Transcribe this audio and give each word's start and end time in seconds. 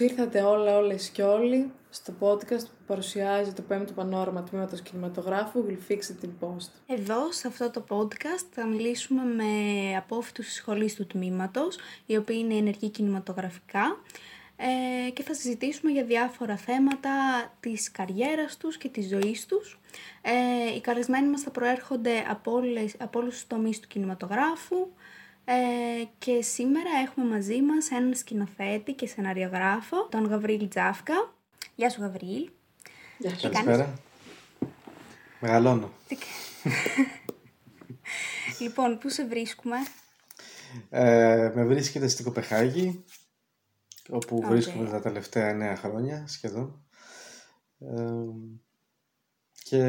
Καλώς 0.00 0.16
ήρθατε 0.16 0.42
όλα, 0.42 0.76
όλες 0.76 1.08
και 1.08 1.22
όλοι 1.22 1.70
στο 1.90 2.12
podcast 2.20 2.64
που 2.64 2.84
παρουσιάζει 2.86 3.52
το 3.52 3.62
5ο 3.70 3.94
Πανόραμα 3.94 4.42
Τμήματος 4.42 4.80
Κινηματογράφου 4.80 5.64
Will 5.68 5.92
Fix 5.92 5.96
It 5.96 6.24
in 6.24 6.30
Post. 6.40 6.68
Εδώ, 6.86 7.32
σε 7.32 7.48
αυτό 7.48 7.70
το 7.70 7.84
podcast, 7.88 8.46
θα 8.50 8.66
μιλήσουμε 8.66 9.22
με 9.22 9.44
απόφοιτους 9.96 10.46
της 10.46 10.54
σχολής 10.54 10.94
του 10.94 11.06
τμήματος, 11.06 11.78
οι 12.06 12.16
οποίοι 12.16 12.36
είναι 12.40 12.54
ενεργοί 12.54 12.88
κινηματογραφικά 12.88 14.00
ε, 14.56 15.10
και 15.10 15.22
θα 15.22 15.34
συζητήσουμε 15.34 15.92
για 15.92 16.04
διάφορα 16.04 16.56
θέματα 16.56 17.10
της 17.60 17.90
καριέρας 17.90 18.56
τους 18.56 18.76
και 18.76 18.88
της 18.88 19.08
ζωής 19.08 19.46
τους. 19.46 19.80
Ε, 20.22 20.74
οι 20.74 20.80
καλεσμένοι 20.80 21.28
μας 21.28 21.40
θα 21.40 21.50
προέρχονται 21.50 22.24
από, 22.28 22.52
όλες, 22.52 22.94
από 22.98 23.18
όλους 23.18 23.34
τους 23.34 23.46
τομείς 23.46 23.80
του 23.80 23.88
κινηματογράφου, 23.88 24.88
ε, 25.52 26.04
και 26.18 26.42
σήμερα 26.42 26.90
έχουμε 27.06 27.26
μαζί 27.26 27.62
μας 27.62 27.90
έναν 27.90 28.14
σκηνοθέτη 28.14 28.92
και 28.92 29.06
σεναριογράφο, 29.06 30.08
τον 30.08 30.26
Γαβρίλ 30.26 30.68
Τζάφκα. 30.68 31.34
Γεια 31.74 31.90
σου 31.90 32.00
Γαβρίλ. 32.00 32.50
Γεια 33.18 33.30
σου. 33.30 33.40
Καλησπέρα. 33.40 33.98
Μεγαλώνω. 35.40 35.92
λοιπόν, 38.60 38.98
πού 38.98 39.08
σε 39.08 39.26
βρίσκουμε; 39.26 39.76
Ε, 40.90 41.52
με 41.54 41.64
βρίσκεται 41.64 42.08
στην 42.08 42.24
Κοπεχάγη, 42.24 43.04
όπου 44.10 44.42
okay. 44.44 44.48
βρίσκομαι 44.48 44.90
τα 44.90 45.00
τελευταία 45.00 45.48
εννέα 45.48 45.76
χρόνια 45.76 46.24
σχεδόν. 46.26 46.84
Ε, 47.78 47.96
και 49.62 49.82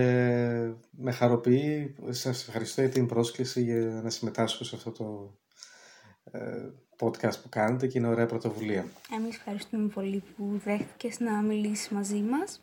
με 0.91 1.11
χαροποιεί, 1.11 1.95
σας 2.09 2.47
ευχαριστώ 2.47 2.81
για 2.81 2.89
την 2.89 3.05
πρόσκληση 3.05 3.61
για 3.63 4.01
να 4.03 4.09
συμμετάσχω 4.09 4.63
σε 4.63 4.75
αυτό 4.75 4.91
το 4.91 5.35
ε, 5.43 5.49
podcast 6.99 7.41
που 7.41 7.49
κάνετε 7.49 7.87
και 7.87 7.97
είναι 7.97 8.07
ωραία 8.07 8.25
πρωτοβουλία. 8.25 8.85
Εμείς 9.15 9.35
ευχαριστούμε 9.35 9.87
πολύ 9.87 10.23
που 10.35 10.61
δέχτηκες 10.63 11.19
να 11.19 11.41
μιλήσεις 11.41 11.89
μαζί 11.89 12.21
μας. 12.21 12.61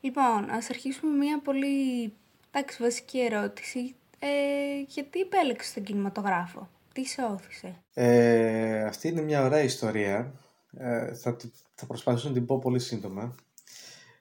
Λοιπόν, 0.00 0.50
ας 0.50 0.70
αρχίσουμε 0.70 1.16
μια 1.16 1.40
πολύ 1.40 2.12
εντάξει, 2.50 2.82
βασική 2.82 3.20
ερώτηση. 3.20 3.94
Ε, 4.18 4.80
γιατί 4.86 5.20
επέλεξες 5.20 5.72
τον 5.72 5.82
κινηματογράφο, 5.82 6.68
τι 6.92 7.04
σε 7.04 7.22
όθησε; 7.22 7.82
Ε, 7.94 8.84
αυτή 8.84 9.08
είναι 9.08 9.20
μια 9.20 9.44
ωραία 9.44 9.62
ιστορία. 9.62 10.32
Ε, 10.76 11.14
θα, 11.14 11.36
θα 11.74 11.86
προσπαθήσω 11.86 12.28
να 12.28 12.34
την 12.34 12.46
πω 12.46 12.58
πολύ 12.58 12.78
σύντομα. 12.78 13.34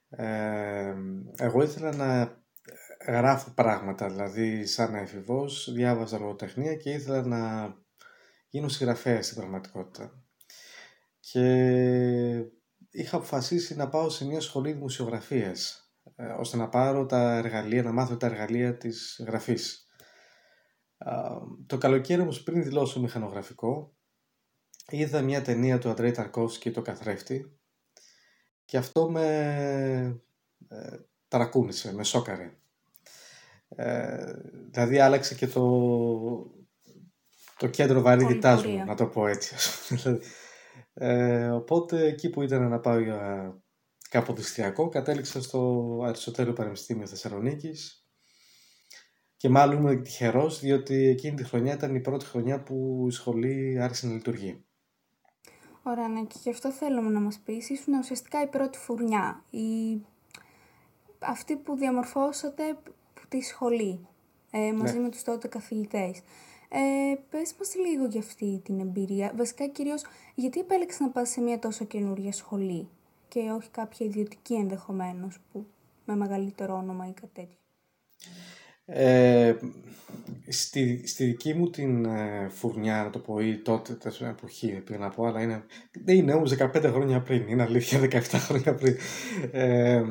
Ε, 0.10 0.94
εγώ 1.38 1.64
ήθελα 1.64 1.96
να 1.96 2.38
γράφω 3.08 3.50
πράγματα, 3.50 4.10
δηλαδή 4.10 4.66
σαν 4.66 4.96
εφηβός, 4.96 5.72
διάβαζα 5.74 6.20
λογοτεχνία 6.20 6.76
και 6.76 6.90
ήθελα 6.90 7.22
να 7.22 7.74
γίνω 8.54 8.68
συγγραφέας 8.68 9.26
στην 9.26 9.38
πραγματικότητα. 9.38 10.24
Και 11.20 11.46
είχα 12.90 13.16
αποφασίσει 13.16 13.76
να 13.76 13.90
πάω 13.90 14.10
σε 14.10 14.26
μια 14.26 14.42
σχολή 14.42 14.72
δημοσιογραφίας, 14.72 15.92
ε, 16.16 16.26
ώστε 16.26 16.58
να 16.58 16.70
πάρω 16.70 17.06
τα 17.06 17.38
εργαλεία, 17.38 17.84
να 17.84 17.92
μάθω 17.92 18.18
τα 18.18 18.26
εργαλεία 18.26 18.78
της 18.78 19.24
γραφής. 19.28 19.88
Το 21.66 21.78
καλοκαίρι 21.78 22.22
όμως 22.22 22.44
πριν 22.44 22.64
δηλώσω 22.64 23.00
μηχανογραφικό, 23.00 23.96
είδα 24.88 25.22
μια 25.22 25.42
ταινία 25.42 25.80
του 25.80 25.90
Αντρέι 25.90 26.12
Ταρκόφσκι, 26.12 26.72
το 26.72 26.82
καθρέφτη, 26.82 27.60
και 28.66 28.78
αυτό 28.78 29.10
με 29.10 29.26
ε, 30.68 30.98
ταρακούνησε, 31.28 31.94
με 31.94 32.04
σόκαρε. 32.04 32.58
Ε, 33.68 34.34
δηλαδή 34.70 35.00
άλλαξε 35.00 35.36
και 35.36 35.48
το, 35.48 35.62
το 37.64 37.70
κέντρο 37.70 38.02
βαρύτητάς 38.02 38.66
μου, 38.66 38.84
να 38.86 38.96
το 38.96 39.06
πω 39.06 39.28
έτσι. 39.28 39.56
Δηλαδή, 39.96 40.26
ε, 40.94 41.50
οπότε 41.50 42.06
εκεί 42.06 42.30
που 42.30 42.42
ήταν 42.42 42.70
να 42.70 42.80
πάω 42.80 43.00
για 43.00 43.54
καποδιστριακό 44.10 44.90
κατέληξα 44.90 45.42
στο 45.42 46.00
Αριστοτέλειο 46.06 46.54
Πανεπιστήμιο 46.54 47.08
Θεσσαλονίκης 47.08 48.08
και 49.38 49.50
μάλλον 49.50 49.78
ήμουν 49.78 50.04
τυχερός 50.04 50.60
διότι 50.60 51.08
εκείνη 51.08 51.36
τη 51.36 51.44
χρονιά 51.44 51.74
ήταν 51.74 51.96
η 51.96 52.00
πρώτη 52.00 52.26
χρονιά 52.26 52.64
που 52.64 53.06
η 53.10 53.12
σχολή 53.12 53.78
άρχισε 53.82 54.08
να 54.08 54.14
λειτουργεί. 54.14 54.66
Ωραία, 55.84 56.08
ναι, 56.08 56.24
και 56.24 56.38
γι' 56.44 56.50
αυτό 56.50 56.72
θέλουμε 56.72 57.10
να 57.10 57.20
μας 57.20 57.40
πεις, 57.46 57.70
ήσουν 57.70 57.94
ουσιαστικά 57.94 58.42
η 58.42 58.48
πρώτη 58.48 58.78
φουρνιά, 58.78 59.44
η... 59.50 59.98
αυτή 61.20 61.56
που 61.56 61.76
διαμορφώσατε 61.76 62.64
τη 63.30 63.42
σχολή, 63.42 64.08
ε, 64.52 64.74
μαζί 64.74 64.96
ναι. 64.96 65.02
με 65.02 65.10
τους 65.10 65.24
τότε 65.24 65.48
καθηγητές. 65.48 66.22
Ε, 66.76 67.16
πες 67.30 67.54
μας 67.60 67.76
λίγο 67.76 68.06
για 68.06 68.20
αυτή 68.20 68.62
την 68.64 68.80
εμπειρία. 68.80 69.34
Βασικά 69.36 69.68
κυρίως 69.68 70.02
γιατί 70.36 70.60
επέλεξες 70.60 71.00
να 71.00 71.10
πας 71.10 71.30
σε 71.30 71.42
μια 71.42 71.60
τόσο 71.60 71.86
καινούργια 71.86 72.32
σχολή 72.32 72.88
και 73.28 73.40
όχι 73.40 73.70
κάποια 73.70 74.06
ιδιωτική 74.06 74.54
ενδεχομένως 74.54 75.40
που 75.52 75.66
με 76.06 76.16
μεγαλύτερο 76.16 76.76
όνομα 76.76 77.08
ή 77.08 77.12
κάτι 77.12 77.32
τέτοιο; 77.34 77.58
Ε, 78.86 79.56
στη, 80.48 81.08
στη 81.08 81.26
δική 81.26 81.54
μου 81.54 81.70
την 81.70 82.06
ε, 82.06 82.50
φουρνιά, 82.50 83.04
να 83.04 83.10
το 83.10 83.20
πω, 83.20 83.40
ή 83.40 83.58
τότε, 83.58 83.94
την 83.94 84.26
εποχή, 84.26 84.82
πριν 84.86 85.00
να 85.00 85.10
πω, 85.10 85.26
αλλά 85.26 85.42
είναι, 85.42 85.66
δεν 86.04 86.16
είναι 86.16 86.34
όμως 86.34 86.56
15 86.60 86.84
χρόνια 86.84 87.22
πριν, 87.22 87.48
είναι 87.48 87.64
αλήθεια 87.64 88.00
17 88.00 88.22
χρόνια 88.48 88.76
πριν. 88.76 88.98
Ε, 89.52 90.04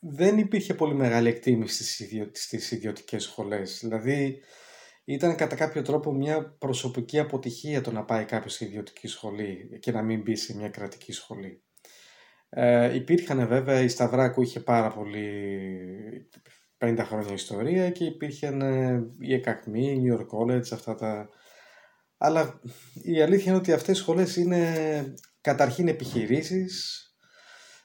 δεν 0.00 0.38
υπήρχε 0.38 0.74
πολύ 0.74 0.94
μεγάλη 0.94 1.28
εκτίμηση 1.28 1.84
στις, 1.84 2.00
ιδιο, 2.00 2.30
στις 2.32 2.70
ιδιωτικές 2.70 3.22
σχολές. 3.22 3.78
Δηλαδή, 3.82 4.40
ήταν 5.10 5.36
κατά 5.36 5.56
κάποιο 5.56 5.82
τρόπο 5.82 6.12
μια 6.12 6.56
προσωπική 6.58 7.18
αποτυχία 7.18 7.80
το 7.80 7.92
να 7.92 8.04
πάει 8.04 8.24
κάποιος 8.24 8.54
σε 8.54 8.64
ιδιωτική 8.64 9.06
σχολή 9.06 9.78
και 9.80 9.92
να 9.92 10.02
μην 10.02 10.20
μπει 10.22 10.36
σε 10.36 10.56
μια 10.56 10.68
κρατική 10.68 11.12
σχολή. 11.12 11.62
Ε, 12.48 12.94
υπήρχαν 12.94 13.48
βέβαια, 13.48 13.80
η 13.80 13.88
Σταυράκου 13.88 14.42
είχε 14.42 14.60
πάρα 14.60 14.92
πολύ 14.92 15.28
50 16.78 16.98
χρόνια 16.98 17.32
ιστορία 17.32 17.90
και 17.90 18.04
υπήρχαν 18.04 18.60
ε, 18.60 19.06
η 19.18 19.34
ΕΚΑΚΜΗ, 19.34 19.86
η 19.86 20.02
New 20.04 20.18
York 20.18 20.26
College, 20.38 20.72
αυτά 20.72 20.94
τα... 20.94 21.28
Αλλά 22.16 22.60
η 23.02 23.22
αλήθεια 23.22 23.50
είναι 23.50 23.60
ότι 23.60 23.72
αυτές 23.72 23.98
οι 23.98 24.00
σχολές 24.00 24.36
είναι 24.36 25.14
καταρχήν 25.40 25.88
επιχειρήσεις 25.88 27.04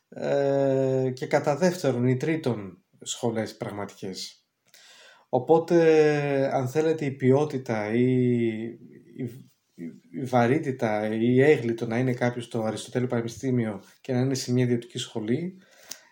ε, 0.10 1.12
και 1.14 1.28
κατά 1.28 1.56
δεύτερον 1.58 2.08
ή 2.08 2.18
τρίτον 2.18 2.84
σχολές 3.02 3.58
πραγματικές. 3.58 4.43
Οπότε, 5.36 6.56
αν 6.56 6.68
θέλετε, 6.68 7.06
η 7.06 7.12
ποιότητα 7.12 7.94
ή 7.94 8.06
η 10.12 10.24
βαρύτητα 10.24 11.14
ή 11.14 11.20
η 11.22 11.42
έγκλητο 11.42 11.88
να 11.88 11.98
είναι 11.98 12.14
κάποιος 12.14 12.46
στο 12.46 12.64
Αριστοτέλειο 12.64 13.08
Πανεπιστήμιο 13.08 13.84
και 14.02 14.14
να 14.14 14.20
είναι 14.20 14.34
σε 14.34 14.52
μια 14.54 14.64
ιδιωτική 14.64 14.98
σχολή 14.98 15.58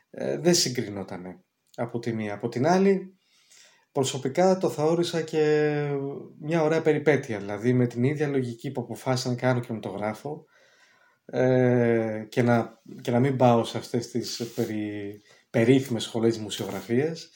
ε, 0.09 0.37
δεν 0.37 0.53
συγκρινόταν 0.53 1.43
από 1.75 1.99
τη 1.99 2.13
μία. 2.13 2.33
Από 2.33 2.47
την 2.49 2.67
άλλη, 2.67 3.17
προσωπικά 3.91 4.57
το 4.57 4.69
θεώρησα 4.69 5.21
και 5.21 5.85
μια 6.39 6.63
ωραία 6.63 6.81
περιπέτεια. 6.81 7.39
Δηλαδή, 7.39 7.73
με 7.73 7.87
την 7.87 8.03
ίδια 8.03 8.27
λογική 8.27 8.71
που 8.71 8.81
αποφάσισα 8.81 9.29
να 9.29 9.35
κάνω 9.35 9.59
και 9.59 9.73
με 9.73 9.79
το 9.79 9.89
γράφω 9.89 10.45
ε, 11.25 12.25
και, 12.29 12.41
να, 12.41 12.81
και 13.01 13.11
να 13.11 13.19
μην 13.19 13.37
πάω 13.37 13.63
σε 13.63 13.77
αυτές 13.77 14.07
τις 14.07 14.51
περί, 14.55 15.21
περίφημες 15.49 16.03
σχολές 16.03 16.37
δημοσιογραφίας 16.37 17.31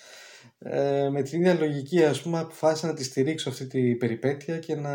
ε, 0.58 1.10
με 1.10 1.22
την 1.22 1.40
ίδια 1.40 1.54
λογική 1.54 2.04
ας 2.04 2.22
πούμε 2.22 2.40
αποφάσισα 2.40 2.88
να 2.88 2.94
τη 2.94 3.04
στηρίξω 3.04 3.50
αυτή 3.50 3.68
την 3.68 3.98
περιπέτεια 3.98 4.60
και 4.60 4.76
να 4.76 4.94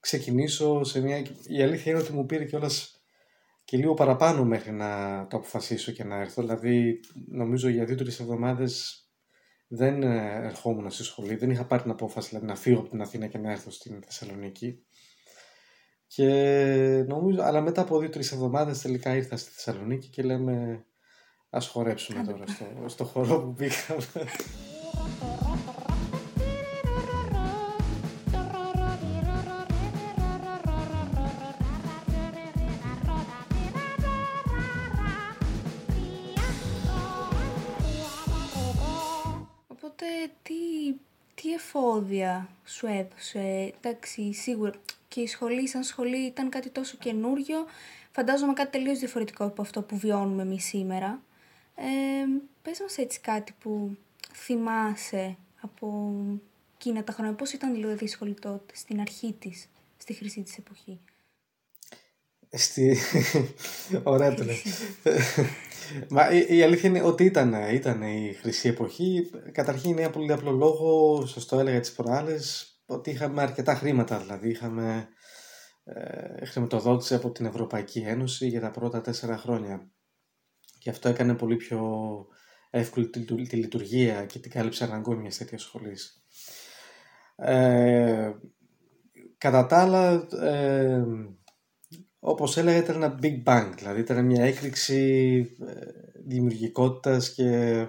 ξεκινήσω 0.00 0.84
σε 0.84 1.00
μια... 1.00 1.18
Η 1.46 1.62
αλήθεια 1.62 1.92
είναι 1.92 2.00
ότι 2.00 2.12
μου 2.12 2.26
πήρε 2.26 2.44
κιόλας 2.44 3.00
και 3.64 3.76
λίγο 3.76 3.94
παραπάνω 3.94 4.44
μέχρι 4.44 4.72
να 4.72 5.26
το 5.26 5.36
αποφασίσω 5.36 5.92
και 5.92 6.04
να 6.04 6.16
έρθω. 6.16 6.42
Δηλαδή 6.42 7.00
νομίζω 7.28 7.68
για 7.68 7.84
δύο-τρεις 7.84 8.20
εβδομάδες 8.20 9.04
δεν 9.68 10.02
ε, 10.02 10.46
ερχόμουν 10.46 10.90
στη 10.90 11.02
σχολή, 11.02 11.34
δεν 11.36 11.50
είχα 11.50 11.66
πάρει 11.66 11.82
την 11.82 11.90
απόφαση 11.90 12.28
δηλαδή, 12.28 12.46
να 12.46 12.56
φύγω 12.56 12.80
από 12.80 12.88
την 12.88 13.00
Αθήνα 13.00 13.26
και 13.26 13.38
να 13.38 13.50
έρθω 13.50 13.70
στην 13.70 14.02
Θεσσαλονίκη. 14.02 14.84
Και 16.06 16.26
νομίζω, 17.06 17.42
αλλά 17.42 17.60
μετά 17.60 17.80
από 17.80 17.98
δύο-τρεις 17.98 18.32
εβδομάδες 18.32 18.80
τελικά 18.80 19.16
ήρθα 19.16 19.36
στη 19.36 19.50
Θεσσαλονίκη 19.50 20.08
και 20.08 20.22
λέμε 20.22 20.84
Ας 21.52 21.66
χορέψουμε 21.68 22.24
τώρα 22.24 22.44
στο, 22.46 22.64
στο 22.86 23.04
χώρο 23.04 23.40
που 23.40 23.54
πήγαμε. 23.54 24.30
Οπότε 39.68 40.04
τι, 40.42 40.54
τι 41.34 41.52
εφόδια 41.52 42.48
σου 42.64 42.86
έδωσε, 42.86 43.74
εντάξει 43.80 44.32
σίγουρα 44.32 44.72
και 45.08 45.20
η 45.20 45.26
σχολή 45.26 45.68
σαν 45.68 45.82
σχολή 45.82 46.16
ήταν 46.16 46.48
κάτι 46.48 46.70
τόσο 46.70 46.96
καινούριο, 46.96 47.66
φαντάζομαι 48.12 48.52
κάτι 48.52 48.70
τελείως 48.70 48.98
διαφορετικό 48.98 49.44
από 49.44 49.62
αυτό 49.62 49.82
που 49.82 49.98
βιώνουμε 49.98 50.42
εμείς 50.42 50.64
σήμερα. 50.64 51.20
Ε, 51.82 52.42
πες 52.62 52.80
μας 52.80 52.98
έτσι 52.98 53.20
κάτι 53.20 53.54
που 53.58 53.96
θυμάσαι 54.32 55.36
από 55.60 56.14
εκείνα 56.74 57.04
τα 57.04 57.12
χρόνια. 57.12 57.34
Πώς 57.34 57.52
ήταν 57.52 57.72
δηλαδή 57.72 58.04
η 58.04 58.08
σχολή 58.08 58.34
τότε, 58.34 58.74
στην 58.76 59.00
αρχή 59.00 59.36
της, 59.38 59.68
στη 59.96 60.12
χρυσή 60.12 60.42
της 60.42 60.58
εποχή; 60.58 61.00
Στη... 62.52 62.96
Ωραία 64.02 64.34
το 64.34 64.44
Μα 66.08 66.30
η, 66.30 66.56
η, 66.56 66.62
αλήθεια 66.62 66.88
είναι 66.88 67.02
ότι 67.02 67.24
ήταν, 67.24 67.54
ήταν 67.72 68.02
η 68.02 68.32
χρυσή 68.40 68.68
εποχή. 68.68 69.30
Καταρχήν 69.52 69.90
είναι 69.90 70.08
πολύ 70.08 70.32
απλό 70.32 70.50
λόγο, 70.50 71.18
το 71.48 71.58
έλεγα 71.58 71.80
τις 71.80 71.92
προάλλες, 71.92 72.74
ότι 72.86 73.10
είχαμε 73.10 73.42
αρκετά 73.42 73.74
χρήματα. 73.74 74.18
Δηλαδή 74.18 74.48
είχαμε 74.48 75.08
ε, 75.84 76.44
χρηματοδότηση 76.44 77.14
από 77.14 77.30
την 77.30 77.46
Ευρωπαϊκή 77.46 77.98
Ένωση 77.98 78.46
για 78.46 78.60
τα 78.60 78.70
πρώτα 78.70 79.00
τέσσερα 79.00 79.36
χρόνια. 79.36 79.90
Και 80.80 80.90
αυτό 80.90 81.08
έκανε 81.08 81.34
πολύ 81.34 81.56
πιο 81.56 81.80
εύκολη 82.70 83.08
τη, 83.08 83.44
τη 83.46 83.56
λειτουργία 83.56 84.26
και 84.26 84.38
την 84.38 84.50
κάλυψη 84.50 84.84
αναγκών 84.84 85.18
μια 85.18 85.30
τέτοιας 85.38 85.62
σχολής. 85.62 86.24
Ε, 87.36 88.32
κατά 89.38 89.66
τα 89.66 89.80
άλλα, 89.80 90.26
ε, 90.42 91.04
όπως 92.18 92.56
έλεγα 92.56 92.78
ήταν 92.78 93.02
ένα 93.02 93.18
big 93.22 93.42
bang, 93.44 93.72
δηλαδή 93.76 94.00
ήταν 94.00 94.24
μια 94.24 94.44
έκρηξη 94.44 95.36
ε, 95.66 95.74
δημιουργικότητας 96.26 97.32
και 97.32 97.86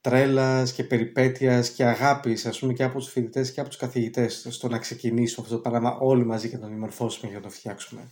τρέλας 0.00 0.72
και 0.72 0.84
περιπέτειας 0.84 1.70
και 1.70 1.84
αγάπης 1.84 2.46
ας 2.46 2.58
πούμε 2.58 2.72
και 2.72 2.82
από 2.82 2.98
τους 2.98 3.10
φοιτητές 3.10 3.52
και 3.52 3.60
από 3.60 3.68
τους 3.68 3.78
καθηγητές 3.78 4.46
στο 4.50 4.68
να 4.68 4.78
ξεκινήσουμε 4.78 5.46
αυτό 5.46 5.60
το 5.60 5.70
πράγμα 5.70 5.98
όλοι 5.98 6.24
μαζί 6.24 6.48
και 6.48 6.56
να 6.56 6.62
το 6.62 6.68
δημορφώσουμε 6.68 7.30
για 7.30 7.40
να 7.40 7.44
το 7.44 7.50
φτιάξουμε. 7.50 8.10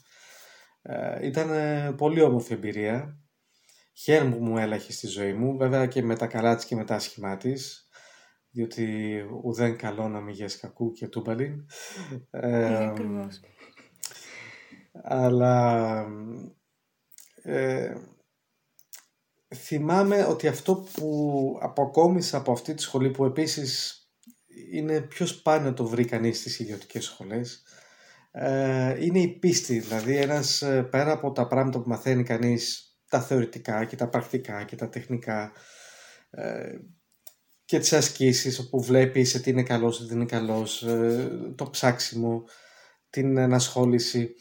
Ε, 0.82 1.26
ήταν 1.26 1.50
πολύ 1.96 2.22
όμορφη 2.22 2.52
εμπειρία. 2.52 3.16
Χαίρομαι 3.92 4.36
που 4.36 4.44
μου 4.44 4.58
έλαχες 4.58 4.94
στη 4.94 5.06
ζωή 5.06 5.32
μου, 5.32 5.56
βέβαια 5.56 5.86
και 5.86 6.02
με 6.02 6.16
τα 6.16 6.26
καλά 6.26 6.56
της 6.56 6.64
και 6.64 6.76
με 6.76 6.84
τα 6.84 6.94
άσχημά 6.94 7.36
της, 7.36 7.88
διότι 8.50 9.16
ουδέν 9.42 9.76
καλό 9.76 10.08
να 10.08 10.20
μην 10.20 10.36
κακού 10.60 10.92
και 10.92 11.08
τούμπαλιν. 11.08 11.66
Ε, 12.30 12.92
αλλά 15.02 16.06
ε, 17.42 17.94
θυμάμαι 19.54 20.24
ότι 20.24 20.48
αυτό 20.48 20.84
που 20.92 21.58
αποκόμισα 21.60 22.36
από 22.36 22.52
αυτή 22.52 22.74
τη 22.74 22.82
σχολή 22.82 23.10
που 23.10 23.24
επίσης 23.24 23.96
είναι 24.72 25.00
πιο 25.00 25.26
σπάνιο 25.26 25.72
το 25.72 25.86
βρει 25.86 26.04
κανείς 26.04 26.38
στις 26.38 26.58
ιδιωτικές 26.58 27.04
σχολές 27.04 27.62
ε, 28.30 29.04
είναι 29.04 29.20
η 29.20 29.28
πίστη 29.28 29.78
δηλαδή 29.78 30.16
ένας 30.16 30.62
ε, 30.62 30.82
πέρα 30.82 31.12
από 31.12 31.32
τα 31.32 31.46
πράγματα 31.46 31.80
που 31.80 31.88
μαθαίνει 31.88 32.22
κανείς 32.22 32.91
τα 33.12 33.20
θεωρητικά 33.20 33.84
και 33.84 33.96
τα 33.96 34.08
πρακτικά 34.08 34.64
και 34.64 34.76
τα 34.76 34.88
τεχνικά 34.88 35.52
ε, 36.30 36.76
και 37.64 37.78
τις 37.78 37.92
ασκήσεις 37.92 38.58
όπου 38.58 38.82
βλέπεις 38.82 39.30
σε 39.30 39.40
τι 39.40 39.50
είναι 39.50 39.62
καλός, 39.62 39.96
σε 39.96 40.06
τι 40.06 40.14
είναι 40.14 40.24
καλός 40.24 40.84
το 41.54 41.70
ψάξιμο, 41.70 42.44
την 43.10 43.36
ενασχόληση 43.36 44.34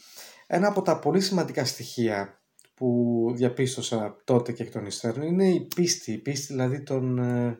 ένα 0.54 0.68
από 0.68 0.82
τα 0.82 1.00
πολύ 1.00 1.22
σημαντικά 1.22 1.66
στοιχεία 1.66 2.42
που 2.74 3.26
διαπίστωσα 3.36 4.22
τότε 4.24 4.52
και 4.52 4.64
εκ 4.64 4.72
των 4.72 4.86
υστέρων 4.86 5.22
είναι 5.22 5.50
η 5.50 5.68
πίστη, 5.76 6.12
η 6.12 6.18
πίστη 6.18 6.54
δηλαδή 6.54 6.84
των 6.84 7.18
ε, 7.18 7.60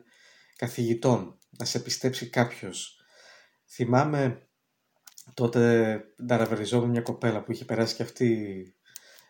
καθηγητών, 0.56 1.38
να 1.50 1.64
σε 1.64 1.80
πιστέψει 1.80 2.28
κάποιος. 2.28 3.00
Θυμάμαι 3.68 4.48
τότε 5.34 6.00
ταραβεριζόμουν 6.26 6.90
μια 6.90 7.00
κοπέλα 7.00 7.42
που 7.42 7.52
είχε 7.52 7.64
περάσει 7.64 7.94
και 7.94 8.02
αυτή 8.02 8.74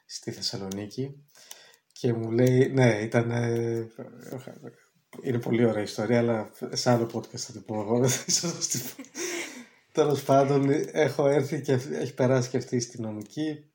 στη 0.06 0.30
Θεσσαλονίκη 0.30 1.24
και 2.02 2.12
μου 2.12 2.30
λέει, 2.30 2.68
ναι, 2.72 3.00
ήταν... 3.02 3.30
είναι 5.22 5.38
πολύ 5.38 5.64
ωραία 5.64 5.82
ιστορία, 5.82 6.18
αλλά 6.18 6.50
σε 6.72 6.90
άλλο 6.90 7.10
podcast 7.12 7.36
θα 7.38 7.52
την 7.52 7.64
πω 7.64 7.80
εγώ. 7.80 8.08
Τέλος 9.92 10.22
πάντων, 10.22 10.68
έχω 10.92 11.26
έρθει 11.26 11.60
και 11.60 11.72
έχει 11.72 12.14
περάσει 12.14 12.50
και 12.50 12.56
αυτή 12.56 12.80
στη 12.80 13.00
νομική 13.00 13.72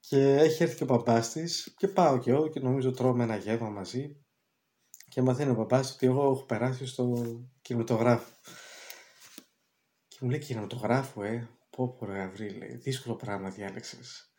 και 0.00 0.34
έχει 0.34 0.62
έρθει 0.62 0.76
και 0.76 0.82
ο 0.82 0.86
παπάς 0.86 1.32
της 1.32 1.74
και 1.76 1.88
πάω 1.88 2.18
και 2.18 2.30
εγώ 2.30 2.48
και 2.48 2.60
νομίζω 2.60 2.90
τρώμε 2.90 3.22
ένα 3.22 3.36
γεύμα 3.36 3.68
μαζί 3.68 4.24
και 5.08 5.22
μαθαίνει 5.22 5.50
ο 5.50 5.56
παπάς 5.56 5.94
ότι 5.94 6.06
εγώ 6.06 6.22
έχω 6.22 6.44
περάσει 6.44 6.86
στο 6.86 7.24
κινηματογράφο. 7.62 8.30
Και 10.08 10.18
μου 10.20 10.30
λέει 10.30 10.38
κινηματογράφο, 10.38 11.22
ε, 11.22 11.48
πω 11.70 11.88
πω 11.88 12.06
ρε 12.06 12.32
λέει, 12.36 12.76
δύσκολο 12.76 13.14
πράγμα 13.14 13.50
διάλεξες. 13.50 14.33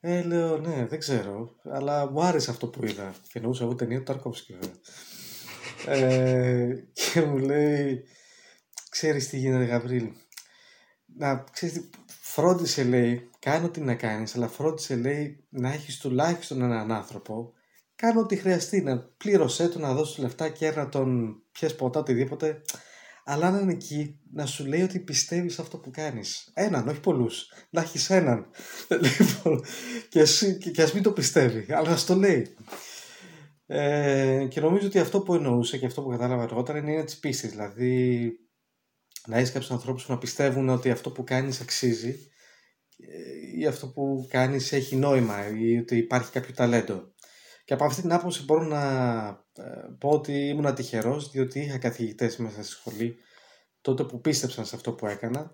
Ε, 0.00 0.22
λέω, 0.22 0.58
ναι, 0.58 0.86
δεν 0.86 0.98
ξέρω, 0.98 1.56
αλλά 1.64 2.10
μου 2.10 2.22
άρεσε 2.22 2.50
αυτό 2.50 2.66
που 2.66 2.84
είδα. 2.84 3.14
Και 3.22 3.38
εννοούσα 3.38 3.64
εγώ 3.64 3.74
ταινία 3.74 3.98
του 3.98 4.04
Ταρκόφσκι, 4.04 4.56
ε, 5.86 6.74
και 6.92 7.20
μου 7.20 7.38
λέει, 7.38 8.04
ξέρεις 8.90 9.28
τι 9.28 9.38
γίνεται 9.38 9.64
Γαβρίλ. 9.64 10.12
Να, 11.16 11.44
ξέρεις, 11.52 11.90
φρόντισε 12.06 12.84
λέει, 12.84 13.30
κάνω 13.38 13.66
ό,τι 13.66 13.80
να 13.80 13.94
κάνεις, 13.94 14.36
αλλά 14.36 14.48
φρόντισε 14.48 14.96
λέει 14.96 15.44
να 15.48 15.72
έχεις 15.72 15.98
τουλάχιστον 15.98 16.62
έναν 16.62 16.92
άνθρωπο, 16.92 17.52
κάνω 17.96 18.20
ό,τι 18.20 18.36
χρειαστεί, 18.36 18.82
να 18.82 18.98
πλήρωσέ 18.98 19.68
του, 19.68 19.80
να 19.80 19.94
δώσει 19.94 20.20
λεφτά 20.20 20.48
και 20.48 20.70
να 20.70 20.88
τον 20.88 21.36
πιες 21.52 21.76
ποτά 21.76 22.00
οτιδήποτε, 22.00 22.62
αλλά 23.30 23.50
να 23.50 23.58
είναι 23.58 23.72
εκεί 23.72 24.20
να 24.32 24.46
σου 24.46 24.66
λέει 24.66 24.82
ότι 24.82 24.98
πιστεύεις 24.98 25.58
αυτό 25.58 25.78
που 25.78 25.90
κάνεις. 25.90 26.50
Έναν, 26.54 26.88
όχι 26.88 27.00
πολλούς. 27.00 27.52
Να 27.70 27.80
έχεις 27.80 28.10
έναν. 28.10 28.46
Λοιπόν, 28.88 29.64
και, 30.08 30.22
και, 30.58 30.70
και 30.70 30.82
ας 30.82 30.92
μην 30.92 31.02
το 31.02 31.12
πιστεύει, 31.12 31.72
αλλά 31.72 31.88
να 31.88 32.04
το 32.04 32.14
λέει. 32.14 32.56
Ε, 33.66 34.46
και 34.50 34.60
νομίζω 34.60 34.86
ότι 34.86 34.98
αυτό 34.98 35.20
που 35.20 35.34
εννοούσε 35.34 35.78
και 35.78 35.86
αυτό 35.86 36.02
που 36.02 36.08
κατάλαβα 36.08 36.42
αργότερα 36.42 36.78
είναι 36.78 37.04
της 37.04 37.18
πίστης. 37.18 37.50
Δηλαδή, 37.50 38.30
να 39.26 39.36
έχεις 39.36 39.52
κάποιους 39.52 39.70
ανθρώπους 39.70 40.04
που 40.04 40.12
να 40.12 40.18
πιστεύουν 40.18 40.68
ότι 40.68 40.90
αυτό 40.90 41.10
που 41.10 41.24
κάνεις 41.24 41.60
αξίζει 41.60 42.30
ή 43.58 43.66
αυτό 43.66 43.88
που 43.88 44.26
κάνεις 44.30 44.72
έχει 44.72 44.96
νόημα 44.96 45.48
ή 45.58 45.78
ότι 45.78 45.96
υπάρχει 45.96 46.30
κάποιο 46.30 46.54
ταλέντο. 46.54 47.12
Και 47.64 47.74
από 47.74 47.84
αυτή 47.84 48.00
την 48.00 48.12
άποψη 48.12 48.44
μπορώ 48.44 48.62
να 48.62 48.82
ε, 49.26 49.36
πω 49.98 50.08
ότι 50.08 50.32
ήμουν 50.32 50.74
τυχερός 50.74 51.30
διότι 51.30 51.60
είχα 51.60 51.78
καθηγητές 51.78 52.36
μέσα 52.36 52.62
στη 52.62 52.72
σχολή 52.72 53.16
τότε 53.80 54.04
που 54.04 54.20
πίστεψαν 54.20 54.64
σε 54.64 54.76
αυτό 54.76 54.92
που 54.92 55.06
έκανα 55.06 55.52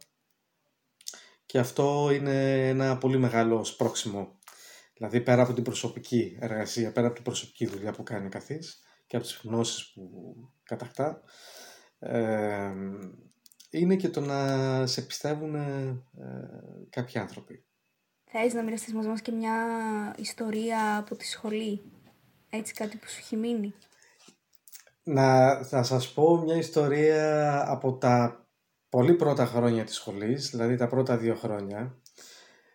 και 1.46 1.58
αυτό 1.58 2.10
είναι 2.12 2.68
ένα 2.68 2.98
πολύ 2.98 3.18
μεγάλο 3.18 3.64
σπρώξιμο. 3.64 4.38
Δηλαδή 4.94 5.20
πέρα 5.20 5.42
από 5.42 5.52
την 5.52 5.62
προσωπική 5.62 6.37
εργασία, 6.40 6.92
πέρα 6.92 7.06
από 7.06 7.14
την 7.14 7.25
προσωπική 7.25 7.66
δουλειά 7.66 7.92
που 7.92 8.02
κάνει 8.02 8.28
καθής 8.28 8.82
και 9.06 9.16
από 9.16 9.25
τις 9.25 9.40
γνώσεις 9.44 9.92
που 9.92 10.34
κατακτά, 10.62 11.23
ε, 11.99 12.73
είναι 13.70 13.96
και 13.96 14.08
το 14.08 14.20
να 14.20 14.87
σε 14.87 15.02
πιστεύουν 15.02 15.54
ε, 15.54 16.02
κάποιοι 16.90 17.20
άνθρωποι. 17.20 17.64
Θες 18.25 18.54
να 18.54 18.62
μοιραστείς 18.62 18.92
μαζί 18.92 19.08
μας 19.08 19.20
και 19.20 19.32
μια 19.32 19.54
ιστορία 20.18 20.96
από 20.96 21.16
τη 21.16 21.25
σχολή, 21.25 21.82
έτσι 22.50 22.73
κάτι 22.75 22.96
που 22.96 23.08
σου 23.08 23.18
έχει 23.18 23.37
μείνει. 23.37 23.75
Να 25.04 25.56
θα 25.64 25.82
σας 25.82 26.12
πω 26.12 26.37
μια 26.37 26.56
ιστορία 26.56 27.64
από 27.70 27.96
τα 27.96 28.46
πολύ 28.88 29.14
πρώτα 29.14 29.46
χρόνια 29.46 29.84
της 29.84 29.94
σχολής, 29.94 30.50
δηλαδή 30.50 30.76
τα 30.76 30.87
πρώτα 30.87 31.16
δύο 31.16 31.34
χρόνια, 31.34 31.99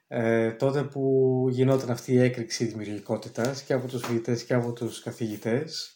ε, 0.07 0.51
τότε 0.51 0.83
που 0.83 1.45
γινόταν 1.50 1.89
αυτή 1.89 2.13
η 2.13 2.19
έκρηξη 2.19 2.65
δημιουργικότητας 2.65 3.62
και 3.62 3.74
από 3.74 3.88
τους 3.88 4.05
φοιτητές 4.05 4.43
και 4.43 4.53
από 4.53 4.74
τους 4.74 5.03
καθηγητές 5.03 5.95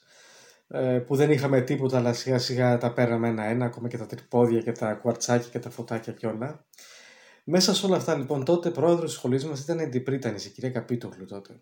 ε, 0.68 1.00
που 1.00 1.16
δεν 1.16 1.32
είχαμε 1.32 1.62
τίποτα 1.62 1.98
αλλά 1.98 2.14
σιγά 2.14 2.38
σιγά 2.38 2.78
τα 2.78 2.94
πέραμε 2.94 3.28
ένα-ένα 3.28 3.66
ακόμα 3.66 3.88
και 3.88 3.98
τα 3.98 4.06
τρυπόδια 4.06 4.62
και 4.62 4.72
τα 4.72 4.94
κουαρτσάκια 4.94 5.50
και 5.52 5.60
τα 5.60 5.70
φωτάκια 5.70 6.14
και 6.14 6.28
όλα. 6.28 6.66
Μέσα 7.44 7.74
σε 7.76 7.86
όλα 7.86 7.96
αυτά 7.96 8.16
λοιπόν 8.16 8.46
τότε 8.46 8.70
πρόεδρος 8.70 9.10
της 9.10 9.14
σχολής 9.14 9.46
μας 9.46 9.60
ήταν 9.60 9.80
η 9.80 9.88
Ντιπρίτανης, 9.88 10.46
η 10.46 10.50
κυρία 10.50 10.70
Καπίτογλου 10.70 11.26
τότε 11.26 11.60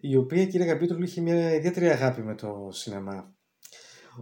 η 0.00 0.16
οποία 0.16 0.42
η 0.42 0.46
κυρία 0.46 0.66
Καπίτογλου 0.66 1.04
είχε 1.04 1.20
μια 1.20 1.54
ιδιαίτερη 1.54 1.88
αγάπη 1.88 2.22
με 2.22 2.34
το 2.34 2.68
σινεμά. 2.72 3.33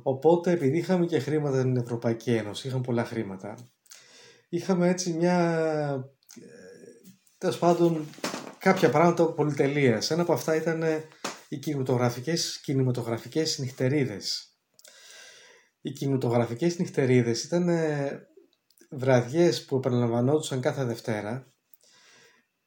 Οπότε 0.02 0.50
επειδή 0.50 0.78
είχαμε 0.78 1.06
και 1.06 1.18
χρήματα 1.18 1.60
στην 1.60 1.76
Ευρωπαϊκή 1.76 2.30
Ένωση, 2.30 2.66
είχαμε 2.66 2.82
πολλά 2.82 3.04
χρήματα, 3.04 3.54
είχαμε 4.48 4.88
έτσι 4.88 5.12
μια 5.12 5.38
ε, 6.34 6.48
τέλος 7.38 7.58
πάντων 7.58 8.06
κάποια 8.58 8.90
πράγματα 8.90 9.32
πολυτελείας. 9.32 10.10
Ένα 10.10 10.22
από 10.22 10.32
αυτά 10.32 10.56
ήταν 10.56 10.82
οι 11.48 11.58
κινηματογραφικές, 11.58 12.60
κινηματογραφικές 12.60 13.58
νυχτερίδες. 13.58 14.56
Οι 15.80 15.90
κινηματογραφικές 15.90 16.78
νυχτερίδες 16.78 17.44
ήταν 17.44 17.68
ε, 17.68 18.26
βραδιές 18.90 19.64
που 19.64 19.76
επαναλαμβανόντουσαν 19.76 20.60
κάθε 20.60 20.84
Δευτέρα. 20.84 21.46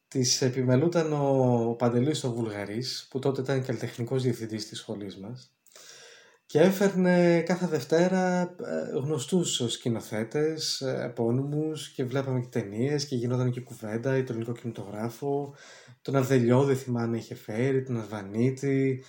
Τις 0.08 0.41
επιμελούταν 0.41 1.13
ο 1.13 1.75
Παντελής 1.77 2.24
ο 2.24 2.34
Βουλγαρής, 2.34 3.08
που 3.10 3.20
τότε 3.20 3.41
ήταν 3.41 3.65
καλλιτεχνικός 3.65 4.24
διευθυντής 4.24 4.67
της 4.67 4.77
σχολής 4.77 5.17
μας 5.17 5.55
και 6.56 6.62
έφερνε 6.62 7.42
κάθε 7.42 7.68
Δευτέρα 7.68 8.42
ε, 8.42 8.98
γνωστούς 8.98 9.64
σκηνοθέτες, 9.68 10.82
ε, 10.82 11.04
επώνυμους 11.04 11.90
και 11.90 12.04
βλέπαμε 12.04 12.40
και 12.40 12.48
ταινίες 12.50 13.06
και 13.06 13.16
γινόταν 13.16 13.52
και 13.52 13.62
κουβέντα, 13.62 14.18
ή 14.18 14.24
το 14.24 14.32
ελληνικό 14.32 14.52
κινηματογράφο, 14.52 15.56
τον 16.02 16.16
Αρδελιώδη 16.16 16.76
θυμάμαι 16.76 17.18
είχε 17.18 17.36
φέρει, 17.36 17.84
τον 17.84 18.00
Αρβανίτη, 18.00 19.04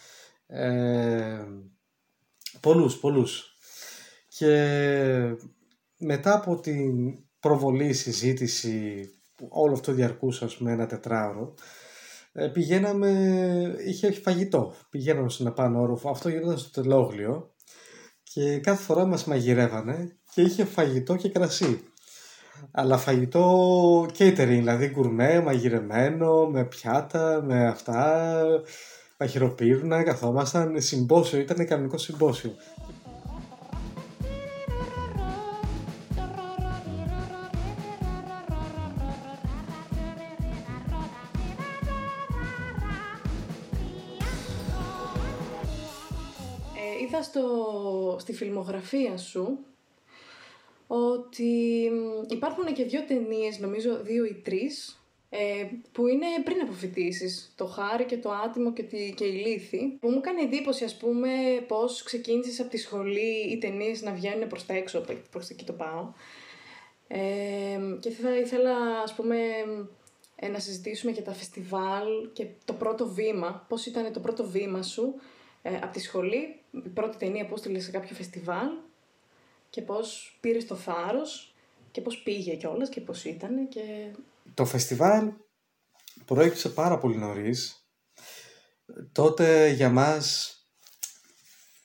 ε, 0.47 1.45
πολλούς, 2.61 2.99
πολλούς. 2.99 3.57
Και 4.29 5.37
μετά 5.99 6.35
από 6.35 6.61
την 6.61 7.15
προβολή 7.41 7.93
συζήτηση 7.93 9.05
όλο 9.49 9.73
αυτό 9.73 9.93
διαρκούσε 9.93 10.45
ας 10.45 10.57
πούμε 10.57 10.73
ένα 10.73 10.87
τετράωρο 10.87 11.55
ε, 11.55 11.86
πηγαίναμε, 12.53 13.11
είχε 13.87 14.13
φαγητό. 14.13 14.75
Πηγαίναμε 14.91 15.29
στον 15.29 15.47
επάνω 15.47 15.81
όροφο, 15.81 16.11
αυτό 16.11 16.29
γινόταν 16.29 16.59
στο 16.59 16.83
τελόγλιο 16.83 17.51
και 18.23 18.59
κάθε 18.59 18.83
φορά 18.83 19.07
μας 19.07 19.25
μαγειρεύανε 19.25 20.17
και 20.35 20.43
είχε 20.43 20.65
φαγητό 20.65 21.17
και 21.17 21.29
κρασί. 21.29 21.81
Αλλά 22.71 22.97
φαγητό 22.97 24.03
catering, 24.19 24.47
δηλαδή 24.47 24.87
γκουρμέ, 24.87 25.41
μαγειρεμένο, 25.41 26.47
με 26.47 26.65
πιάτα, 26.65 27.43
με 27.43 27.67
αυτά, 27.67 28.43
μαχαιροπύρουνα, 29.19 30.03
καθόμασταν, 30.03 30.81
συμπόσιο, 30.81 31.39
ήταν 31.39 31.67
κανονικό 31.67 31.99
συμπόσιο. 31.99 32.55
Στη 48.57 48.65
φιλμογραφία 48.65 49.17
σου 49.17 49.59
ότι 50.87 51.91
υπάρχουν 52.29 52.73
και 52.73 52.85
δύο 52.85 53.05
ταινίες, 53.05 53.59
νομίζω 53.59 54.03
δύο 54.03 54.25
ή 54.25 54.35
τρεις, 54.45 55.01
ε, 55.31 55.69
που 55.93 56.07
είναι 56.07 56.27
πριν 56.45 56.61
από 56.61 56.73
φοιτήσεις. 56.73 57.53
Το 57.57 57.67
Χάρη 57.67 58.05
και 58.05 58.17
το 58.17 58.31
Άτιμο 58.31 58.73
και, 58.73 58.83
τη, 58.83 59.15
και 59.17 59.25
η 59.25 59.33
Λύθη. 59.33 59.97
Που 60.01 60.09
μου 60.09 60.21
κάνει 60.21 60.43
εντύπωση, 60.43 60.85
ας 60.85 60.97
πούμε, 60.97 61.29
πώς 61.67 62.03
ξεκίνησες 62.03 62.61
από 62.61 62.71
τη 62.71 62.77
σχολή 62.77 63.51
οι 63.51 63.59
ταινίες 63.59 64.03
να 64.03 64.13
βγαίνουν 64.13 64.49
προς 64.49 64.67
τα 64.67 64.75
έξω, 64.75 65.05
προς 65.31 65.49
εκεί 65.49 65.65
το 65.65 65.73
πάω. 65.73 66.13
Ε, 67.09 67.19
και 68.01 68.11
θα 68.11 68.37
ήθελα, 68.37 69.01
ας 69.03 69.15
πούμε, 69.15 69.37
ε, 70.37 70.49
να 70.49 70.59
συζητήσουμε 70.59 71.13
για 71.13 71.23
τα 71.23 71.33
φεστιβάλ 71.33 72.07
και 72.33 72.47
το 72.65 72.73
πρώτο 72.73 73.09
βήμα. 73.09 73.65
Πώς 73.69 73.87
ήταν 73.87 74.13
το 74.13 74.21
πρώτο 74.21 74.49
βήμα 74.49 74.83
σου 74.83 75.15
ε, 75.67 75.77
από 75.83 75.93
τη 75.93 76.01
σχολή, 76.01 76.61
η 76.85 76.89
πρώτη 76.89 77.17
ταινία 77.17 77.47
που 77.47 77.55
έστειλε 77.55 77.81
σε 77.81 77.91
κάποιο 77.91 78.15
φεστιβάλ 78.15 78.69
και 79.71 79.83
πώς 79.83 80.39
πήρε 80.41 80.59
το 80.59 80.75
θάρρος 80.75 81.55
και 81.91 82.01
πώς 82.01 82.23
πήγε 82.23 82.55
κιόλας 82.55 82.89
και 82.89 83.01
πώς 83.01 83.25
ήταν 83.25 83.69
και... 83.69 84.11
Το 84.55 84.65
φεστιβάλ 84.65 85.33
προέκυψε 86.25 86.69
πάρα 86.69 86.99
πολύ 86.99 87.17
νωρίς. 87.17 87.87
Τότε 89.13 89.69
για 89.69 89.91
μας 89.91 90.55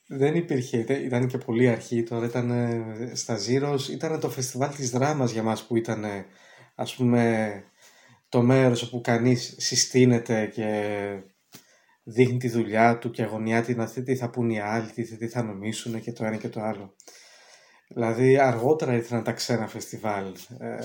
δεν 0.06 0.34
υπήρχε, 0.34 0.78
ήταν 0.88 1.26
και 1.28 1.38
πολύ 1.38 1.68
αρχή, 1.68 2.02
τώρα 2.02 2.26
ήταν 2.26 2.50
στα 3.14 3.38
Zeros, 3.46 3.88
ήταν 3.90 4.20
το 4.20 4.30
φεστιβάλ 4.30 4.74
της 4.74 4.90
δράμας 4.90 5.30
για 5.30 5.42
μας 5.42 5.66
που 5.66 5.76
ήταν 5.76 6.04
ας 6.74 6.94
πούμε 6.94 7.64
το 8.28 8.42
μέρος 8.42 8.82
όπου 8.82 9.00
κανείς 9.00 9.54
συστήνεται 9.58 10.46
και 10.46 11.31
δείχνει 12.04 12.38
τη 12.38 12.48
δουλειά 12.48 12.98
του 12.98 13.10
και 13.10 13.22
αγωνιάται 13.22 13.74
να 13.74 13.84
δει 13.84 14.02
τι 14.02 14.16
θα 14.16 14.30
πούν 14.30 14.50
οι 14.50 14.60
άλλοι, 14.60 14.90
τι, 14.90 15.16
τι 15.16 15.28
θα 15.28 15.42
νομίσουν 15.42 16.00
και 16.00 16.12
το 16.12 16.24
ένα 16.24 16.36
και 16.36 16.48
το 16.48 16.60
άλλο. 16.60 16.94
Δηλαδή 17.88 18.38
αργότερα 18.38 18.94
ήρθαν 18.94 19.22
τα 19.22 19.32
ξένα 19.32 19.66
φεστιβάλ. 19.66 20.32
Ε, 20.58 20.76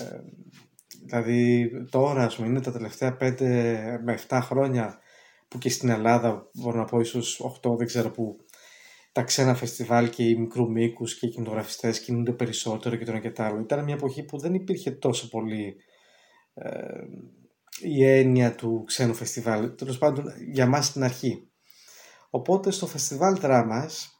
δηλαδή 1.05 1.69
τώρα 1.89 2.23
ας 2.23 2.35
πούμε 2.35 2.47
είναι 2.47 2.61
τα 2.61 2.71
τελευταία 2.71 3.17
5 3.21 3.35
με 4.03 4.19
7 4.27 4.39
χρόνια 4.41 4.99
που 5.47 5.57
και 5.57 5.69
στην 5.69 5.89
Ελλάδα 5.89 6.49
μπορώ 6.53 6.77
να 6.77 6.85
πω 6.85 6.99
ίσως 6.99 7.41
8 7.63 7.77
δεν 7.77 7.87
ξέρω 7.87 8.11
που 8.11 8.37
τα 9.11 9.23
ξένα 9.23 9.55
φεστιβάλ 9.55 10.09
και 10.09 10.23
οι 10.23 10.35
μικρού 10.35 10.71
μήκους 10.71 11.19
και 11.19 11.25
οι 11.25 11.29
κινηματογραφιστές 11.29 11.99
κινούνται 11.99 12.31
περισσότερο 12.31 12.95
και 12.95 13.05
το 13.05 13.11
ένα 13.11 13.19
και 13.19 13.31
το 13.31 13.43
άλλο. 13.43 13.59
Ήταν 13.59 13.83
μια 13.83 13.93
εποχή 13.93 14.23
που 14.23 14.37
δεν 14.37 14.53
υπήρχε 14.53 14.91
τόσο 14.91 15.29
πολύ 15.29 15.75
ε, 16.53 16.69
η 17.79 18.05
έννοια 18.05 18.55
του 18.55 18.83
ξένου 18.87 19.13
φεστιβάλ, 19.13 19.75
τέλος 19.75 19.97
πάντων 19.97 20.25
για 20.51 20.65
μας 20.65 20.85
στην 20.85 21.03
αρχή. 21.03 21.49
Οπότε 22.29 22.71
στο 22.71 22.87
φεστιβάλ 22.87 23.37
δράμας, 23.37 24.11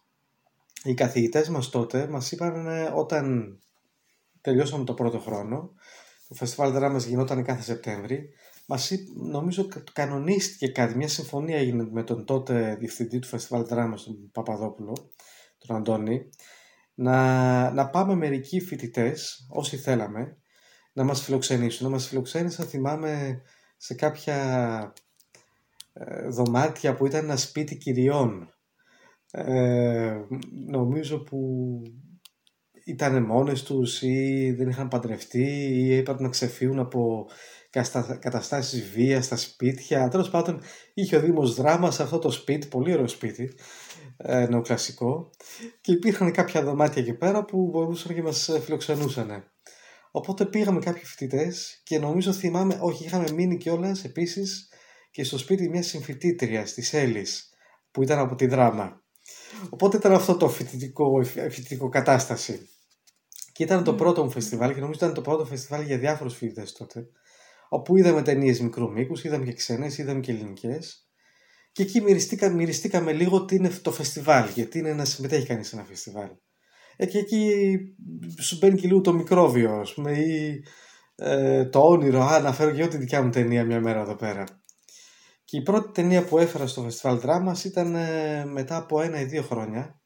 οι 0.83 0.93
καθηγητές 0.93 1.49
μας 1.49 1.69
τότε 1.69 2.07
μας 2.07 2.31
είπαν 2.31 2.67
όταν 2.95 3.57
τελειώσαμε 4.41 4.83
το 4.83 4.93
πρώτο 4.93 5.19
χρόνο, 5.19 5.73
το 6.27 6.35
φεστιβάλ 6.35 6.71
δράμας 6.71 7.05
γινόταν 7.05 7.43
κάθε 7.43 7.61
Σεπτέμβρη, 7.61 8.29
μας 8.67 8.91
είπε, 8.91 9.11
νομίζω 9.15 9.67
κανονίστηκε 9.93 10.67
κάτι, 10.67 10.95
μια 10.95 11.07
συμφωνία 11.07 11.57
έγινε 11.57 11.87
με 11.91 12.03
τον 12.03 12.25
τότε 12.25 12.75
διευθυντή 12.79 13.19
του 13.19 13.27
φεστιβάλ 13.27 13.65
δράμας, 13.65 14.03
τον 14.03 14.31
Παπαδόπουλο, 14.31 15.11
τον 15.57 15.75
Αντώνη, 15.75 16.29
να, 16.93 17.71
να 17.71 17.89
πάμε 17.89 18.15
μερικοί 18.15 18.59
φοιτητές, 18.59 19.47
όσοι 19.49 19.77
θέλαμε, 19.77 20.37
να 20.97 21.03
μας 21.03 21.21
φιλοξενήσουν. 21.21 21.85
Να 21.85 21.91
μας 21.91 22.07
φιλοξένησαν, 22.07 22.65
θυμάμαι, 22.65 23.41
σε 23.77 23.93
κάποια 23.93 24.93
ε, 25.93 26.27
δωμάτια 26.27 26.95
που 26.95 27.05
ήταν 27.05 27.23
ένα 27.23 27.37
σπίτι 27.37 27.77
κυριών. 27.77 28.53
Ε, 29.31 30.17
νομίζω 30.67 31.19
που 31.19 31.81
ήταν 32.85 33.23
μόνες 33.23 33.63
τους 33.63 34.01
ή 34.01 34.51
δεν 34.57 34.69
είχαν 34.69 34.87
παντρευτεί 34.87 35.47
ή 35.71 35.95
έπρεπε 35.95 36.23
να 36.23 36.29
ξεφύγουν 36.29 36.79
από 36.79 37.27
καταστάσεις 38.19 38.89
βίας 38.89 39.25
στα 39.25 39.35
σπίτια. 39.35 40.07
Τέλος 40.07 40.29
πάντων 40.29 40.61
είχε 40.93 41.15
ο 41.15 41.19
Δήμος 41.19 41.55
δράμα 41.55 41.91
σε 41.91 42.03
αυτό 42.03 42.19
το 42.19 42.31
σπίτι, 42.31 42.67
πολύ 42.67 42.93
ωραίο 42.93 43.07
σπίτι, 43.07 43.53
ε, 44.17 44.47
νεοκλασικό 44.49 45.29
και 45.81 45.91
υπήρχαν 45.91 46.31
κάποια 46.31 46.63
δωμάτια 46.63 47.01
εκεί 47.01 47.13
πέρα 47.13 47.45
που 47.45 47.69
μπορούσαν 47.71 48.15
και 48.15 48.21
μας 48.21 48.49
φιλοξενούσαν. 48.63 49.51
Οπότε 50.17 50.45
πήγαμε 50.45 50.79
κάποιοι 50.79 51.03
φοιτητές 51.05 51.81
και 51.83 51.99
νομίζω 51.99 52.33
θυμάμαι, 52.33 52.77
όχι, 52.81 53.05
είχαμε 53.05 53.31
μείνει 53.31 53.57
κιόλας 53.57 54.03
επίσης 54.03 54.69
και 55.11 55.23
στο 55.23 55.37
σπίτι 55.37 55.69
μια 55.69 55.83
συμφοιτήτρια 55.83 56.63
της 56.63 56.93
Έλλης 56.93 57.49
που 57.91 58.03
ήταν 58.03 58.19
από 58.19 58.35
τη 58.35 58.47
δράμα. 58.47 59.03
Οπότε 59.69 59.97
ήταν 59.97 60.11
αυτό 60.11 60.37
το 60.37 60.49
φοιτητικό, 60.49 61.23
φοιτητικό 61.23 61.89
κατάσταση. 61.89 62.69
Και 63.51 63.63
ήταν 63.63 63.83
το 63.83 63.95
πρώτο 63.95 64.23
μου 64.23 64.31
φεστιβάλ 64.31 64.73
και 64.73 64.79
νομίζω 64.79 64.99
ήταν 64.99 65.13
το 65.13 65.21
πρώτο 65.21 65.45
φεστιβάλ 65.45 65.85
για 65.85 65.97
διάφορους 65.97 66.35
φοιτητές 66.35 66.71
τότε. 66.71 67.07
Όπου 67.69 67.97
είδαμε 67.97 68.21
ταινίες 68.21 68.59
μικρού 68.59 68.91
μήκους, 68.91 69.23
είδαμε 69.23 69.45
και 69.45 69.53
ξένες, 69.53 69.97
είδαμε 69.97 70.19
και 70.19 70.31
ελληνικές. 70.31 71.07
Και 71.71 71.83
εκεί 71.83 72.01
μυριστήκα, 72.01 72.49
μυριστήκαμε 72.49 73.13
λίγο 73.13 73.45
τι 73.45 73.55
είναι 73.55 73.69
το 73.69 73.91
φεστιβάλ, 73.91 74.49
γιατί 74.49 74.77
είναι 74.77 74.93
να 74.93 75.05
συμμετέχει 75.05 75.45
κανείς 75.45 75.67
σε 75.67 75.75
ένα 75.75 75.85
φεστιβάλ. 75.85 76.29
Ε, 76.97 77.05
και 77.05 77.17
εκεί 77.17 77.77
σου 78.39 78.57
μπαίνει 78.57 78.79
και 78.79 78.87
λίγο 78.87 79.01
το 79.01 79.13
μικρόβιο, 79.13 79.73
ας 79.73 79.93
πούμε, 79.93 80.11
ή 80.11 80.63
ε, 81.15 81.65
το 81.65 81.79
όνειρο, 81.79 82.21
α, 82.21 82.39
να 82.39 82.53
φέρω 82.53 82.71
και 82.71 82.81
εγώ 82.81 82.89
τη 82.89 82.97
δικιά 82.97 83.23
μου 83.23 83.29
ταινία 83.29 83.65
μια 83.65 83.81
μέρα 83.81 84.01
εδώ 84.01 84.15
πέρα. 84.15 84.43
Και 85.45 85.57
η 85.57 85.61
πρώτη 85.61 85.91
ταινία 85.91 86.25
που 86.25 86.37
έφερα 86.37 86.67
στο 86.67 86.87
Festival 86.87 87.19
Dramas 87.21 87.63
ήταν 87.63 87.95
ε, 87.95 88.45
μετά 88.45 88.77
από 88.77 89.01
ένα 89.01 89.19
ή 89.19 89.25
δύο 89.25 89.41
χρόνια. 89.41 90.01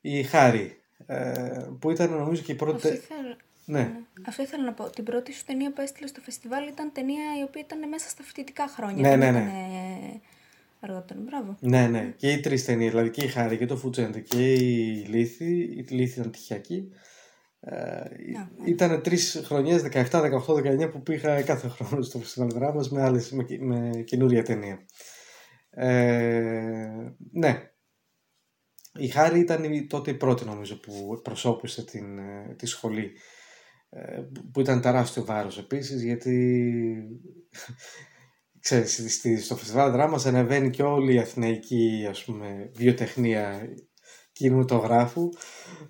Η 0.00 0.22
Χάρη, 0.22 0.76
ε, 1.06 1.66
που 1.80 1.90
ήταν 1.90 2.10
νομίζω 2.10 2.42
και 2.42 2.52
η 2.52 2.54
πρώτη... 2.54 2.76
Αυτό 2.76 2.92
ήθελα... 2.92 3.36
Ναι. 3.66 3.80
ναι. 3.80 4.00
Αυτό 4.26 4.42
ήθελα 4.42 4.64
να 4.64 4.72
πω. 4.72 4.90
Την 4.90 5.04
πρώτη 5.04 5.32
σου 5.32 5.44
ταινία 5.44 5.72
που 5.72 5.80
έστειλες 5.80 6.10
στο 6.10 6.20
φεστιβάλ 6.20 6.68
ήταν 6.68 6.92
ταινία 6.92 7.38
η 7.40 7.42
οποία 7.42 7.60
ήταν 7.60 7.88
μέσα 7.88 8.08
στα 8.08 8.22
φοιτητικά 8.22 8.68
χρόνια. 8.68 9.08
Ναι, 9.08 9.16
ναι, 9.16 9.30
ναι 9.30 9.50
αργότερα. 10.84 11.20
Μπράβο. 11.20 11.56
Ναι, 11.60 11.86
ναι. 11.86 12.14
Και 12.16 12.32
οι 12.32 12.40
τρεις 12.40 12.64
ταινίες, 12.64 12.90
δηλαδή 12.90 13.10
και 13.10 13.24
η 13.24 13.28
Χάρη 13.28 13.56
και 13.56 13.66
το 13.66 13.76
Φουτζέντε 13.76 14.20
και 14.20 14.52
η 14.52 15.04
Λύθη. 15.08 15.60
Η 15.62 15.86
Λύθη 15.88 16.20
ήταν 16.20 16.30
τυχιακή. 16.30 16.88
Ε, 17.60 18.02
ήταν 18.66 19.02
τρεις 19.02 19.42
χρονιές, 19.44 19.82
17, 19.82 20.20
18, 20.20 20.54
19 20.54 20.90
που 20.90 21.02
πήγα 21.02 21.42
κάθε 21.42 21.68
χρόνο 21.68 22.02
στο 22.02 22.18
φεστιβάλ 22.18 22.50
δράμα 22.52 22.84
με, 22.90 23.02
άλλες, 23.02 23.30
με, 23.30 23.46
με 23.60 24.02
καινούρια 24.06 24.42
ταινία. 24.42 24.86
Ε, 25.70 27.14
ναι. 27.32 27.68
Η 28.98 29.08
Χάρη 29.08 29.40
ήταν 29.40 29.86
τότε 29.88 30.10
η 30.10 30.14
πρώτη 30.14 30.44
νομίζω 30.44 30.80
που 30.80 31.20
προσώπησε 31.22 31.84
την, 31.84 32.18
ε, 32.18 32.54
τη 32.58 32.66
σχολή 32.66 33.12
ε, 33.90 34.22
που 34.52 34.60
ήταν 34.60 34.80
τεράστιο 34.80 35.24
βάρος 35.24 35.58
επίσης 35.58 36.02
γιατί 36.02 36.92
ξέρεις, 38.64 39.44
στο 39.44 39.56
φεστιβάλ 39.56 39.90
δράμας 39.92 40.26
ανεβαίνει 40.26 40.70
και 40.70 40.82
όλη 40.82 41.14
η 41.14 41.18
αθηναϊκή 41.18 42.06
ας 42.10 42.24
πούμε, 42.24 42.70
βιοτεχνία 42.72 43.68
κινηματογράφου 44.32 45.28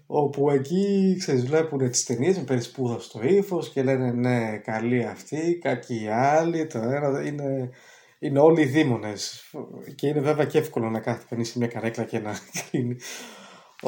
όπου 0.07 0.51
εκεί 0.51 1.17
ξέρεις, 1.19 1.47
βλέπουν 1.47 1.91
τις 1.91 2.05
ταινίες 2.05 2.37
με 2.37 2.45
περισπούδα 2.45 2.99
στο 2.99 3.23
ύφος 3.23 3.71
και 3.71 3.83
λένε 3.83 4.13
ναι 4.13 4.59
καλή 4.59 5.05
αυτή, 5.05 5.59
κακή 5.63 6.09
άλλη 6.11 6.67
το 6.67 6.79
ένα 6.79 7.23
είναι, 7.27 7.71
είναι 8.19 8.39
όλοι 8.39 8.63
οι 8.63 8.67
δήμονες 8.67 9.51
και 9.95 10.07
είναι 10.07 10.21
βέβαια 10.21 10.45
και 10.45 10.59
εύκολο 10.59 10.91
να 10.91 11.01
κάθεται 11.01 11.27
κανείς 11.29 11.49
σε 11.49 11.59
μια 11.59 11.69
καρέκλα 11.69 12.05
και 12.05 12.19
να 12.19 12.39
κρίνει. 12.71 12.97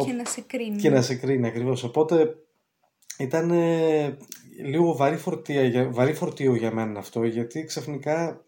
Και 0.04 0.12
να 0.12 0.24
σε 0.24 0.40
κρίνει. 0.40 0.76
και 0.76 0.90
να 0.90 1.02
σε 1.02 1.14
κρίνει 1.14 1.46
ακριβώς. 1.46 1.84
Οπότε 1.84 2.34
ήταν 3.18 3.50
λίγο 4.62 4.96
βαρύ 4.96 5.16
φορτίο, 5.16 5.92
βαρύ 5.92 6.12
φορτίο 6.12 6.54
για 6.54 6.72
μένα 6.72 6.98
αυτό 6.98 7.24
γιατί 7.24 7.64
ξαφνικά 7.64 8.45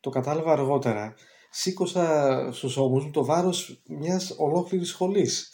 το 0.00 0.10
κατάλαβα 0.10 0.52
αργότερα, 0.52 1.14
σήκωσα 1.50 2.48
στους 2.52 2.76
ώμους 2.76 3.04
μου 3.04 3.10
το 3.10 3.24
βάρος 3.24 3.82
μιας 3.88 4.34
ολόκληρης 4.38 4.88
σχολής. 4.88 5.52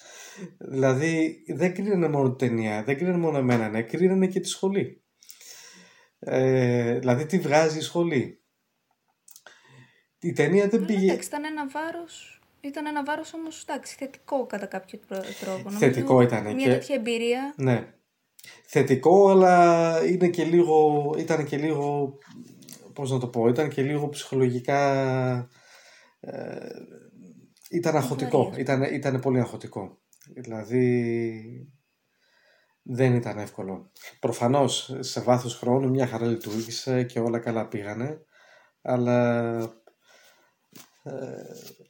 Δηλαδή 0.59 1.45
δεν 1.55 1.75
κρίνανε 1.75 2.09
μόνο 2.09 2.35
την 2.35 2.49
ταινία, 2.49 2.85
δεν 2.85 2.97
κρίνανε 2.97 3.19
μόνο 3.19 3.39
εμένα, 3.39 3.69
ναι, 3.69 3.83
κρίνανε 3.83 4.27
και 4.27 4.41
τη 4.41 4.49
σχολή. 4.49 5.03
Ε, 6.19 6.99
δηλαδή 6.99 7.27
τι 7.27 7.39
βγάζει 7.39 7.79
η 7.79 7.83
σχολή. 7.83 8.43
Η 10.19 10.33
ταινία 10.33 10.69
δεν 10.69 10.85
πήγε... 10.85 11.11
Εντάξει, 11.11 11.29
ήταν 11.29 11.45
ένα 11.45 11.69
βάρος... 11.69 12.39
Ήταν 12.61 12.87
ένα 12.87 13.05
βάρος 13.05 13.35
όμως, 13.35 13.63
εντάξει, 13.63 13.97
θετικό 13.99 14.47
κατά 14.47 14.67
κάποιο 14.67 14.99
τρόπο. 15.41 15.71
Θετικό 15.71 16.13
Νομίζω 16.13 16.29
ήταν. 16.29 16.55
Μια 16.55 16.67
και... 16.67 16.71
τέτοια 16.71 16.95
εμπειρία. 16.95 17.55
Ναι. 17.57 17.95
Θετικό, 18.67 19.29
αλλά 19.29 20.01
είναι 20.07 20.29
και 20.29 20.45
λίγο, 20.45 21.11
ήταν 21.19 21.45
και 21.45 21.57
λίγο, 21.57 22.13
πώς 22.95 23.11
να 23.11 23.19
το 23.19 23.29
πω, 23.29 23.49
ήταν 23.49 23.69
και 23.69 23.83
λίγο 23.83 24.09
ψυχολογικά, 24.09 24.81
ε, 26.21 26.69
ήταν 27.71 27.97
αγχωτικό, 27.97 28.53
ήταν, 28.57 28.83
ήταν 28.83 29.21
πολύ 29.21 29.41
αγχωτικό. 29.41 29.99
Δηλαδή, 30.35 31.69
δεν 32.83 33.15
ήταν 33.15 33.39
εύκολο. 33.39 33.91
Προφανώς, 34.21 34.97
σε 34.99 35.21
βάθος 35.21 35.57
χρόνου 35.57 35.89
μια 35.89 36.07
χαρά 36.07 36.27
λειτουργήσε 36.27 37.03
και 37.03 37.21
όλα 37.21 37.39
καλά 37.39 37.69
πήγανε, 37.69 38.25
αλλά 38.83 39.55
ε, 41.03 41.43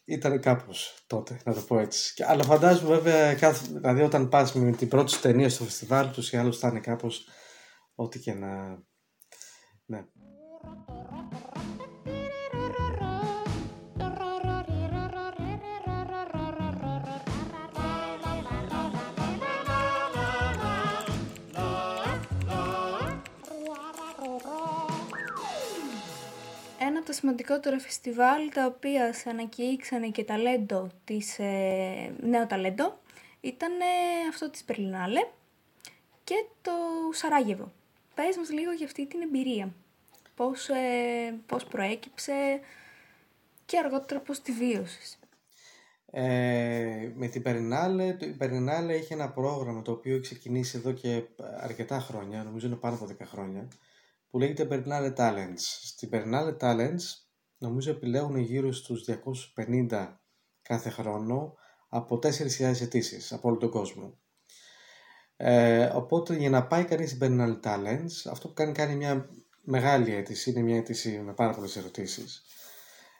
ήταν 0.04 0.40
κάπως 0.40 1.04
τότε, 1.06 1.40
να 1.44 1.54
το 1.54 1.60
πω 1.60 1.78
έτσι. 1.78 2.14
Και, 2.14 2.24
αλλά 2.24 2.44
φαντάζομαι 2.44 2.94
βέβαια, 2.94 3.34
κάθε, 3.34 3.66
δηλαδή 3.66 4.02
όταν 4.02 4.28
πας 4.28 4.52
με 4.54 4.72
την 4.72 4.88
πρώτη 4.88 5.10
σου 5.10 5.20
ταινία 5.20 5.48
στο 5.48 5.64
φεστιβάλ, 5.64 6.10
τους 6.10 6.32
ή 6.32 6.36
άλλους 6.36 6.58
θα 6.58 6.68
είναι 6.68 6.80
κάπως 6.80 7.28
ό,τι 7.94 8.18
και 8.18 8.34
να... 8.34 8.82
Ναι. 9.86 10.04
Σημαντικότερα 27.14 27.78
φεστιβάλ 27.78 28.48
τα 28.54 28.66
οποία 28.66 29.12
σε 29.12 29.30
ανακηρύξανε 29.30 30.08
και 30.08 30.24
ταλέντο 30.24 30.88
της, 31.04 31.38
ε, 31.38 32.14
νέο 32.20 32.46
ταλέντο 32.46 32.98
ήταν 33.40 33.72
ε, 33.80 34.28
αυτό 34.28 34.50
της 34.50 34.64
Περλινάλε 34.64 35.20
και 36.24 36.34
το 36.62 36.72
Σαράγεβο. 37.12 37.72
Πες 38.14 38.36
μας 38.36 38.50
λίγο 38.50 38.72
για 38.72 38.86
αυτή 38.86 39.06
την 39.06 39.20
εμπειρία. 39.20 39.72
Πώς, 40.36 40.68
ε, 40.68 41.34
πώς 41.46 41.64
προέκυψε 41.64 42.32
και 43.66 43.78
αργότερα 43.78 44.20
πώς 44.20 44.40
τη 44.42 44.52
βίωσες. 44.52 45.18
Ε, 46.10 47.10
με 47.14 47.26
την 47.28 47.42
Περινάλε, 47.42 48.12
το- 48.14 48.26
η 48.26 48.32
Περινάλε 48.32 48.94
είχε 48.94 49.14
ένα 49.14 49.30
πρόγραμμα 49.30 49.82
το 49.82 49.92
οποίο 49.92 50.12
έχει 50.12 50.20
ξεκινήσει 50.22 50.78
εδώ 50.78 50.92
και 50.92 51.22
αρκετά 51.60 51.98
χρόνια, 52.00 52.42
νομίζω 52.42 52.66
είναι 52.66 52.76
πάνω 52.76 52.94
από 52.94 53.06
10 53.06 53.24
χρόνια, 53.24 53.68
που 54.34 54.40
λέγεται 54.40 54.68
Berlinale 54.70 55.14
Talents. 55.14 55.60
Στην 55.82 56.08
Berlinale 56.12 56.56
Talents 56.60 57.02
νομίζω 57.58 57.90
επιλέγουν 57.90 58.36
γύρω 58.36 58.72
στους 58.72 59.04
250 59.90 60.16
κάθε 60.62 60.90
χρόνο 60.90 61.54
από 61.88 62.18
4.000 62.22 62.80
αιτήσεις 62.80 63.32
από 63.32 63.48
όλο 63.48 63.56
τον 63.56 63.70
κόσμο. 63.70 64.18
Ε, 65.36 65.84
οπότε 65.84 66.36
για 66.36 66.50
να 66.50 66.66
πάει 66.66 66.84
κανείς 66.84 67.10
στην 67.10 67.20
Berlinale 67.22 67.60
Talents, 67.60 68.30
αυτό 68.30 68.48
που 68.48 68.54
κάνει 68.54 68.72
κάνει 68.72 68.96
μια 68.96 69.28
μεγάλη 69.62 70.14
αίτηση, 70.14 70.50
είναι 70.50 70.62
μια 70.62 70.76
αίτηση 70.76 71.18
με 71.18 71.34
πάρα 71.34 71.54
πολλές 71.54 71.76
ερωτήσεις 71.76 72.42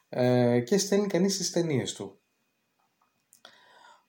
ε, 0.09 0.61
και 0.61 0.79
στέλνει 0.79 1.07
κανείς 1.07 1.37
τις 1.37 1.51
ταινίες 1.51 1.93
του. 1.93 2.21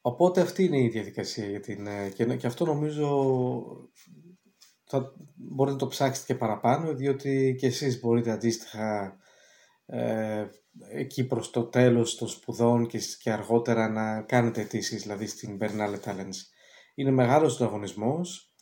Οπότε 0.01 0.41
αυτή 0.41 0.63
είναι 0.63 0.81
η 0.81 0.89
διαδικασία 0.89 1.49
για 1.49 1.59
την, 1.59 1.87
ε, 1.87 2.09
και, 2.09 2.25
και 2.35 2.47
αυτό 2.47 2.65
νομίζω 2.65 3.09
θα 4.85 5.13
μπορείτε 5.35 5.75
να 5.75 5.81
το 5.81 5.87
ψάξετε 5.87 6.33
και 6.33 6.39
παραπάνω 6.39 6.93
διότι 6.93 7.55
και 7.59 7.67
εσείς 7.67 7.99
μπορείτε 7.99 8.31
αντίστοιχα 8.31 9.17
ε, 9.85 10.45
εκεί 10.89 11.25
προς 11.25 11.49
το 11.49 11.63
τέλος 11.63 12.15
των 12.15 12.27
σπουδών 12.27 12.87
και, 12.87 12.99
και 13.21 13.31
αργότερα 13.31 13.89
να 13.89 14.21
κάνετε 14.21 14.61
αιτήσεις 14.61 15.01
δηλαδή 15.01 15.27
στην 15.27 15.57
Berlinale 15.61 15.99
Talents. 16.03 16.37
Είναι 16.95 17.11
μεγάλος 17.11 17.59
ο 17.59 17.65
αγωνισμός. 17.65 18.53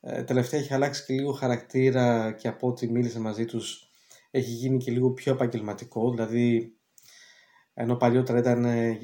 Ε, 0.00 0.22
τελευταία 0.22 0.60
έχει 0.60 0.74
αλλάξει 0.74 1.04
και 1.04 1.12
λίγο 1.12 1.32
χαρακτήρα 1.32 2.32
και 2.32 2.48
από 2.48 2.68
ό,τι 2.68 2.90
μίλησα 2.90 3.20
μαζί 3.20 3.44
τους 3.44 3.90
έχει 4.30 4.50
γίνει 4.50 4.78
και 4.78 4.90
λίγο 4.90 5.10
πιο 5.10 5.32
επαγγελματικό. 5.32 6.10
Δηλαδή 6.10 6.72
ενώ 7.74 7.96
παλιότερα 7.96 8.38
ήταν 8.38 8.64
ε, 8.64 8.98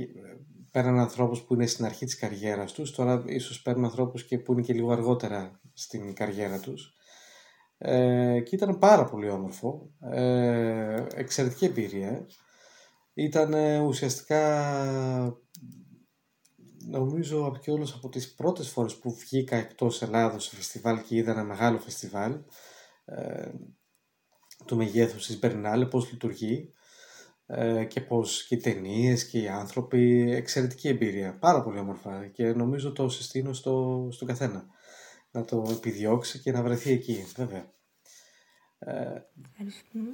παίρναν 0.70 0.98
ανθρώπους 0.98 1.42
που 1.42 1.54
είναι 1.54 1.66
στην 1.66 1.84
αρχή 1.84 2.04
της 2.04 2.16
καριέρας 2.16 2.72
τους, 2.72 2.90
τώρα 2.90 3.24
ίσως 3.26 3.62
παίρνουν 3.62 3.84
ανθρώπους 3.84 4.24
και 4.24 4.38
που 4.38 4.52
είναι 4.52 4.62
και 4.62 4.72
λίγο 4.72 4.92
αργότερα 4.92 5.60
στην 5.74 6.14
καριέρα 6.14 6.58
τους. 6.58 6.94
Ε, 7.78 8.40
και 8.40 8.54
ήταν 8.54 8.78
πάρα 8.78 9.04
πολύ 9.04 9.30
όμορφο, 9.30 9.90
ε, 10.00 11.04
εξαιρετική 11.14 11.64
εμπειρία. 11.64 12.26
Ήταν 13.14 13.52
ε, 13.52 13.78
ουσιαστικά, 13.78 15.40
νομίζω 16.86 17.46
από 17.46 17.58
και 17.58 17.70
όλους 17.70 17.92
από 17.92 18.08
τις 18.08 18.34
πρώτες 18.34 18.68
φορές 18.68 18.96
που 18.96 19.14
βγήκα 19.14 19.56
εκτός 19.56 20.02
Ελλάδος 20.02 20.44
σε 20.44 20.56
φεστιβάλ 20.56 21.02
και 21.02 21.16
είδα 21.16 21.30
ένα 21.30 21.44
μεγάλο 21.44 21.78
φεστιβάλ 21.78 22.38
ε, 23.04 23.50
του 24.66 24.76
μεγέθους 24.76 25.26
της 25.26 25.38
Μπερνάλε, 25.38 25.86
πώς 25.86 26.10
λειτουργεί 26.12 26.72
ε, 27.46 27.84
και 27.84 28.00
πως 28.00 28.46
και 28.46 28.54
οι 28.54 28.58
ταινίες 28.58 29.26
και 29.26 29.38
οι 29.38 29.48
άνθρωποι, 29.48 30.32
εξαιρετική 30.32 30.88
εμπειρία, 30.88 31.38
πάρα 31.38 31.62
πολύ 31.62 31.78
όμορφα. 31.78 32.26
Και 32.26 32.52
νομίζω 32.52 32.92
το 32.92 33.08
συστήνω 33.08 33.52
στο, 33.52 34.08
στον 34.12 34.28
καθένα 34.28 34.66
να 35.34 35.44
το 35.44 35.66
επιδιώξει 35.70 36.38
και 36.38 36.52
να 36.52 36.62
βρεθεί 36.62 36.90
εκεί, 36.92 37.26
βέβαια. 37.36 37.72
Ε, 38.78 38.92
Ευχαριστούμε. 39.50 40.10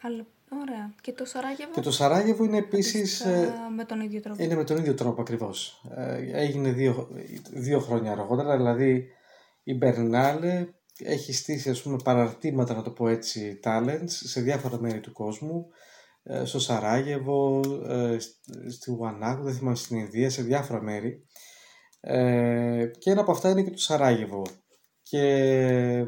Αλλά, 0.00 0.26
ωραία. 0.62 0.94
Και 1.00 1.12
το 1.12 1.24
Σαράγεβο; 1.24 1.72
και 1.72 1.80
το 1.80 1.90
Σαράγεβο 1.90 2.44
είναι 2.44 2.56
επίσης... 2.56 3.20
αντίστοιχα 3.24 3.66
ε, 3.66 3.70
με 3.76 3.84
τον 3.84 4.00
ίδιο 4.00 4.20
τρόπο. 4.20 4.42
είναι 4.42 4.54
με 4.54 4.64
τον 4.64 4.76
ίδιο 4.76 4.94
τρόπο 4.94 5.20
ακριβώς. 5.20 5.84
Ε, 5.96 6.30
έγινε 6.32 6.72
δύο, 6.72 7.08
δύο 7.52 7.80
χρόνια 7.80 8.12
αργότερα, 8.12 8.56
δηλαδή 8.56 9.06
η 9.62 9.74
Μπερνάλε 9.74 10.66
έχει 10.98 11.32
στήσει 11.32 11.70
ας 11.70 11.82
πούμε 11.82 11.96
παραρτήματα, 12.04 12.74
να 12.74 12.82
το 12.82 12.90
πω 12.90 13.08
έτσι, 13.08 13.60
talents 13.64 14.04
σε 14.08 14.40
διάφορα 14.40 14.80
μέρη 14.80 15.00
του 15.00 15.12
κόσμου, 15.12 15.66
ε, 16.22 16.44
στο 16.44 16.58
Σαράγεβο, 16.58 17.60
ε, 17.88 18.18
σ- 18.18 18.36
στη 18.70 18.90
Ουανάκου, 18.90 19.42
δεν 19.42 19.54
θυμάμαι 19.54 19.76
στην 19.76 19.96
Ινδία, 19.96 20.30
σε 20.30 20.42
διάφορα 20.42 20.82
μέρη. 20.82 21.26
Ε, 22.10 22.90
και 22.98 23.10
ένα 23.10 23.20
από 23.20 23.30
αυτά 23.30 23.50
είναι 23.50 23.62
και 23.62 23.70
το 23.70 23.78
Σαράγεβο. 23.78 24.42
Και 25.02 26.06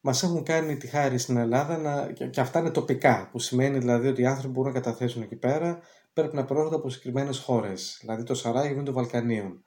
μας 0.00 0.22
έχουν 0.22 0.42
κάνει 0.42 0.76
τη 0.76 0.86
χάρη 0.86 1.18
στην 1.18 1.36
Ελλάδα 1.36 1.78
να, 1.78 2.12
και, 2.12 2.26
και 2.26 2.40
αυτά 2.40 2.58
είναι 2.58 2.70
τοπικά, 2.70 3.28
που 3.32 3.38
σημαίνει 3.38 3.78
δηλαδή 3.78 4.08
ότι 4.08 4.22
οι 4.22 4.26
άνθρωποι 4.26 4.52
μπορούν 4.52 4.72
να 4.72 4.80
καταθέσουν 4.80 5.22
εκεί 5.22 5.36
πέρα, 5.36 5.78
πρέπει 6.12 6.36
να 6.36 6.44
προέρχονται 6.44 6.76
από 6.76 6.88
συγκεκριμένες 6.88 7.38
χώρες. 7.38 7.98
Δηλαδή 8.00 8.22
το 8.22 8.34
Σαράγεβο 8.34 8.74
είναι 8.74 8.82
των 8.82 8.94
Βαλκανίων. 8.94 9.64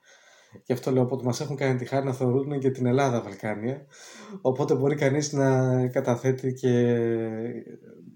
Γι' 0.64 0.72
αυτό 0.72 0.90
λέω 0.90 1.08
ότι 1.10 1.24
μας 1.24 1.40
έχουν 1.40 1.56
κάνει 1.56 1.78
τη 1.78 1.84
χάρη 1.84 2.06
να 2.06 2.12
θεωρούν 2.12 2.58
και 2.58 2.70
την 2.70 2.86
Ελλάδα 2.86 3.22
Βαλκάνια. 3.22 3.86
Οπότε 4.40 4.74
μπορεί 4.74 4.94
κανείς 4.94 5.32
να 5.32 5.88
καταθέτει 5.88 6.52
και 6.52 6.96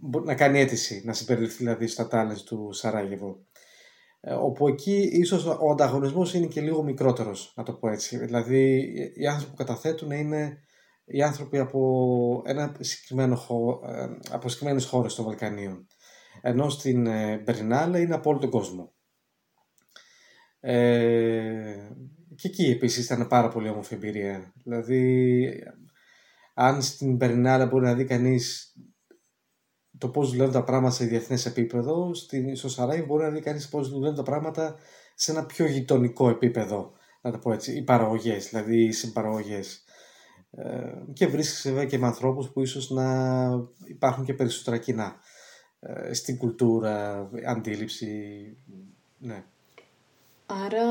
μπο- 0.01 0.21
να 0.21 0.35
κάνει 0.35 0.61
αίτηση 0.61 1.03
να 1.05 1.13
συμπεριληφθεί 1.13 1.57
δηλαδή 1.57 1.87
στα 1.87 2.09
τάλες 2.09 2.43
του 2.43 2.69
Σαράγεβο. 2.73 3.47
Ε, 4.25 4.33
όπου 4.33 4.69
εκεί 4.69 5.11
ίσως 5.13 5.47
ο 5.47 5.71
ανταγωνισμός 5.71 6.35
είναι 6.35 6.47
και 6.47 6.61
λίγο 6.61 6.83
μικρότερος, 6.83 7.53
να 7.57 7.63
το 7.63 7.73
πω 7.73 7.89
έτσι. 7.89 8.17
Δηλαδή 8.19 8.93
οι 9.15 9.27
άνθρωποι 9.27 9.51
που 9.51 9.57
καταθέτουν 9.57 10.11
είναι 10.11 10.59
οι 11.05 11.23
άνθρωποι 11.23 11.59
από, 11.59 12.43
ένα 12.47 12.77
συγκεκριμένο 12.81 13.37
χω... 13.37 13.81
ε, 13.87 14.19
από 14.31 14.49
συγκεκριμένες 14.49 14.85
χώρες 14.85 15.15
των 15.15 15.25
Βαλκανίων. 15.25 15.87
Ενώ 16.41 16.69
στην 16.69 17.07
ε, 17.07 17.39
Μπερνάλε 17.39 18.01
είναι 18.01 18.15
από 18.15 18.31
όλο 18.31 18.39
τον 18.39 18.51
κόσμο. 18.51 18.93
Ε, 20.61 21.89
και 22.35 22.49
εκεί 22.49 22.65
επίσης 22.65 23.05
ήταν 23.05 23.27
πάρα 23.27 23.49
πολύ 23.49 23.69
όμορφη 23.69 23.95
εμπειρία. 23.95 24.53
Δηλαδή, 24.65 25.49
αν 26.55 26.83
στην 26.83 27.17
Μπερνάλε 27.17 27.67
μπορεί 27.67 27.85
να 27.85 27.95
δει 27.95 28.05
κανείς 28.05 28.77
το 30.03 30.09
πώς 30.09 30.31
δουλεύουν 30.31 30.53
τα 30.53 30.65
πράγματα 30.65 30.95
σε 30.95 31.05
διεθνές 31.05 31.47
επίπεδο, 31.47 32.15
στην, 32.15 32.57
στο 32.57 32.69
Σαράι 32.69 33.03
μπορεί 33.03 33.23
να 33.23 33.31
δει 33.31 33.41
κανείς 33.41 33.69
πώς 33.69 33.91
δουλεύουν 33.91 34.17
τα 34.17 34.23
πράγματα 34.23 34.77
σε 35.15 35.31
ένα 35.31 35.47
πιο 35.47 35.67
γειτονικό 35.67 36.29
επίπεδο, 36.29 36.93
να 37.21 37.31
το 37.31 37.39
πω 37.39 37.53
έτσι, 37.53 37.77
οι 37.77 37.83
παραγωγές, 37.83 38.49
δηλαδή 38.49 38.85
οι 38.85 38.93
συμπαραγωγές. 38.93 39.85
Ε, 40.51 40.93
και 41.13 41.27
βρίσκεσαι 41.27 41.69
βέβαια 41.69 41.85
και 41.85 41.99
με 41.99 42.07
ανθρώπους 42.07 42.49
που 42.49 42.61
ίσως 42.61 42.91
να 42.91 43.49
υπάρχουν 43.85 44.25
και 44.25 44.35
περισσότερα 44.35 44.79
κοινά 44.79 45.17
ε, 45.81 46.13
στην 46.15 46.37
κουλτούρα, 46.39 47.29
αντίληψη, 47.47 48.09
ναι. 49.19 49.45
Άρα, 50.47 50.85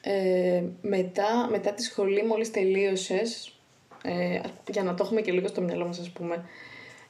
ε, 0.00 0.64
μετά, 0.80 1.48
μετά 1.50 1.74
τη 1.74 1.82
σχολή 1.82 2.26
μόλις 2.26 2.50
τελείωσες, 2.50 3.60
ε, 4.02 4.40
για 4.70 4.82
να 4.82 4.94
το 4.94 5.04
έχουμε 5.04 5.20
και 5.20 5.32
λίγο 5.32 5.48
στο 5.48 5.60
μυαλό 5.60 5.86
μας 5.86 5.98
ας 5.98 6.10
πούμε, 6.10 6.44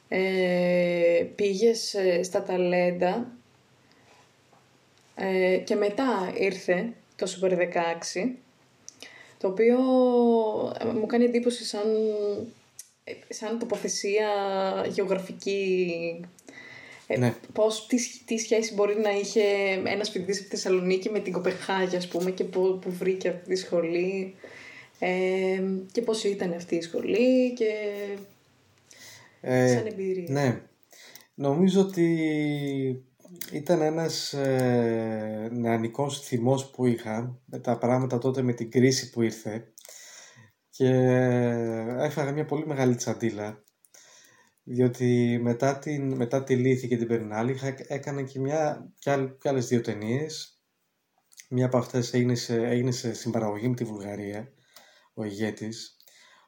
ε, 0.08 1.24
πήγες 1.34 1.94
ε, 1.94 2.22
στα 2.22 2.42
ταλέντα 2.42 3.32
ε, 5.14 5.56
και 5.56 5.74
μετά 5.74 6.32
ήρθε 6.38 6.92
το 7.16 7.26
Super 7.40 7.50
16, 7.52 7.56
το 9.38 9.48
οποίο 9.48 9.78
ε, 10.80 10.84
μου 10.84 11.06
κάνει 11.06 11.24
εντύπωση 11.24 11.64
σαν 11.64 11.86
ε, 13.04 13.12
σαν 13.28 13.58
τοποθεσία 13.58 14.28
γεωγραφική 14.88 15.90
ε, 17.06 17.18
Ναι. 17.18 17.34
πώς, 17.52 17.86
τι, 17.86 17.98
σχ- 17.98 18.24
τι 18.24 18.38
σχέση 18.38 18.74
μπορεί 18.74 18.96
να 18.98 19.10
είχε 19.10 19.42
ένας 19.84 20.10
φοιτητής 20.10 20.38
από 20.38 20.48
τη 20.48 20.56
Θεσσαλονίκη 20.56 21.10
με 21.10 21.18
την 21.20 21.32
Κοπεχάγη, 21.32 21.96
ας 21.96 22.08
πούμε, 22.08 22.30
και 22.30 22.44
που, 22.44 22.78
που 22.82 22.90
βρήκε 22.90 23.28
αυτή 23.28 23.48
τη 23.48 23.56
σχολή 23.56 24.34
ε, 24.98 25.62
και 25.92 26.02
πώς 26.02 26.24
ήταν 26.24 26.52
αυτή 26.52 26.74
η 26.76 26.80
σχολή 26.82 27.52
και 27.52 27.70
Ε, 29.48 29.68
σαν 29.68 29.86
εμπειρία. 29.86 30.26
Ναι. 30.30 30.60
Νομίζω 31.34 31.80
ότι 31.80 33.04
ήταν 33.52 33.80
ένας 33.80 34.32
ε, 34.32 35.48
νεανικός 35.52 36.20
θυμός 36.20 36.70
που 36.70 36.86
είχα 36.86 37.40
με 37.44 37.58
τα 37.58 37.78
πράγματα 37.78 38.18
τότε 38.18 38.42
με 38.42 38.52
την 38.52 38.70
κρίση 38.70 39.10
που 39.10 39.22
ήρθε 39.22 39.72
και 40.70 40.88
έφαγα 41.98 42.32
μια 42.32 42.44
πολύ 42.44 42.66
μεγάλη 42.66 42.94
τσαντίλα 42.94 43.64
διότι 44.62 45.38
μετά, 45.42 45.78
την, 45.78 46.14
μετά 46.14 46.44
τη 46.44 46.56
Λύθη 46.56 46.88
και 46.88 46.96
την 46.96 47.06
Περνάλη 47.06 47.52
είχα, 47.52 47.74
έκανα 47.86 48.22
και, 48.22 48.40
μια, 48.40 48.92
και, 48.98 49.10
άλλ, 49.10 49.36
και 49.38 49.48
άλλες 49.48 49.68
δύο 49.68 49.80
ταινίες 49.80 50.60
μία 51.48 51.66
από 51.66 51.78
αυτές 51.78 52.14
έγινε 52.14 52.34
σε, 52.34 52.66
έγινε 52.66 52.90
σε 52.90 53.12
συμπαραγωγή 53.12 53.68
με 53.68 53.74
τη 53.74 53.84
Βουλγαρία 53.84 54.52
ο 55.14 55.24
ηγέτης 55.24 55.96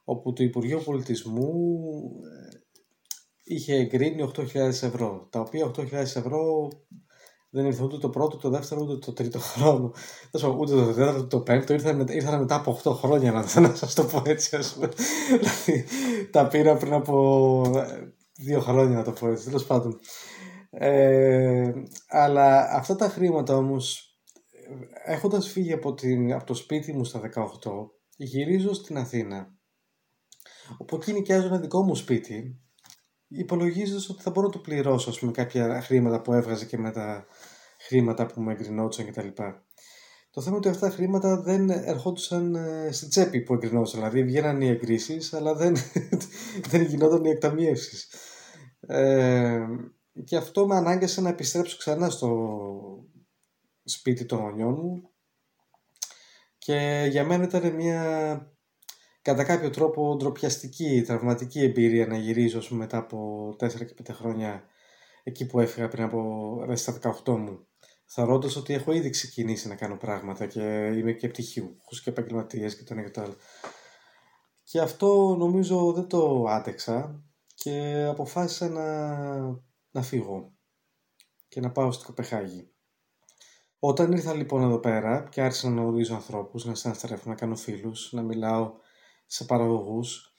όπου 0.05 0.33
το 0.33 0.43
Υπουργείο 0.43 0.79
Πολιτισμού 0.79 1.71
ε, 2.25 2.68
είχε 3.49 3.75
εγκρίνει 3.75 4.31
8.000 4.37 4.55
ευρώ, 4.55 5.27
τα 5.31 5.41
οποία 5.41 5.71
8.000 5.77 5.93
ευρώ 5.93 6.69
δεν 7.51 7.65
ήρθε 7.67 7.83
ούτε 7.83 7.99
το 7.99 8.11
πρώτο, 8.11 8.37
το 8.37 8.51
δεύτερο, 8.51 8.81
ούτε 8.83 8.97
το 8.99 9.13
τρίτο 9.13 9.39
χρόνο. 9.39 9.93
Τέλος 10.31 10.47
πάντων, 10.47 10.59
Ούτε 10.61 10.73
το 10.75 10.87
τέταρτο, 10.93 11.27
το 11.27 11.41
πέμπτο, 11.41 11.73
ήρθαν, 11.73 11.97
με- 11.97 12.13
ήρθαν 12.15 12.39
μετά 12.41 12.55
από 12.55 12.81
8 12.85 12.93
χρόνια, 12.93 13.33
να, 13.33 13.61
να 13.61 13.75
σας 13.75 13.95
το 13.95 14.05
πω 14.05 14.23
έτσι, 14.27 14.57
ας 14.57 14.75
πούμε. 14.75 14.89
Δηλαδή, 15.29 15.85
τα 16.31 16.49
πήρα 16.49 16.77
πριν 16.77 16.93
από 16.93 17.63
ε, 17.77 18.13
δύο 18.37 18.61
χρόνια, 18.61 18.97
να 18.97 19.05
το 19.05 19.13
πω 19.13 19.29
έτσι, 19.29 19.45
τέλος 19.45 19.67
πάντων. 19.67 19.99
Ε, 20.71 21.73
αλλά 22.09 22.69
αυτά 22.73 22.97
τα 22.97 23.09
χρήματα 23.09 23.57
όμως, 23.57 24.19
ε, 25.05 25.13
έχοντας 25.13 25.49
φύγει 25.49 25.73
από, 25.73 25.95
την, 25.95 26.33
από 26.33 26.45
το 26.45 26.55
σπίτι 26.55 26.93
μου 26.93 27.05
στα 27.05 27.21
18, 27.21 27.31
γυρίζω 28.17 28.73
στην 28.73 28.97
Αθήνα, 28.99 29.55
όπου 30.79 30.97
εκεί 30.97 31.13
νοικιάζω 31.13 31.47
ένα 31.47 31.59
δικό 31.59 31.83
μου 31.83 31.95
σπίτι, 31.95 32.61
υπολογίζοντας 33.29 34.09
ότι 34.09 34.23
θα 34.23 34.31
μπορώ 34.31 34.47
να 34.47 34.53
το 34.53 34.59
πληρώσω, 34.59 35.11
ας 35.11 35.19
πούμε, 35.19 35.33
κάποια 35.33 35.81
χρήματα 35.83 36.21
που 36.21 36.33
έβγαζε 36.33 36.65
και 36.65 36.79
με 36.79 36.91
τα 36.91 37.27
χρήματα 37.79 38.27
που 38.27 38.41
μου 38.41 38.51
εγκρινόντουσαν 38.51 39.07
κτλ. 39.07 39.29
Το 40.31 40.41
θέμα 40.41 40.57
είναι 40.57 40.67
ότι 40.67 40.69
αυτά 40.69 40.89
τα 40.89 40.95
χρήματα 40.95 41.41
δεν 41.41 41.71
ερχόντουσαν 41.71 42.55
ε, 42.55 42.93
στην 42.93 43.09
τσέπη 43.09 43.41
που 43.41 43.55
εγκρινόντουσαν. 43.55 44.01
Δηλαδή 44.01 44.25
βγαίναν 44.25 44.61
οι 44.61 44.69
εγκρίσεις, 44.69 45.33
αλλά 45.33 45.55
δεν, 45.55 45.77
δεν 46.71 46.83
γινόταν 46.83 47.25
οι 47.25 47.31
εκταμιεύσεις. 47.31 48.13
Ε, 48.81 49.67
και 50.25 50.37
αυτό 50.37 50.67
με 50.67 50.77
ανάγκασε 50.77 51.21
να 51.21 51.29
επιστρέψω 51.29 51.77
ξανά 51.77 52.11
στο 52.11 52.59
σπίτι 53.85 54.25
των 54.25 54.39
γονιών 54.39 54.75
μου 54.83 55.11
και 56.59 57.07
για 57.11 57.25
μένα 57.25 57.45
ήταν 57.45 57.75
μια 57.75 58.58
κατά 59.29 59.45
κάποιο 59.45 59.71
τρόπο 59.71 60.17
ντροπιαστική, 60.17 61.03
τραυματική 61.07 61.61
εμπειρία 61.61 62.07
να 62.07 62.17
γυρίζω 62.17 62.59
ας 62.59 62.69
πούμε, 62.69 62.81
μετά 62.81 62.99
από 62.99 63.49
4 63.59 63.69
και 63.85 63.95
5 64.03 64.15
χρόνια 64.15 64.63
εκεί 65.23 65.47
που 65.47 65.61
έφυγα 65.61 65.89
πριν 65.89 66.05
από 66.05 66.21
ε, 66.69 66.77
στα 66.77 66.99
18 67.25 67.37
μου. 67.37 67.67
Θεωρώντας 68.07 68.57
ότι 68.57 68.75
έχω 68.75 68.93
ήδη 68.93 69.11
ξεκινήσει 69.11 69.69
να 69.69 69.75
κάνω 69.75 69.97
πράγματα 69.97 70.47
και 70.47 70.61
είμαι 70.97 71.13
και 71.13 71.29
πτυχιούχος 71.29 72.03
και 72.03 72.11
επαγγελματίας 72.11 72.77
και 72.77 72.85
το 72.85 72.95
ένα 72.95 73.03
και 73.03 73.11
το 73.11 73.21
άλλο. 73.21 73.37
Και 74.63 74.81
αυτό 74.81 75.37
νομίζω 75.39 75.93
δεν 75.93 76.07
το 76.07 76.45
άτεξα 76.49 77.23
και 77.55 78.05
αποφάσισα 78.09 78.69
να, 78.69 79.19
να 79.91 80.03
φύγω 80.03 80.53
και 81.49 81.61
να 81.61 81.71
πάω 81.73 81.93
στην 81.93 82.07
Κοπεχάγη. 82.07 82.73
Όταν 83.79 84.13
ήρθα 84.13 84.35
λοιπόν 84.35 84.63
εδώ 84.63 84.79
πέρα 84.79 85.29
και 85.31 85.41
άρχισα 85.41 85.71
να 85.71 85.81
γνωρίζω 85.81 86.15
ανθρώπους, 86.15 86.65
να 86.65 86.75
συναστρέφω, 86.75 87.29
να 87.29 87.35
κάνω 87.35 87.57
φίλους, 87.57 88.13
να 88.13 88.23
μιλάω 88.23 88.87
σε 89.29 89.45
παραγωγούς, 89.45 90.33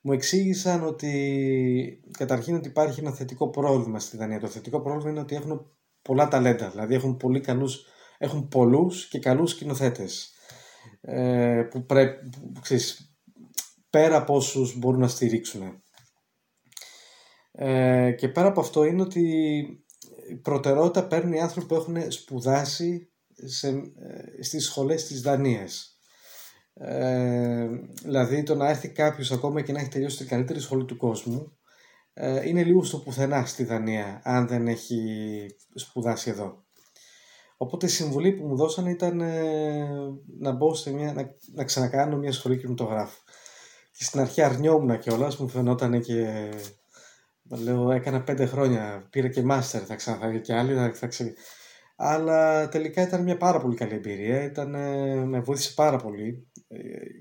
μου 0.00 0.12
εξήγησαν 0.12 0.84
ότι 0.84 2.02
καταρχήν 2.18 2.54
ότι 2.54 2.68
υπάρχει 2.68 3.00
ένα 3.00 3.12
θετικό 3.12 3.50
πρόβλημα 3.50 3.98
στη 3.98 4.16
Δανία. 4.16 4.40
Το 4.40 4.46
θετικό 4.46 4.80
πρόβλημα 4.80 5.10
είναι 5.10 5.20
ότι 5.20 5.34
έχουν 5.34 5.70
πολλά 6.02 6.28
ταλέντα, 6.28 6.70
δηλαδή 6.70 6.94
έχουν, 6.94 7.16
πολύ 7.16 7.40
καλούς, 7.40 7.86
έχουν 8.18 8.48
πολλούς 8.48 9.08
και 9.08 9.18
καλούς 9.18 9.50
σκηνοθέτες. 9.50 10.32
Ε, 11.00 11.62
που 11.70 11.86
πρέπει, 11.86 12.28
που, 12.52 12.60
ξέρεις, 12.60 13.16
πέρα 13.90 14.16
από 14.16 14.34
όσους 14.34 14.78
μπορούν 14.78 15.00
να 15.00 15.08
στηρίξουν. 15.08 15.82
Ε, 17.52 18.12
και 18.12 18.28
πέρα 18.28 18.48
από 18.48 18.60
αυτό 18.60 18.84
είναι 18.84 19.02
ότι 19.02 19.22
η 20.30 20.36
προτεραιότητα 20.36 21.06
παίρνουν 21.06 21.32
οι 21.32 21.40
άνθρωποι 21.40 21.66
που 21.66 21.74
έχουν 21.74 22.12
σπουδάσει 22.12 23.12
σε, 23.34 23.68
ε, 23.68 24.42
στις 24.42 24.64
σχολές 24.64 25.06
της 25.06 25.20
Δανίας. 25.20 25.97
Ε, 26.80 27.68
δηλαδή 28.02 28.42
το 28.42 28.54
να 28.54 28.68
έρθει 28.68 28.88
κάποιος 28.88 29.32
ακόμα 29.32 29.60
και 29.60 29.72
να 29.72 29.80
έχει 29.80 29.88
τελειώσει 29.88 30.16
την 30.16 30.26
καλύτερη 30.26 30.60
σχολή 30.60 30.84
του 30.84 30.96
κόσμου 30.96 31.58
ε, 32.12 32.48
είναι 32.48 32.64
λίγο 32.64 32.84
στο 32.84 32.98
πουθενά 32.98 33.46
στη 33.46 33.64
Δανία 33.64 34.20
αν 34.24 34.48
δεν 34.48 34.66
έχει 34.68 35.00
σπουδάσει 35.74 36.30
εδώ. 36.30 36.64
Οπότε 37.56 37.86
η 37.86 37.88
συμβουλή 37.88 38.32
που 38.32 38.46
μου 38.46 38.56
δώσανε 38.56 38.90
ήταν 38.90 39.20
ε, 39.20 39.88
να 40.38 40.52
μπω 40.52 40.74
σε 40.74 40.92
μια, 40.92 41.12
να, 41.12 41.34
να 41.54 41.64
ξανακάνω 41.64 42.16
μια 42.16 42.32
σχολή 42.32 42.56
κινηματογράφου. 42.56 43.18
Και 43.92 44.04
στην 44.04 44.20
αρχή 44.20 44.42
αρνιόμουν 44.42 44.98
κιόλας, 44.98 45.36
μου 45.36 45.48
φαινόταν 45.48 46.00
και 46.00 46.48
λέω 47.48 47.90
έκανα 47.90 48.22
πέντε 48.22 48.46
χρόνια, 48.46 49.06
πήρα 49.10 49.28
και 49.28 49.42
μάστερ, 49.42 49.82
θα 49.86 49.94
ξανά 49.94 50.38
και 50.38 50.54
άλλοι, 50.54 50.74
θα, 50.74 50.92
θα 50.94 51.06
ξε... 51.06 51.34
Αλλά 51.96 52.68
τελικά 52.68 53.02
ήταν 53.02 53.22
μια 53.22 53.36
πάρα 53.36 53.60
πολύ 53.60 53.76
καλή 53.76 53.94
εμπειρία, 53.94 54.44
ήταν, 54.44 54.74
ε, 54.74 55.14
με 55.24 55.40
βοήθησε 55.40 55.72
πάρα 55.74 55.96
πολύ, 55.96 56.48
ε, 56.54 56.57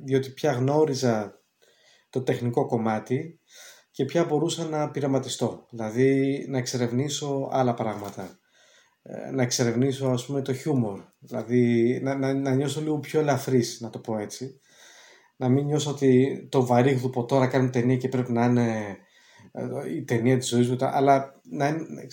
διότι 0.06 0.30
πια 0.30 0.52
γνώριζα 0.52 1.42
το 2.10 2.22
τεχνικό 2.22 2.66
κομμάτι 2.66 3.40
και 3.92 4.06
πια 4.06 4.26
μπορούσα 4.26 4.66
να 4.66 4.92
πειραματιστώ, 4.92 5.68
δηλαδή 5.70 6.46
να 6.50 6.58
εξερευνήσω 6.58 7.50
άλλα 7.52 7.74
πράγματα. 7.74 8.40
Ε, 9.02 9.32
να 9.32 9.42
εξερευνήσω 9.42 10.08
ας 10.08 10.26
πούμε 10.26 10.42
το 10.42 10.54
χιούμορ. 10.54 11.04
Δηλαδή 11.20 12.00
να, 12.04 12.16
να, 12.16 12.34
να 12.34 12.54
νιώσω 12.54 12.82
λίγο 12.82 13.00
πιο 13.00 13.20
ελαφρύς 13.20 13.80
να 13.82 13.90
το 13.90 14.00
πω 14.00 14.18
έτσι. 14.18 14.60
Να 15.36 15.50
μην 15.50 15.66
νιώσω 15.66 15.90
ότι 15.90 16.48
το 16.52 16.66
βαρύγδου 16.66 17.10
που 17.10 17.26
τώρα 17.26 17.48
κάνουμε 17.48 17.72
ταινία 17.72 17.98
και 17.98 18.10
πρέπει 18.10 18.32
να 18.32 18.46
είναι 18.46 18.98
ε, 19.52 19.94
η 19.96 20.04
ταινία 20.04 20.38
της 20.38 20.48
ζωής 20.48 20.70
μου 20.70 20.76
αλλά 20.80 21.42
να 21.44 21.68
είναι 21.68 22.08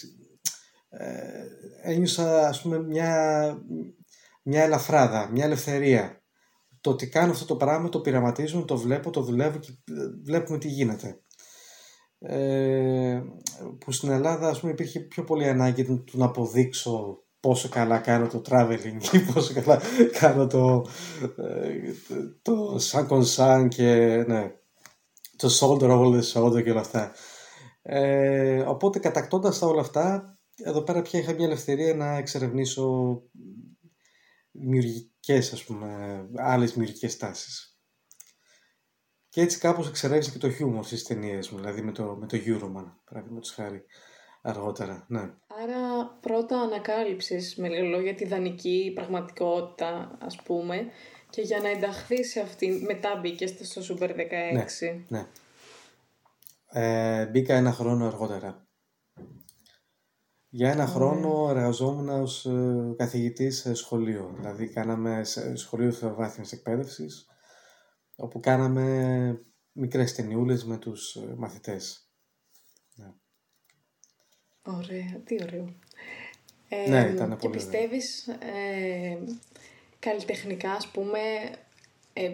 ε, 0.88 1.44
ένιωσα 1.82 2.48
ας 2.48 2.62
πούμε 2.62 2.82
μια, 2.82 3.54
μια 4.42 4.62
ελαφράδα, 4.62 5.30
μια 5.32 5.44
ελευθερία 5.44 6.23
το 6.84 6.90
ότι 6.90 7.08
κάνω 7.08 7.32
αυτό 7.32 7.44
το 7.44 7.56
πράγμα 7.56 7.88
το 7.88 8.00
πειραματίζουμε, 8.00 8.64
το 8.64 8.76
βλέπω, 8.76 9.10
το 9.10 9.22
δουλεύω 9.22 9.58
και 9.58 9.72
βλέπουμε 10.24 10.58
τι 10.58 10.68
γίνεται 10.68 11.20
ε, 12.18 13.22
που 13.78 13.92
στην 13.92 14.10
Ελλάδα 14.10 14.48
ας 14.48 14.60
πούμε 14.60 14.72
υπήρχε 14.72 15.00
πιο 15.00 15.24
πολύ 15.24 15.48
ανάγκη 15.48 15.84
του 15.84 16.04
να 16.12 16.24
αποδείξω 16.24 17.22
πόσο 17.40 17.68
καλά 17.68 17.98
κάνω 17.98 18.26
το 18.26 18.42
traveling 18.48 19.12
ή 19.12 19.18
πόσο 19.32 19.52
καλά 19.54 19.80
κάνω 20.20 20.46
το, 20.46 20.86
το 22.42 22.78
σαν 22.78 23.06
κονσάν 23.06 23.68
και 23.68 23.84
ναι, 24.26 24.52
το 25.36 25.48
shoulder 25.60 25.88
over 25.88 26.20
the 26.20 26.32
shoulder 26.32 26.62
και 26.62 26.70
όλα 26.70 26.80
αυτά. 26.80 27.12
Ε, 27.82 28.60
οπότε 28.60 28.98
κατακτώντας 28.98 29.58
τα 29.58 29.66
όλα 29.66 29.80
αυτά, 29.80 30.38
εδώ 30.64 30.82
πέρα 30.82 31.02
πια 31.02 31.20
είχα 31.20 31.34
μια 31.34 31.46
ελευθερία 31.46 31.94
να 31.94 32.16
εξερευνήσω 32.16 33.22
δημιουργικές, 34.54 35.52
ας 35.52 35.64
πούμε, 35.64 36.20
άλλες 36.36 36.72
δημιουργικές 36.72 37.16
τάσεις. 37.16 37.78
Και 39.28 39.40
έτσι 39.40 39.58
κάπως 39.58 39.88
εξερεύνησα 39.88 40.30
και 40.30 40.38
το 40.38 40.50
χιούμορ 40.50 40.84
στις 40.84 41.02
ταινίες 41.02 41.50
μου, 41.50 41.58
δηλαδή 41.58 41.82
με 41.82 41.92
το, 41.92 42.16
με 42.20 42.26
το 42.26 42.38
Euroman, 42.46 42.92
παραδείγματος 43.04 43.50
χάρη, 43.50 43.84
αργότερα, 44.42 45.04
ναι. 45.08 45.20
Άρα 45.62 46.06
πρώτα 46.20 46.60
ανακάλυψες 46.60 47.54
με 47.56 47.68
λίγα 47.68 47.82
λόγια 47.82 48.14
τη 48.14 48.26
δανεική 48.26 48.92
πραγματικότητα 48.94 50.18
ας 50.20 50.42
πούμε 50.42 50.86
και 51.30 51.40
για 51.40 51.60
να 51.60 51.68
ενταχθείς 51.68 52.30
σε 52.30 52.40
αυτή 52.40 52.68
μετά 52.68 53.16
μπήκες 53.16 53.50
στο 53.62 53.94
Super 53.94 54.10
16. 54.10 54.14
Ναι, 54.52 54.64
ναι. 55.08 55.26
Ε, 56.70 57.26
μπήκα 57.26 57.54
ένα 57.54 57.72
χρόνο 57.72 58.06
αργότερα. 58.06 58.66
Για 60.56 60.70
ένα 60.70 60.86
χρόνο 60.86 61.46
εργαζόμουν 61.50 62.08
ως 62.08 62.46
ε, 62.46 62.94
καθηγητής 62.96 63.58
σε 63.58 63.74
σχολείο. 63.74 64.34
Δηλαδή 64.36 64.68
κάναμε 64.68 65.24
σε 65.24 65.56
σχολείο 65.56 65.92
θεροβάθμιας 65.92 66.52
εκπαίδευσης 66.52 67.26
όπου 68.16 68.40
κάναμε 68.40 69.44
μικρές 69.72 70.14
ταινιούλες 70.14 70.64
με 70.64 70.78
τους 70.78 71.14
ε, 71.14 71.34
μαθητές. 71.36 72.10
Ναι. 72.94 73.12
Ωραία, 74.62 75.20
τι 75.24 75.42
ωραίο. 75.42 75.74
Ε, 76.68 76.88
Ναι, 76.88 77.10
ήταν 77.14 77.30
και 77.30 77.36
πολύ 77.36 77.52
πιστεύεις 77.52 78.26
ε, 78.28 79.18
καλλιτεχνικά, 79.98 80.72
ας 80.72 80.88
πούμε, 80.88 81.20
ε, 82.12 82.30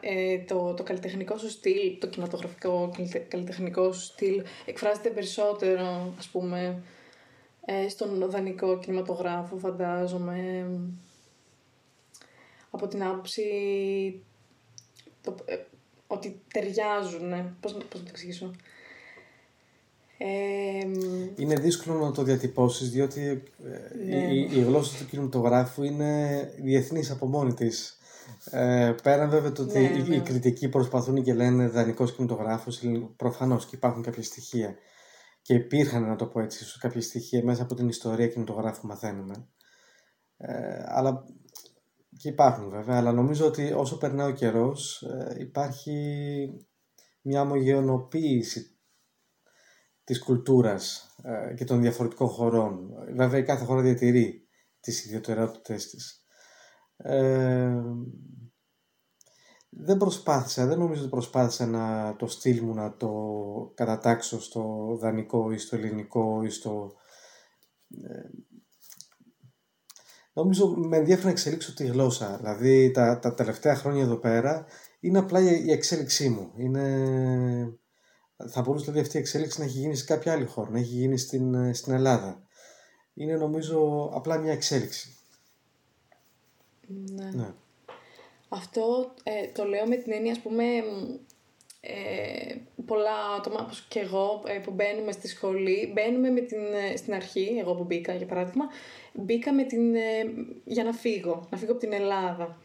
ε, 0.00 0.38
το, 0.38 0.74
το 0.74 0.82
καλλιτεχνικό 0.82 1.38
σου 1.38 1.50
στυλ, 1.50 1.98
το 1.98 2.06
κινηματογραφικό 2.06 2.92
καλλιτεχνικό 3.28 3.92
σου 3.92 4.02
στυλ 4.02 4.42
εκφράζεται 4.64 5.08
περισσότερο, 5.08 6.14
ας 6.18 6.28
πούμε, 6.28 6.82
ε, 7.64 7.88
στον 7.88 8.30
δανεικό 8.30 8.78
κινηματογράφο, 8.78 9.56
φαντάζομαι, 9.56 10.66
από 12.70 12.88
την 12.88 13.02
άποψη 13.02 13.42
το, 15.22 15.34
ε, 15.44 15.56
ότι 16.06 16.40
ταιριάζουν, 16.52 17.28
ναι. 17.28 17.52
πώς, 17.60 17.72
πώς 17.72 17.82
να 17.82 17.88
το 17.88 18.06
εξηγήσω. 18.08 18.50
είναι 21.36 21.54
δύσκολο 21.54 21.98
να 21.98 22.12
το 22.12 22.22
διατυπώσεις 22.22 22.90
διότι 22.90 23.42
ναι. 24.06 24.16
η, 24.16 24.48
η, 24.52 24.60
γλώσσα 24.60 24.96
του 24.98 25.06
κινηματογράφου 25.06 25.82
είναι 25.82 26.52
διεθνής 26.56 27.10
από 27.10 27.26
μόνη 27.26 27.54
της. 27.54 27.98
Ε, 28.50 28.94
πέραν 29.02 29.30
βέβαια 29.30 29.52
το 29.52 29.62
ότι 29.62 29.78
ναι, 29.78 29.98
οι, 29.98 30.08
ναι. 30.08 30.18
κριτικοί 30.18 30.68
προσπαθούν 30.68 31.22
και 31.22 31.34
λένε 31.34 31.68
δανεικός 31.68 32.12
κινηματογράφος, 32.12 32.82
προφανώς 33.16 33.66
και 33.66 33.76
υπάρχουν 33.76 34.02
κάποια 34.02 34.22
στοιχεία 34.22 34.74
και 35.42 35.54
υπήρχαν 35.54 36.02
να 36.02 36.16
το 36.16 36.26
πω 36.26 36.40
έτσι 36.40 36.62
ίσως 36.62 36.78
κάποια 36.78 37.00
στοιχεία 37.00 37.44
μέσα 37.44 37.62
από 37.62 37.74
την 37.74 37.88
ιστορία 37.88 38.28
κινηματογράφου 38.28 38.80
που 38.80 38.86
μαθαίνουμε. 38.86 39.48
Ε, 40.36 40.82
αλλά 40.86 41.24
και 42.16 42.28
υπάρχουν 42.28 42.70
βέβαια, 42.70 42.96
αλλά 42.96 43.12
νομίζω 43.12 43.46
ότι 43.46 43.72
όσο 43.72 43.98
περνάει 43.98 44.30
ο 44.30 44.34
καιρός 44.34 45.02
ε, 45.02 45.36
υπάρχει 45.38 45.92
μια 47.22 47.40
ομογενοποίηση 47.40 48.78
της 50.04 50.22
κουλτούρας 50.22 51.14
ε, 51.22 51.54
και 51.54 51.64
των 51.64 51.80
διαφορετικών 51.80 52.28
χωρών. 52.28 52.90
Βέβαια 53.14 53.40
η 53.40 53.42
κάθε 53.42 53.64
χώρα 53.64 53.82
διατηρεί 53.82 54.48
τις 54.80 55.04
ιδιαιτερότητες 55.04 55.90
της. 55.90 56.23
Ε, 56.96 57.82
δεν 59.76 59.96
προσπάθησα, 59.96 60.66
δεν 60.66 60.78
νομίζω 60.78 61.00
ότι 61.00 61.10
προσπάθησα 61.10 61.66
να 61.66 62.16
το 62.16 62.26
στυλ 62.26 62.64
μου 62.64 62.74
να 62.74 62.96
το 62.96 63.10
κατατάξω 63.74 64.40
στο 64.40 64.94
δανεικό 65.00 65.50
ή 65.52 65.58
στο 65.58 65.76
ελληνικό 65.76 66.42
ή 66.42 66.50
στο... 66.50 66.92
Ε, 67.88 68.28
νομίζω 70.32 70.68
με 70.68 70.96
ενδιαφέρει 70.96 71.26
να 71.26 71.32
εξελίξω 71.32 71.74
τη 71.74 71.86
γλώσσα. 71.86 72.36
Δηλαδή 72.36 72.90
τα, 72.90 73.18
τα 73.18 73.34
τελευταία 73.34 73.74
χρόνια 73.74 74.02
εδώ 74.02 74.16
πέρα 74.16 74.66
είναι 75.00 75.18
απλά 75.18 75.40
η 75.40 75.70
εξέλιξή 75.70 76.28
μου. 76.28 76.52
Είναι... 76.56 77.78
Θα 78.48 78.62
μπορούσε 78.62 78.84
δηλαδή 78.84 79.00
αυτή 79.00 79.16
η 79.16 79.20
εξέλιξη 79.20 79.58
να 79.58 79.64
έχει 79.64 79.78
γίνει 79.78 79.94
σε 79.94 80.04
κάποια 80.04 80.32
άλλη 80.32 80.44
χώρα, 80.44 80.70
να 80.70 80.78
έχει 80.78 80.94
γίνει 80.94 81.18
στην, 81.18 81.74
στην 81.74 81.92
Ελλάδα. 81.92 82.42
Είναι 83.14 83.36
νομίζω 83.36 84.10
απλά 84.14 84.38
μια 84.38 84.52
εξέλιξη. 84.52 85.23
Ναι. 86.86 87.30
ναι. 87.34 87.52
Αυτό 88.48 89.14
ε, 89.22 89.48
το 89.48 89.64
λέω 89.64 89.86
με 89.86 89.96
την 89.96 90.12
έννοια, 90.12 90.32
ας 90.32 90.38
πούμε, 90.38 90.64
ε, 91.80 92.54
πολλά 92.86 93.34
άτομα, 93.38 93.60
όπως 93.60 93.86
και 93.88 94.00
εγώ, 94.00 94.42
ε, 94.46 94.58
που 94.58 94.70
μπαίνουμε 94.70 95.12
στη 95.12 95.28
σχολή, 95.28 95.92
μπαίνουμε 95.94 96.30
με 96.30 96.40
την, 96.40 96.58
ε, 96.58 96.96
στην 96.96 97.14
αρχή, 97.14 97.56
εγώ 97.60 97.74
που 97.74 97.84
μπήκα 97.84 98.14
για 98.14 98.26
παράδειγμα, 98.26 98.64
μπήκα 99.12 99.52
με 99.52 99.64
την, 99.64 99.94
για 100.64 100.84
να 100.84 100.92
φύγω, 100.92 101.48
να 101.50 101.58
φύγω 101.58 101.72
από 101.72 101.80
την 101.80 101.92
Ελλάδα. 101.92 102.58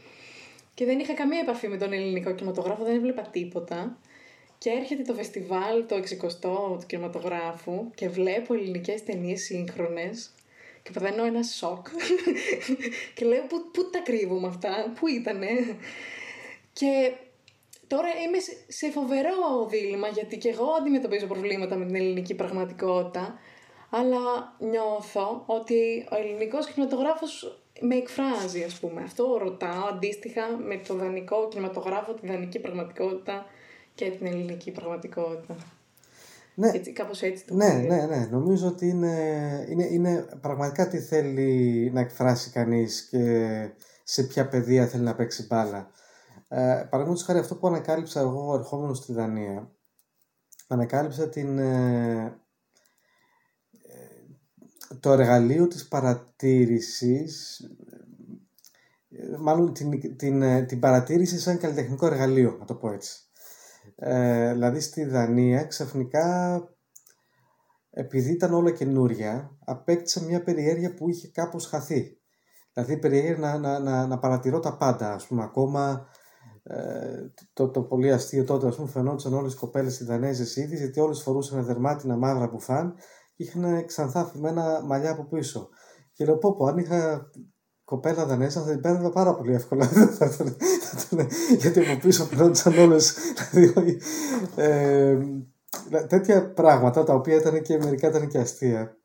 Και 0.74 0.86
δεν 0.86 1.00
είχα 1.00 1.14
καμία 1.14 1.40
επαφή 1.40 1.68
με 1.68 1.78
τον 1.78 1.94
ελληνικό 1.94 2.32
κινηματογράφο, 2.34 2.84
δεν 2.84 2.96
έβλεπα 2.96 3.22
τίποτα. 3.22 3.98
Και 4.58 4.70
έρχεται 4.70 5.02
το 5.02 5.14
φεστιβάλ 5.14 5.86
το 5.86 5.96
60ο 5.96 6.80
του 6.80 6.86
κινηματογράφου 6.86 7.90
και 7.96 8.10
βλέπω 8.10 8.54
ελληνικές 8.54 9.04
ταινίες 9.04 9.42
σύγχρονες 9.42 10.32
και 10.92 11.00
παθαίνω 11.00 11.26
ένα 11.26 11.44
σοκ. 11.44 11.88
και 13.16 13.26
λέω, 13.26 13.44
πού, 13.48 13.72
πού 13.72 13.90
τα 13.90 14.00
κρύβουμε 14.00 14.48
αυτά, 14.48 14.94
πού 15.00 15.08
ήτανε; 15.08 15.48
Και 16.74 17.12
τώρα 17.88 18.08
είμαι 18.08 18.38
σε 18.68 18.92
φοβερό 18.92 19.68
δίλημα, 19.70 20.08
γιατί 20.08 20.38
και 20.38 20.50
εγώ 20.50 20.66
αντιμετωπίζω 20.80 21.26
προβλήματα 21.26 21.76
με 21.76 21.86
την 21.86 21.96
ελληνική 21.96 22.36
πραγματικότητα, 22.36 23.40
αλλά 23.90 24.56
νιώθω 24.60 25.44
ότι 25.46 26.08
ο 26.12 26.16
ελληνικός 26.16 26.68
κινηματογράφος 26.68 27.62
με 27.80 27.96
εκφράζει, 27.96 28.64
ας 28.64 28.80
πούμε. 28.80 29.02
Αυτό 29.02 29.38
ρωτάω 29.42 29.88
αντίστοιχα 29.88 30.48
με 30.58 30.78
το 30.88 30.94
δανεικό 30.94 31.48
κινηματογράφο, 31.48 32.14
τη 32.14 32.28
δανεική 32.28 32.60
πραγματικότητα 32.60 33.46
και 33.96 34.10
την 34.10 34.26
ελληνική 34.26 34.72
πραγματικότητα. 34.72 35.56
Ναι, 36.60 36.72
έτσι, 36.74 36.94
κάπως 36.94 37.22
έτσι 37.22 37.46
το 37.46 37.56
ναι, 37.56 37.74
ναι, 37.74 38.06
ναι, 38.06 38.28
νομίζω 38.32 38.68
ότι 38.68 38.88
είναι, 38.88 39.66
είναι, 39.70 39.86
είναι 39.86 40.26
πραγματικά 40.42 40.88
τι 40.88 41.00
θέλει 41.00 41.92
να 41.94 42.00
εκφράσει 42.00 42.50
κανείς 42.50 43.02
και 43.02 43.70
σε 44.04 44.24
ποια 44.24 44.48
παιδεία 44.48 44.88
θέλει 44.88 45.04
να 45.04 45.16
παίξει 45.16 45.46
μπάλα. 45.46 45.92
Ε, 46.48 46.88
Παραδείγματος 46.90 47.24
χάρη 47.24 47.40
αυτό 47.40 47.56
που 47.56 47.68
ανακάλυψα 47.68 48.20
εγώ 48.20 48.56
ερχόμενο 48.56 48.94
στη 48.94 49.14
Δανία, 49.14 49.72
ανακάλυψα 50.68 51.30
την, 51.30 51.58
ε, 51.58 52.24
ε, 53.82 54.96
το 55.00 55.12
εργαλείο 55.12 55.68
της 55.68 55.88
παρατήρησης, 55.88 57.60
ε, 59.10 59.38
μάλλον 59.38 59.74
την, 59.74 60.18
την, 60.18 60.66
την 60.68 60.80
παρατήρηση 60.80 61.40
σαν 61.40 61.58
καλλιτεχνικό 61.58 62.06
εργαλείο, 62.06 62.56
να 62.60 62.66
το 62.66 62.76
πω 62.76 62.92
έτσι. 62.92 63.29
Ε, 64.02 64.54
δηλαδή 64.54 64.80
στη 64.80 65.06
Δανία 65.06 65.64
ξαφνικά 65.64 66.64
επειδή 67.90 68.32
ήταν 68.32 68.54
όλα 68.54 68.72
καινούρια 68.72 69.58
απέκτησα 69.66 70.24
μια 70.24 70.44
περιέργεια 70.44 70.94
που 70.94 71.10
είχε 71.10 71.28
κάπως 71.28 71.66
χαθεί. 71.66 72.18
Δηλαδή 72.74 72.98
περιέργεια 72.98 73.38
να, 73.38 73.58
να, 73.58 73.80
να, 73.80 74.08
να 74.08 74.20
παρατηρώ 74.20 74.60
τα 74.60 74.78
πάντα 74.78 75.14
ας 75.14 75.28
πούμε 75.28 75.44
ακόμα 75.44 76.08
ε, 76.64 77.32
το, 77.54 77.70
το 77.70 77.82
πολύ 77.82 78.12
αστείο 78.12 78.44
τότε 78.44 78.68
ας 78.68 78.76
πούμε 78.76 78.88
φαινόντουσαν 78.88 79.34
όλες 79.34 79.54
οι 79.54 79.58
κοπέλες 79.58 80.00
οι 80.00 80.06
Δανέζες 80.06 80.56
ήδη 80.56 80.76
γιατί 80.76 81.00
όλες 81.00 81.22
φορούσαν 81.22 81.66
δερμάτινα 81.66 82.18
μαύρα 82.18 82.50
που 82.50 82.60
φαν 82.60 82.94
και 83.36 83.44
είχαν 83.44 83.86
ξανθά 83.86 84.26
φημένα 84.26 84.82
μαλλιά 84.86 85.12
από 85.12 85.26
πίσω. 85.26 85.70
Και 86.14 86.26
λέω 86.26 86.38
πω 86.38 86.56
πω 86.56 86.66
αν 86.66 86.78
είχα 86.78 87.30
κοπέλα 87.90 88.26
Δανέζα 88.26 88.62
θα 88.62 88.72
την 88.72 88.82
παίρνω 88.82 89.10
πάρα 89.10 89.36
πολύ 89.36 89.54
εύκολα. 89.54 89.90
Γιατί 91.60 91.80
από 91.80 92.00
πίσω 92.02 92.28
παίρνονταν 92.28 92.78
όλες. 92.78 93.16
Δηλαδή, 93.52 94.02
ε, 94.56 95.18
τέτοια 96.08 96.54
πράγματα 96.54 97.04
τα 97.04 97.14
οποία 97.14 97.36
ήταν 97.36 97.62
και 97.62 97.78
μερικά 97.78 98.08
ήταν 98.08 98.28
και 98.28 98.38
αστεία. 98.38 98.98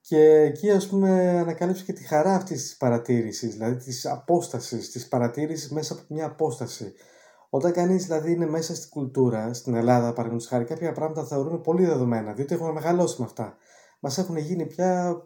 Και 0.00 0.20
εκεί 0.20 0.70
ας 0.70 0.86
πούμε 0.86 1.38
ανακάλυψε 1.38 1.84
και 1.84 1.92
τη 1.92 2.04
χαρά 2.04 2.34
αυτής 2.34 2.62
της 2.62 2.76
παρατήρησης, 2.76 3.52
δηλαδή 3.52 3.76
της 3.76 4.06
απόστασης, 4.06 4.90
της 4.90 5.08
παρατήρησης 5.08 5.70
μέσα 5.70 5.92
από 5.92 6.02
μια 6.08 6.26
απόσταση. 6.26 6.92
Όταν 7.50 7.72
κανείς 7.72 8.04
δηλαδή 8.04 8.32
είναι 8.32 8.46
μέσα 8.46 8.74
στην 8.74 8.90
κουλτούρα, 8.90 9.54
στην 9.54 9.74
Ελλάδα 9.74 10.08
παραδείγματος 10.08 10.48
χάρη, 10.48 10.64
κάποια 10.64 10.92
πράγματα 10.92 11.24
θεωρούμε 11.24 11.58
πολύ 11.58 11.84
δεδομένα, 11.84 12.32
διότι 12.32 12.54
έχουμε 12.54 12.72
μεγαλώσει 12.72 13.16
με 13.18 13.24
αυτά 13.24 13.56
μας 14.00 14.18
έχουν 14.18 14.36
γίνει 14.36 14.66
πια, 14.66 15.16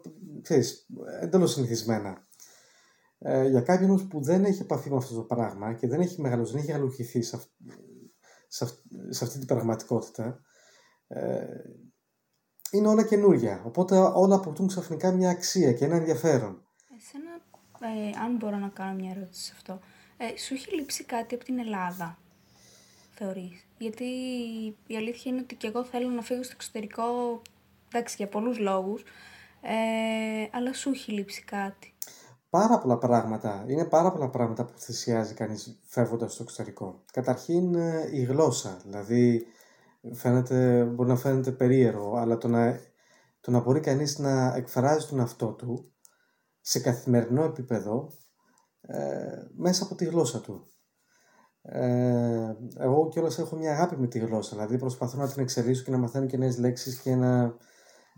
ξέρεις, 0.41 0.87
εντελώς 1.21 1.51
συνηθισμένα. 1.51 2.27
Ε, 3.23 3.47
για 3.47 3.61
κάποιον 3.61 4.07
που 4.07 4.23
δεν 4.23 4.45
έχει 4.45 4.61
επαφή 4.61 4.89
με 4.89 4.97
αυτό 4.97 5.15
το 5.15 5.21
πράγμα 5.21 5.73
και 5.73 5.87
δεν 5.87 6.01
έχει 6.01 6.21
μεγαλώσει, 6.21 6.51
δεν 6.51 6.61
έχει 6.61 6.71
αλουχηθεί 6.71 7.21
σε, 7.21 7.39
σε, 8.47 8.65
σε 9.09 9.23
αυτή 9.23 9.37
την 9.37 9.47
πραγματικότητα, 9.47 10.41
ε, 11.07 11.45
είναι 12.71 12.87
όλα 12.87 13.03
καινούργια. 13.03 13.61
Οπότε 13.65 13.97
όλα 13.97 14.35
αποκτούν 14.35 14.67
ξαφνικά 14.67 15.11
μια 15.11 15.29
αξία 15.29 15.73
και 15.73 15.85
ένα 15.85 15.95
ενδιαφέρον. 15.95 16.63
Εσένα, 16.97 17.31
ε, 17.95 18.19
αν 18.23 18.35
μπορώ 18.35 18.57
να 18.57 18.67
κάνω 18.67 18.93
μια 18.93 19.11
ερώτηση 19.15 19.43
σε 19.43 19.53
αυτό, 19.55 19.79
ε, 20.17 20.37
σου 20.37 20.53
έχει 20.53 20.75
λείψει 20.75 21.03
κάτι 21.03 21.35
από 21.35 21.43
την 21.43 21.59
Ελλάδα, 21.59 22.17
θεωρείς; 23.15 23.67
Γιατί 23.77 24.05
η 24.87 24.95
αλήθεια 24.95 25.31
είναι 25.31 25.41
ότι 25.41 25.55
και 25.55 25.67
εγώ 25.67 25.83
θέλω 25.83 26.09
να 26.09 26.21
φύγω 26.21 26.43
στο 26.43 26.53
εξωτερικό 26.55 27.41
εντάξει 27.91 28.15
για 28.17 28.27
πολλούς 28.27 28.59
λόγους, 28.59 29.03
ε, 29.61 30.47
αλλά 30.51 30.73
σου 30.73 30.89
έχει 30.89 31.11
λείψει 31.11 31.43
κάτι. 31.43 31.93
Πάρα 32.49 32.79
πολλά 32.79 32.97
πράγματα. 32.97 33.65
Είναι 33.67 33.85
πάρα 33.85 34.11
πολλά 34.11 34.29
πράγματα 34.29 34.65
που 34.65 34.77
θυσιάζει 34.77 35.33
κανείς 35.33 35.79
φεύγοντας 35.83 36.33
στο 36.33 36.43
εξωτερικό. 36.43 37.03
Καταρχήν 37.11 37.75
ε, 37.75 38.09
η 38.11 38.23
γλώσσα, 38.23 38.77
δηλαδή 38.83 39.45
φαίνεται, 40.13 40.83
μπορεί 40.83 41.09
να 41.09 41.15
φαίνεται 41.15 41.51
περίεργο, 41.51 42.17
αλλά 42.17 42.37
το 42.37 42.47
να, 42.47 42.79
το 43.41 43.51
να 43.51 43.59
μπορεί 43.59 43.79
κανείς 43.79 44.19
να 44.19 44.53
εκφράζει 44.55 45.07
τον 45.07 45.19
αυτό 45.19 45.47
του 45.53 45.93
σε 46.61 46.79
καθημερινό 46.79 47.43
επίπεδο 47.43 48.13
ε, 48.81 48.97
μέσα 49.55 49.83
από 49.83 49.95
τη 49.95 50.05
γλώσσα 50.05 50.41
του. 50.41 50.65
Ε, 51.61 52.55
εγώ 52.77 53.07
κιόλας 53.07 53.39
έχω 53.39 53.55
μια 53.55 53.71
αγάπη 53.71 53.97
με 53.97 54.07
τη 54.07 54.19
γλώσσα, 54.19 54.55
δηλαδή 54.55 54.77
προσπαθώ 54.77 55.17
να 55.17 55.27
την 55.31 55.41
εξελίσσω 55.41 55.83
και 55.83 55.91
να 55.91 55.97
μαθαίνω 55.97 56.25
και 56.25 56.37
νέες 56.37 56.57
λέξεις 56.57 56.99
και 56.99 57.15
να 57.15 57.55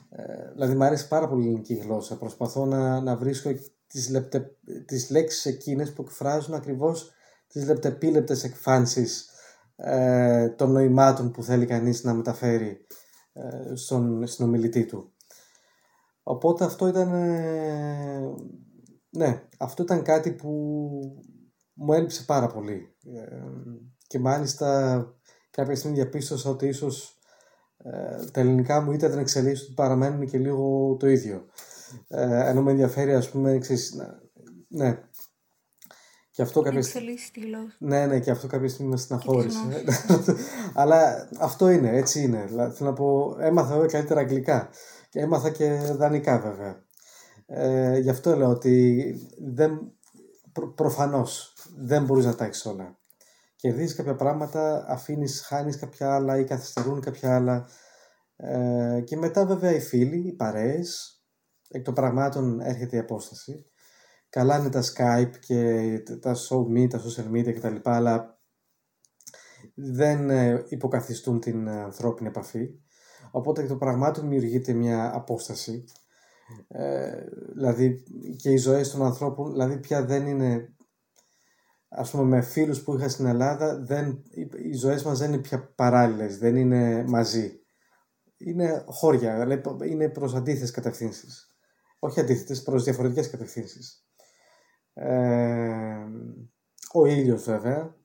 ε, 0.10 0.52
δηλαδή 0.52 0.76
μου 0.76 0.84
αρέσει 0.84 1.08
πάρα 1.08 1.28
πολύ 1.28 1.44
η 1.44 1.48
ελληνική 1.48 1.74
γλώσσα. 1.74 2.18
Προσπαθώ 2.18 2.66
να, 2.66 3.02
να 3.02 3.16
βρίσκω 3.16 3.52
τις, 3.88 4.10
λεπτε, 4.10 4.58
τις 4.86 5.10
λέξεις 5.10 5.46
εκείνες 5.46 5.94
που 5.94 6.02
εκφράζουν 6.02 6.54
ακριβώς 6.54 7.12
τις 7.48 7.66
λεπτεπίλεπτες 7.66 8.44
εκφάνσεις 8.44 9.30
ε, 9.76 10.50
των 10.50 10.72
νοημάτων 10.72 11.32
που 11.32 11.44
θέλει 11.44 11.66
κανείς 11.66 12.04
να 12.04 12.14
μεταφέρει 12.14 12.86
ε, 13.34 13.76
στον 13.76 14.28
συνομιλητή 14.28 14.86
του. 14.86 15.14
Οπότε 16.24 16.64
αυτό 16.66 16.88
ήταν... 16.88 17.14
Ε, 17.14 18.34
ναι, 19.10 19.44
αυτό 19.60 19.84
ήταν 19.84 20.04
κάτι 20.04 20.32
που 20.32 20.50
μου 21.74 21.94
έλειψε 21.94 22.24
πάρα 22.24 22.48
πολύ. 22.48 22.96
Ε, 23.16 23.38
και 24.08 24.20
μάλιστα 24.20 25.08
κάποια 25.50 25.76
στιγμή 25.76 25.96
διαπίστωσα 25.96 26.50
ότι 26.50 26.68
ίσως 26.68 27.20
ε, 27.84 28.26
τα 28.32 28.39
ελληνικά 28.39 28.82
μου 28.82 28.91
είτε 28.91 29.08
δεν 29.08 29.19
εξελίσσονται 29.19 29.74
παραμένουν 29.76 30.28
και 30.28 30.38
λίγο 30.38 30.96
το 31.00 31.08
ίδιο. 31.08 31.46
Ε, 32.08 32.50
ενώ 32.50 32.62
με 32.62 32.72
ενδιαφέρει 32.72 33.13
ας 33.13 33.30
πούμε 33.30 33.58
ξέρεις, 33.58 33.96
ναι, 34.67 35.00
και 36.36 36.41
αυτό 36.41 36.62
κάποια 36.62 36.82
στιγμή. 36.82 37.15
Ναι, 37.78 38.06
ναι, 38.06 38.19
και 38.19 38.32
αυτό 38.32 38.48
κάποια 38.48 38.69
στιγμή 38.69 38.91
με 38.91 38.98
στεναχώρησε. 38.98 39.84
Αλλά 40.82 41.30
αυτό 41.39 41.69
είναι, 41.69 41.98
έτσι 41.98 42.22
είναι. 42.22 42.48
Θέλω 42.48 42.89
να 42.89 42.93
πω, 42.93 43.36
έμαθα 43.39 43.74
βέβαια 43.74 43.88
καλύτερα 43.88 44.19
αγγλικά. 44.19 44.69
Και 45.10 45.19
έμαθα 45.19 45.50
και 45.50 45.69
δανεικά 45.98 46.39
βέβαια. 46.39 46.84
Ε, 47.46 47.98
γι' 48.00 48.10
αυτό 48.10 48.36
λέω 48.36 48.50
ότι 48.50 49.15
δεν, 49.54 49.91
προ, 50.52 50.67
προφανώς 50.74 51.54
δεν 51.78 52.04
μπορείς 52.04 52.26
να 52.26 52.36
τα 52.36 52.46
έχεις 52.46 52.65
όλα. 52.65 52.98
Κερδίζεις 53.63 53.95
κάποια 53.95 54.15
πράγματα, 54.15 54.86
αφήνεις, 54.88 55.41
χάνεις 55.41 55.78
κάποια 55.78 56.15
άλλα 56.15 56.38
ή 56.38 56.43
καθυστερούν 56.43 57.02
κάποια 57.02 57.36
άλλα. 57.36 57.67
Ε, 58.36 59.02
και 59.06 59.17
μετά 59.17 59.45
βέβαια 59.45 59.76
οι 59.76 59.80
φίλοι, 59.80 60.28
οι 60.28 60.34
παρέες, 60.34 61.21
εκ 61.69 61.84
των 61.84 61.93
πραγμάτων 61.93 62.60
έρχεται 62.60 62.95
η 62.95 62.99
απόσταση. 62.99 63.65
Καλά 64.30 64.58
είναι 64.58 64.69
τα 64.69 64.82
Skype 64.82 65.32
και 65.39 65.99
τα 66.21 66.36
show 66.36 66.89
τα 66.89 67.02
social 67.02 67.32
media 67.32 67.54
κτλ. 67.54 67.76
Αλλά 67.84 68.39
δεν 69.76 70.30
ε, 70.30 70.63
υποκαθιστούν 70.67 71.39
την 71.39 71.69
ανθρώπινη 71.69 72.28
επαφή. 72.28 72.69
Οπότε 73.32 73.62
εκ 73.62 73.67
των 73.67 73.78
πραγμάτων 73.78 74.23
δημιουργείται 74.23 74.73
μια 74.73 75.15
απόσταση. 75.15 75.84
Ε, 76.67 77.23
δηλαδή 77.54 78.04
και 78.36 78.49
οι 78.49 78.58
ζωές 78.58 78.91
των 78.91 79.04
ανθρώπων, 79.04 79.52
δηλαδή 79.52 79.80
πια 79.80 80.06
δεν 80.06 80.28
είναι 80.28 80.73
ας 81.96 82.12
πούμε 82.12 82.24
με 82.24 82.42
φίλους 82.42 82.82
που 82.82 82.96
είχα 82.96 83.10
στην 83.10 83.26
Ελλάδα 83.26 83.80
δεν, 83.80 84.24
οι 84.64 84.74
ζωές 84.74 85.04
μας 85.04 85.20
δεν 85.20 85.34
είναι 85.34 85.42
πια 85.42 85.74
παράλληλες, 85.76 86.38
δεν 86.38 86.56
είναι 86.56 87.04
μαζί. 87.08 87.58
Είναι 88.38 88.84
χώρια, 88.88 89.40
δηλαδή 89.40 89.90
είναι 89.92 90.10
προς 90.10 90.36
αντίθετες 90.36 90.72
κατευθύνσεις. 90.72 91.48
Όχι 92.00 92.20
αντίθετες, 92.20 92.64
προς 92.64 92.84
διαφορετικές 92.84 93.30
κατευθύνσεις. 93.30 94.08
Ε, 94.94 96.06
ο 96.94 97.06
ήλιος 97.06 97.44
βέβαια, 97.44 97.96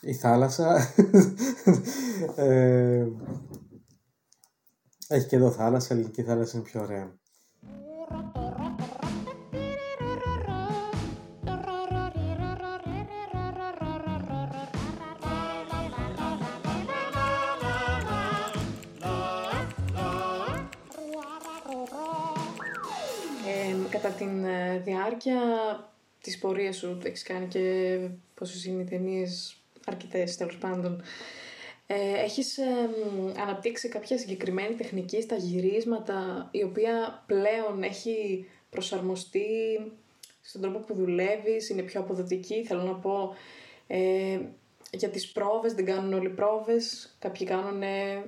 η 0.00 0.14
θάλασσα. 0.14 0.76
ε, 2.36 3.06
έχει 5.08 5.26
και 5.26 5.36
εδώ 5.36 5.50
θάλασσα, 5.50 5.94
η 5.94 5.98
ελληνική 5.98 6.22
θάλασσα 6.22 6.58
είναι 6.58 6.66
πιο 6.66 6.80
ωραία. 6.80 7.18
Κατά 24.02 24.14
την 24.14 24.44
ε, 24.44 24.78
διάρκεια 24.84 25.40
της 26.20 26.38
πορείας 26.38 26.76
σου, 26.76 26.98
έχεις 27.02 27.22
κάνει 27.22 27.46
και 27.46 27.98
πόσες 28.34 28.64
είναι 28.64 28.82
οι 28.82 28.84
ταινίες 28.84 29.56
αρκετές 29.86 30.36
τέλος 30.36 30.56
πάντων, 30.58 31.02
ε, 31.86 32.22
έχεις 32.24 32.58
αναπτύξει 33.40 33.88
κάποια 33.88 34.18
συγκεκριμένη 34.18 34.74
τεχνική 34.74 35.22
στα 35.22 35.36
γυρίσματα 35.36 36.48
η 36.50 36.62
οποία 36.62 37.22
πλέον 37.26 37.82
έχει 37.82 38.46
προσαρμοστεί 38.70 39.46
στον 40.42 40.60
τρόπο 40.60 40.78
που 40.78 40.94
δουλεύεις, 40.94 41.68
είναι 41.68 41.82
πιο 41.82 42.00
αποδοτική, 42.00 42.64
θέλω 42.64 42.82
να 42.82 42.94
πω 42.94 43.34
ε, 43.86 44.40
για 44.92 45.08
τις 45.08 45.32
πρόβες, 45.32 45.74
δεν 45.74 45.84
κάνουν 45.84 46.12
όλοι 46.12 46.28
πρόβες, 46.28 47.14
κάποιοι 47.18 47.46
κάνουν 47.46 47.82
ε, 47.82 48.22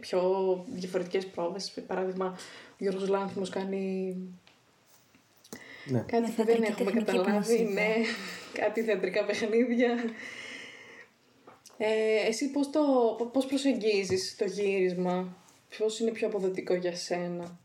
πιο 0.00 0.20
διαφορετικές 0.68 1.26
πρόβες, 1.26 1.74
παράδειγμα 1.86 2.26
ο 2.70 2.76
Γιώργος 2.78 3.08
Λάνθιμος 3.08 3.50
κάνει 3.50 4.16
ναι. 5.90 6.00
Κάτι 6.00 6.30
που 6.30 6.44
δεν 6.44 6.62
έχουμε 6.62 6.90
καταλάβει, 6.90 7.62
ναι, 7.62 7.94
κάτι 8.52 8.82
θεατρικά 8.82 9.24
παιχνίδια. 9.24 9.96
Ε, 11.76 12.26
εσύ 12.26 12.50
πώς, 12.50 12.70
το, 12.70 12.80
πώς 13.32 13.46
προσεγγίζεις 13.46 14.36
το 14.36 14.44
γύρισμα, 14.44 15.36
ποιος 15.68 16.00
είναι 16.00 16.10
πιο 16.10 16.26
αποδοτικό 16.26 16.74
για 16.74 16.96
σένα; 16.96 17.60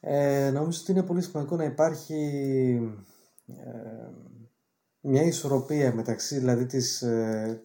Ε, 0.00 0.50
νομίζω 0.50 0.80
ότι 0.82 0.90
είναι 0.92 1.02
πολύ 1.02 1.22
σημαντικό 1.22 1.56
να 1.56 1.64
υπάρχει 1.64 2.14
ε, 3.46 4.08
μια 5.00 5.22
ισορροπία 5.22 5.94
μεταξύ 5.94 6.38
δηλαδή 6.38 6.66
της, 6.66 7.02
ε, 7.02 7.62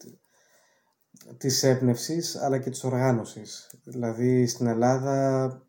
της 1.38 1.64
έμπνευσης 1.64 2.36
αλλά 2.36 2.58
και 2.58 2.70
της 2.70 2.84
οργάνωσης. 2.84 3.70
Δηλαδή 3.84 4.48
στην 4.48 4.68
Ελλάδα 4.68 5.66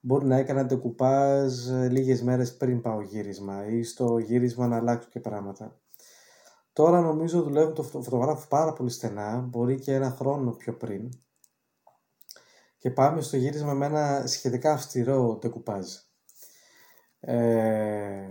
μπορεί 0.00 0.26
να 0.26 0.36
έκανα 0.36 0.64
ντεκουπάζ 0.64 1.68
ε, 1.68 1.88
λίγες 1.88 2.22
μέρες 2.22 2.56
πριν 2.56 2.80
πάω 2.80 3.00
γύρισμα 3.00 3.66
ή 3.66 3.82
στο 3.82 4.18
γύρισμα 4.18 4.66
να 4.66 4.76
αλλάξω 4.76 5.08
και 5.08 5.20
πράγματα. 5.20 5.80
Τώρα 6.72 7.00
νομίζω 7.00 7.42
δουλεύω 7.42 7.72
το 7.72 7.82
φωτογράφο 7.82 8.48
πάρα 8.48 8.72
πολύ 8.72 8.90
στενά, 8.90 9.46
μπορεί 9.48 9.78
και 9.78 9.94
ένα 9.94 10.10
χρόνο 10.10 10.50
πιο 10.50 10.74
πριν. 10.76 11.08
Και 12.78 12.90
πάμε 12.90 13.20
στο 13.20 13.36
γύρισμα 13.36 13.74
με 13.74 13.86
ένα 13.86 14.26
σχετικά 14.26 14.72
αυστηρό 14.72 15.38
ντεκουπάζ. 15.40 15.86
Ε, 17.20 18.24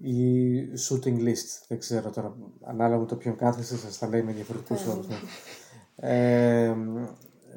η 0.00 0.58
shooting 0.88 1.18
list, 1.18 1.64
δεν 1.68 1.78
ξέρω 1.78 2.10
τώρα, 2.10 2.36
ανάλογα 2.60 3.00
με 3.00 3.06
το 3.06 3.16
ποιον 3.16 3.36
κάθεσε 3.36 3.76
σας 3.76 3.98
τα 3.98 4.08
λέει 4.08 4.22
με 4.22 4.32
διαφορετικούς 4.32 4.86
όρους. 4.86 5.06
Ναι. 5.08 5.16
Ε, 5.96 6.76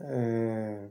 ε, 0.10 0.90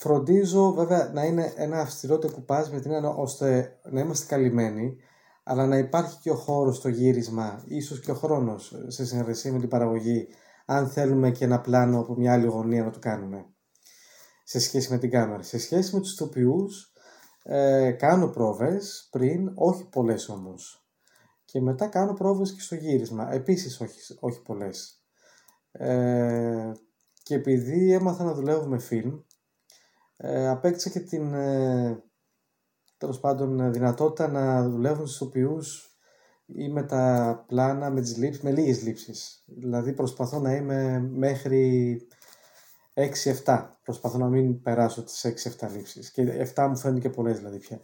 Φροντίζω 0.00 0.72
βέβαια 0.72 1.10
να 1.14 1.24
είναι 1.24 1.52
ένα 1.56 1.80
αυστηρό 1.80 2.18
τεκουπάζ 2.18 2.68
με 2.68 2.80
την 2.80 2.92
έννοια 2.92 3.10
ώστε 3.10 3.78
να 3.90 4.00
είμαστε 4.00 4.26
καλυμμένοι, 4.34 4.96
αλλά 5.44 5.66
να 5.66 5.76
υπάρχει 5.76 6.18
και 6.18 6.30
ο 6.30 6.34
χώρος 6.34 6.76
στο 6.76 6.88
γύρισμα, 6.88 7.62
ίσως 7.66 8.00
και 8.00 8.10
ο 8.10 8.14
χρόνος 8.14 8.84
σε 8.86 9.06
συνεργασία 9.06 9.52
με 9.52 9.58
την 9.58 9.68
παραγωγή, 9.68 10.28
αν 10.66 10.88
θέλουμε 10.88 11.30
και 11.30 11.44
ένα 11.44 11.60
πλάνο 11.60 12.00
από 12.00 12.14
μια 12.14 12.32
άλλη 12.32 12.46
γωνία 12.46 12.84
να 12.84 12.90
το 12.90 12.98
κάνουμε 12.98 13.46
σε 14.44 14.58
σχέση 14.58 14.92
με 14.92 14.98
την 14.98 15.10
κάμερα. 15.10 15.42
Σε 15.42 15.58
σχέση 15.58 15.94
με 15.94 16.00
τους 16.00 16.12
ηθοποιούς, 16.12 16.92
ε, 17.42 17.90
κάνω 17.90 18.28
πρόβες 18.28 19.08
πριν, 19.10 19.52
όχι 19.54 19.88
πολλές 19.88 20.28
όμως. 20.28 20.86
Και 21.44 21.60
μετά 21.60 21.86
κάνω 21.86 22.12
πρόβες 22.12 22.52
και 22.52 22.60
στο 22.60 22.74
γύρισμα, 22.74 23.32
επίσης 23.32 23.80
όχι, 23.80 24.16
όχι 24.20 24.42
πολλές. 24.42 25.02
Ε, 25.70 26.72
και 27.22 27.34
επειδή 27.34 27.92
έμαθα 27.92 28.24
να 28.24 28.34
δουλεύω 28.34 28.66
με 28.66 28.78
φιλμ, 28.78 29.18
ε, 30.20 30.48
απέκτησα 30.48 30.90
και 30.90 31.00
την 31.00 31.34
ε, 31.34 32.02
τέλος 32.96 33.20
πάντων 33.20 33.72
δυνατότητα 33.72 34.28
να 34.28 34.68
δουλεύουν 34.68 35.06
στους 35.06 35.20
οποίους 35.20 35.92
ή 36.46 36.68
με 36.68 36.82
τα 36.82 37.44
πλάνα, 37.46 37.90
με 37.90 38.00
τις 38.00 38.16
λήψεις, 38.16 38.42
με 38.42 38.50
λίγες 38.50 38.82
λήψεις. 38.82 39.44
Δηλαδή 39.46 39.92
προσπαθώ 39.92 40.40
να 40.40 40.54
είμαι 40.54 41.08
μέχρι 41.10 41.96
6-7. 43.44 43.68
Προσπαθώ 43.82 44.18
να 44.18 44.28
μην 44.28 44.62
περάσω 44.62 45.04
τις 45.04 45.24
6-7 45.24 45.68
λήψεις. 45.72 46.10
Και 46.10 46.22
7 46.54 46.66
μου 46.68 46.76
φαίνονται 46.76 47.00
και 47.00 47.10
πολλές 47.10 47.36
δηλαδή 47.38 47.58
πια. 47.58 47.80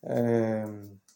Ε, 0.00 0.64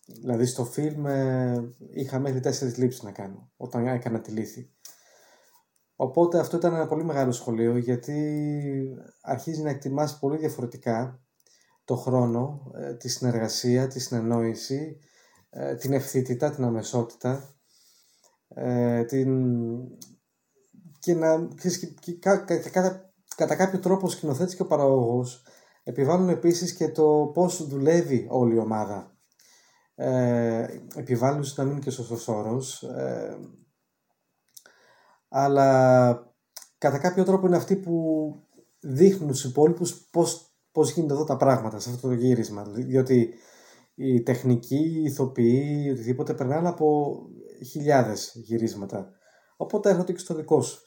δηλαδή 0.07 0.47
στο 0.47 0.65
φιλμ 0.65 1.07
ε, 1.07 1.75
είχα 1.91 2.19
μέχρι 2.19 2.41
4 2.45 2.77
λήψεις 2.77 3.03
να 3.03 3.13
κάνω 3.13 3.51
όταν 3.57 3.87
έκανα 3.87 4.21
τη 4.21 4.31
λύθη. 4.31 4.71
Οπότε 6.03 6.39
αυτό 6.39 6.57
ήταν 6.57 6.75
ένα 6.75 6.87
πολύ 6.87 7.05
μεγάλο 7.05 7.33
σχολείο 7.33 7.77
γιατί 7.77 8.19
αρχίζει 9.21 9.63
να 9.63 9.71
εκτιμάς 9.71 10.19
πολύ 10.19 10.37
διαφορετικά 10.37 11.21
το 11.85 11.97
χρόνο, 11.97 12.71
ε, 12.75 12.95
τη 12.95 13.09
συνεργασία, 13.09 13.89
τη 13.89 14.01
συνεννόηση, 14.01 14.99
ε, 15.51 15.75
την 15.75 15.93
ευθύτητα, 15.93 16.51
την 16.51 16.65
αμεσότητα 16.65 17.55
ε, 18.49 19.05
την... 19.05 19.59
και 20.99 21.15
να 21.15 21.49
και, 22.01 22.13
κατά, 22.71 23.13
κατά 23.37 23.57
κάποιο 23.57 23.79
τρόπο 23.79 24.07
ο 24.07 24.11
σκηνοθέτης 24.11 24.55
και 24.55 24.63
ο 24.63 24.67
παραγωγός 24.67 25.43
επιβάλλουν 25.83 26.29
επίσης 26.29 26.75
και 26.75 26.89
το 26.89 27.31
πώς 27.35 27.67
δουλεύει 27.67 28.27
όλη 28.31 28.55
η 28.55 28.59
ομάδα. 28.59 29.17
Ε, 29.95 30.67
επιβάλλουν 30.95 31.45
να 31.57 31.65
μην 31.65 31.73
είναι 31.73 31.81
και 31.81 31.91
σωστός 31.91 32.29
όρος, 32.29 32.85
αλλά 35.31 36.33
κατά 36.79 36.99
κάποιο 36.99 37.25
τρόπο 37.25 37.47
είναι 37.47 37.57
αυτοί 37.57 37.77
που 37.77 38.35
δείχνουν 38.81 39.35
στους 39.35 39.51
υπόλοιπους 39.51 40.09
πώς, 40.11 40.55
πώς 40.73 40.91
γίνονται 40.91 41.13
εδώ 41.13 41.25
τα 41.25 41.37
πράγματα 41.37 41.79
σε 41.79 41.91
αυτό 41.91 42.09
το 42.09 42.15
γύρισμα. 42.15 42.63
Διότι 42.63 43.35
η 43.95 44.23
τεχνική, 44.23 44.77
οι 44.77 45.03
ηθοποιοί, 45.03 45.89
οτιδήποτε 45.93 46.35
περνάνε 46.35 46.69
από 46.69 47.19
χιλιάδες 47.67 48.33
γυρίσματα. 48.35 49.11
Οπότε 49.57 49.91
έρχονται 49.91 50.13
και 50.13 50.19
στο 50.19 50.35
δικό 50.35 50.63
σου. 50.63 50.83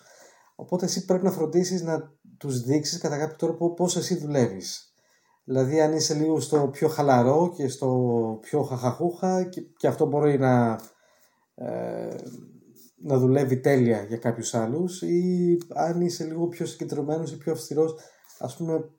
Οπότε 0.55 0.85
εσύ 0.85 1.05
πρέπει 1.05 1.23
να 1.23 1.31
φροντίσεις 1.31 1.81
να 1.81 2.11
τους 2.37 2.61
δείξεις 2.61 2.97
κατά 2.97 3.17
κάποιο 3.17 3.35
τρόπο 3.35 3.73
πώς 3.73 3.95
εσύ 3.95 4.15
δουλεύεις. 4.15 4.93
Δηλαδή 5.43 5.81
αν 5.81 5.93
είσαι 5.93 6.13
λίγο 6.13 6.39
στο 6.39 6.67
πιο 6.67 6.87
χαλαρό 6.87 7.53
και 7.55 7.67
στο 7.67 7.89
πιο 8.41 8.61
χαχαχούχα 8.63 9.43
και, 9.43 9.61
και 9.61 9.87
αυτό 9.87 10.05
μπορεί 10.05 10.39
να 10.39 10.79
ε, 11.55 12.15
να 12.95 13.17
δουλεύει 13.17 13.57
τέλεια 13.57 14.03
για 14.03 14.17
κάποιους 14.17 14.53
άλλους 14.53 15.01
ή 15.01 15.57
αν 15.73 16.01
είσαι 16.01 16.23
λίγο 16.23 16.47
πιο 16.47 16.65
συγκεντρωμένος 16.65 17.31
ή 17.31 17.37
πιο 17.37 17.51
αυστηρός 17.51 17.95
ας 18.39 18.55
πούμε 18.55 18.89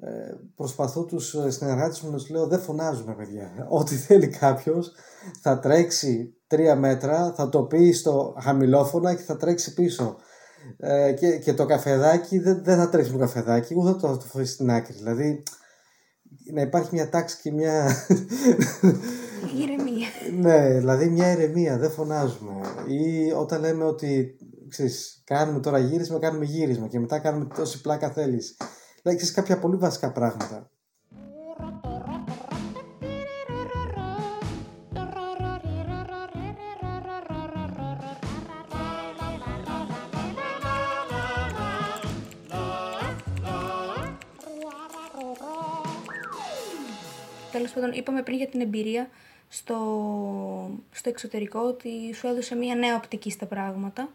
ε, 0.00 0.34
προσπαθώ 0.56 1.04
τους 1.04 1.36
συνεργάτες 1.48 2.00
μου 2.00 2.10
να 2.10 2.16
τους 2.16 2.30
λέω 2.30 2.46
δεν 2.46 2.60
φωνάζουμε 2.60 3.14
παιδιά. 3.14 3.52
Ό,τι 3.78 3.94
θέλει 3.94 4.28
κάποιος 4.28 4.92
θα 5.40 5.58
τρέξει 5.58 6.36
τρία 6.46 6.76
μέτρα 6.76 7.32
θα 7.32 7.48
το 7.48 7.62
πει 7.62 7.92
στο 7.92 8.36
χαμηλόφωνα 8.40 9.14
και 9.14 9.22
θα 9.22 9.36
τρέξει 9.36 9.74
πίσω. 9.74 10.16
Ε, 10.76 11.12
και, 11.12 11.38
και 11.38 11.54
το 11.54 11.66
καφεδάκι 11.66 12.38
δεν, 12.38 12.64
δεν 12.64 12.76
θα 12.76 12.88
τρέξει 12.88 13.12
το 13.12 13.18
καφεδάκι 13.18 13.74
ούτε 13.76 13.90
θα 13.90 13.96
το, 13.96 14.16
το 14.16 14.24
φοβήσει 14.24 14.52
στην 14.52 14.70
άκρη 14.70 14.92
δηλαδή 14.92 15.42
να 16.52 16.60
υπάρχει 16.60 16.88
μια 16.92 17.08
τάξη 17.08 17.40
και 17.42 17.52
μια 17.52 18.06
Ηρεμία. 19.62 20.08
ναι, 20.40 20.78
δηλαδή 20.78 21.08
μια 21.08 21.32
ηρεμία, 21.32 21.78
δεν 21.78 21.90
φωνάζουμε. 21.90 22.52
Ή 22.86 23.32
όταν 23.32 23.60
λέμε 23.60 23.84
ότι 23.84 24.36
ξέρεις, 24.68 25.22
κάνουμε 25.24 25.60
τώρα 25.60 25.78
γύρισμα, 25.78 26.18
κάνουμε 26.18 26.44
γύρισμα 26.44 26.88
και 26.88 26.98
μετά 26.98 27.18
κάνουμε 27.18 27.46
τόση 27.56 27.80
πλάκα 27.80 28.10
θέλεις. 28.10 28.56
Δηλαδή, 29.02 29.20
ξέρεις, 29.20 29.34
κάποια 29.34 29.58
πολύ 29.58 29.76
βασικά 29.76 30.12
πράγματα. 30.12 30.70
Τέλος 47.52 47.72
πάντων, 47.72 47.92
είπαμε 47.92 48.22
πριν 48.22 48.36
για 48.36 48.48
την 48.48 48.60
εμπειρία 48.60 49.08
στο, 49.52 49.78
στο 50.90 51.08
εξωτερικό 51.08 51.60
ότι 51.60 52.14
σου 52.14 52.26
έδωσε 52.26 52.54
μία 52.54 52.74
νέα 52.74 52.96
οπτική 52.96 53.30
στα 53.30 53.46
πράγματα 53.46 54.08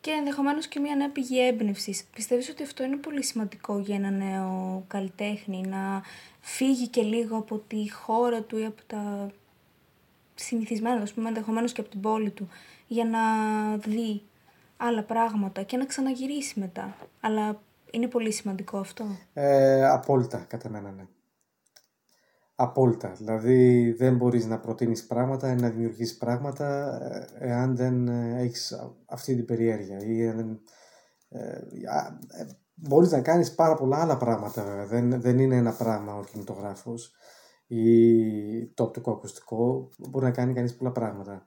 και 0.00 0.10
ενδεχομένως 0.10 0.66
και 0.66 0.80
μία 0.80 0.96
νέα 0.96 1.10
πηγή 1.10 1.46
έμπνευσης. 1.46 2.04
Πιστεύεις 2.14 2.48
ότι 2.48 2.62
αυτό 2.62 2.84
είναι 2.84 2.96
πολύ 2.96 3.24
σημαντικό 3.24 3.78
για 3.78 3.94
ένα 3.94 4.10
νέο 4.10 4.84
καλλιτέχνη, 4.88 5.60
να 5.66 6.02
φύγει 6.40 6.88
και 6.88 7.02
λίγο 7.02 7.36
από 7.36 7.58
τη 7.58 7.90
χώρα 7.90 8.42
του 8.42 8.58
ή 8.58 8.64
από 8.64 8.82
τα 8.86 9.30
συνηθισμένα, 10.34 11.02
ας 11.02 11.12
πούμε, 11.12 11.28
ενδεχομένως 11.28 11.72
και 11.72 11.80
από 11.80 11.90
την 11.90 12.00
πόλη 12.00 12.30
του, 12.30 12.48
για 12.86 13.04
να 13.04 13.20
δει 13.76 14.22
άλλα 14.76 15.02
πράγματα 15.02 15.62
και 15.62 15.76
να 15.76 15.84
ξαναγυρίσει 15.84 16.60
μετά. 16.60 16.96
Αλλά 17.20 17.60
είναι 17.90 18.06
πολύ 18.06 18.32
σημαντικό 18.32 18.78
αυτό. 18.78 19.04
Ε, 19.34 19.88
απόλυτα, 19.88 20.38
κατά 20.48 20.68
μένα, 20.68 20.90
ναι. 20.90 21.02
Απόλυτα. 22.60 23.12
Δηλαδή 23.16 23.92
δεν 23.92 24.16
μπορείς 24.16 24.46
να 24.46 24.58
προτείνεις 24.58 25.06
πράγματα 25.06 25.52
ή 25.52 25.54
να 25.54 25.68
δημιουργήσεις 25.68 26.16
πράγματα 26.16 26.98
ε, 27.40 27.48
εάν 27.48 27.76
δεν 27.76 28.08
ε, 28.08 28.40
έχεις 28.40 28.74
αυτή 29.06 29.34
την 29.34 29.44
περιέργεια 29.44 29.98
ή 29.98 30.30
δεν... 30.30 30.60
Ε, 31.28 31.60
μπορείς 32.74 33.10
να 33.10 33.20
κάνεις 33.20 33.54
πάρα 33.54 33.74
πολλά 33.74 34.00
άλλα 34.00 34.16
πράγματα 34.16 34.64
βέβαια. 34.64 34.86
Δεν, 34.86 35.20
δεν 35.20 35.38
είναι 35.38 35.56
ένα 35.56 35.72
πράγμα 35.72 36.14
ο 36.14 36.24
κινητογράφος 36.24 37.12
ή 37.66 38.66
το 38.66 38.82
οπτικό 38.82 39.10
ακουστικό. 39.10 39.88
Μπορεί 39.98 40.24
να 40.24 40.30
κάνει 40.30 40.52
κανείς 40.52 40.76
πολλά 40.76 40.92
πράγματα. 40.92 41.44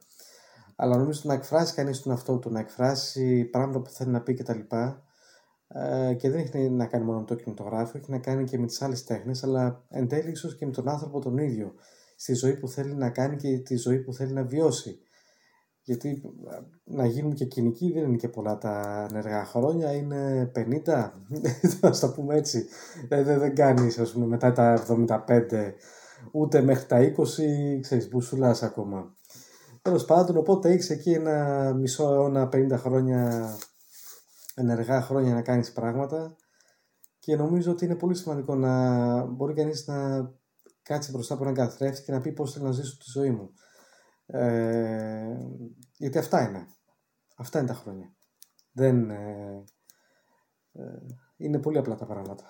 Αλλά 0.76 0.98
νομίζω 0.98 1.22
να 1.24 1.34
εκφράσει 1.34 1.74
κανείς 1.74 2.02
τον 2.02 2.12
αυτό 2.12 2.38
του, 2.38 2.52
να 2.52 2.60
εκφράσει 2.60 3.46
πράγματα 3.46 3.82
που 3.82 3.90
θέλει 3.90 4.12
να 4.12 4.22
πει 4.22 4.34
κτλ. 4.34 4.60
Ε, 5.74 6.14
και 6.14 6.30
δεν 6.30 6.40
έχει 6.40 6.70
να 6.70 6.86
κάνει 6.86 7.06
μόνο 7.06 7.20
με 7.20 7.26
το 7.26 7.36
κινηματογράφο, 7.36 7.98
έχει 7.98 8.12
να 8.12 8.18
κάνει 8.18 8.44
και 8.44 8.58
με 8.58 8.66
τις 8.68 8.82
άλλες 8.82 9.04
τέχνες, 9.04 9.44
αλλά 9.44 9.86
εν 9.90 10.08
τέλει 10.08 10.32
ίσως 10.32 10.56
και 10.56 10.66
με 10.66 10.72
τον 10.72 10.90
άνθρωπο 10.90 11.20
τον 11.20 11.38
ίδιο, 11.38 11.74
στη 12.16 12.34
ζωή 12.34 12.56
που 12.58 12.68
θέλει 12.68 12.94
να 12.94 13.10
κάνει 13.10 13.36
και 13.36 13.58
τη 13.58 13.76
ζωή 13.76 14.00
που 14.00 14.14
θέλει 14.14 14.34
να 14.34 14.44
βιώσει. 14.44 15.00
Γιατί 15.84 16.22
ε, 16.52 16.60
να 16.84 17.06
γίνουν 17.06 17.34
και 17.34 17.46
κοινικοί 17.46 17.92
δεν 17.92 18.04
είναι 18.04 18.16
και 18.16 18.28
πολλά 18.28 18.58
τα 18.58 19.06
ενεργά 19.10 19.46
χρόνια, 19.46 19.94
είναι 19.94 20.52
50, 20.56 21.12
θα 21.80 21.90
τα 21.90 22.14
πούμε 22.14 22.36
έτσι. 22.36 22.66
Ε, 23.10 23.24
δεν, 23.24 23.40
δεν 23.40 23.56
κάνεις, 23.56 24.00
ας 24.00 24.12
πούμε, 24.12 24.26
μετά 24.26 24.52
τα 24.52 24.84
75, 25.28 25.74
ούτε 26.32 26.62
μέχρι 26.62 26.86
τα 26.86 27.00
20, 27.00 27.80
ξέρεις, 27.82 28.10
μπουσουλάς 28.10 28.64
ακόμα. 28.64 29.16
Τέλος 29.82 30.06
πάντων, 30.06 30.38
οπότε 30.38 30.70
έχεις 30.70 30.90
εκεί 30.90 31.12
ένα 31.12 31.74
μισό 31.74 32.14
αιώνα, 32.14 32.50
50 32.54 32.72
χρόνια 32.78 33.50
ενεργά 34.56 35.02
χρόνια 35.02 35.34
να 35.34 35.42
κάνεις 35.42 35.72
πράγματα 35.72 36.36
και 37.20 37.36
νομίζω 37.36 37.72
ότι 37.72 37.86
είναι 37.86 37.96
πολύ 37.96 38.16
σημαντικό 38.16 38.56
να 38.56 39.24
μπορεί 39.26 39.54
κανείς 39.54 39.88
να 39.88 40.30
κάτσει 40.82 41.12
μπροστά 41.12 41.34
από 41.34 41.44
έναν 41.44 41.56
καθρέφτη 41.56 42.04
και 42.04 42.12
να 42.12 42.22
πει 42.22 42.32
πώς 42.32 42.54
θέλω 42.54 42.66
να 42.66 42.72
ζήσω 42.72 42.98
τη 42.98 43.06
ζωή 43.08 43.32
μου. 43.32 43.54
Ε, 44.26 45.38
γιατί 45.98 46.18
αυτά 46.18 46.48
είναι. 46.48 46.68
Αυτά 47.36 47.60
είναι 47.60 47.68
τα 47.68 47.74
χρόνια. 47.74 48.16
Δεν, 48.72 49.10
ε, 49.10 49.64
ε, 50.72 50.82
είναι 51.38 51.60
πολύ 51.60 51.78
απλά 51.78 51.96
τα 51.96 52.06
πράγματα. 52.06 52.50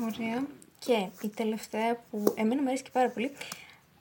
Ωραία. 0.00 0.46
Και 0.78 1.10
η 1.22 1.28
τελευταία 1.28 1.96
που 2.10 2.24
εμένα 2.34 2.62
μου 2.62 2.68
αρέσει 2.68 2.82
και 2.82 2.90
πάρα 2.92 3.10
πολύ, 3.10 3.30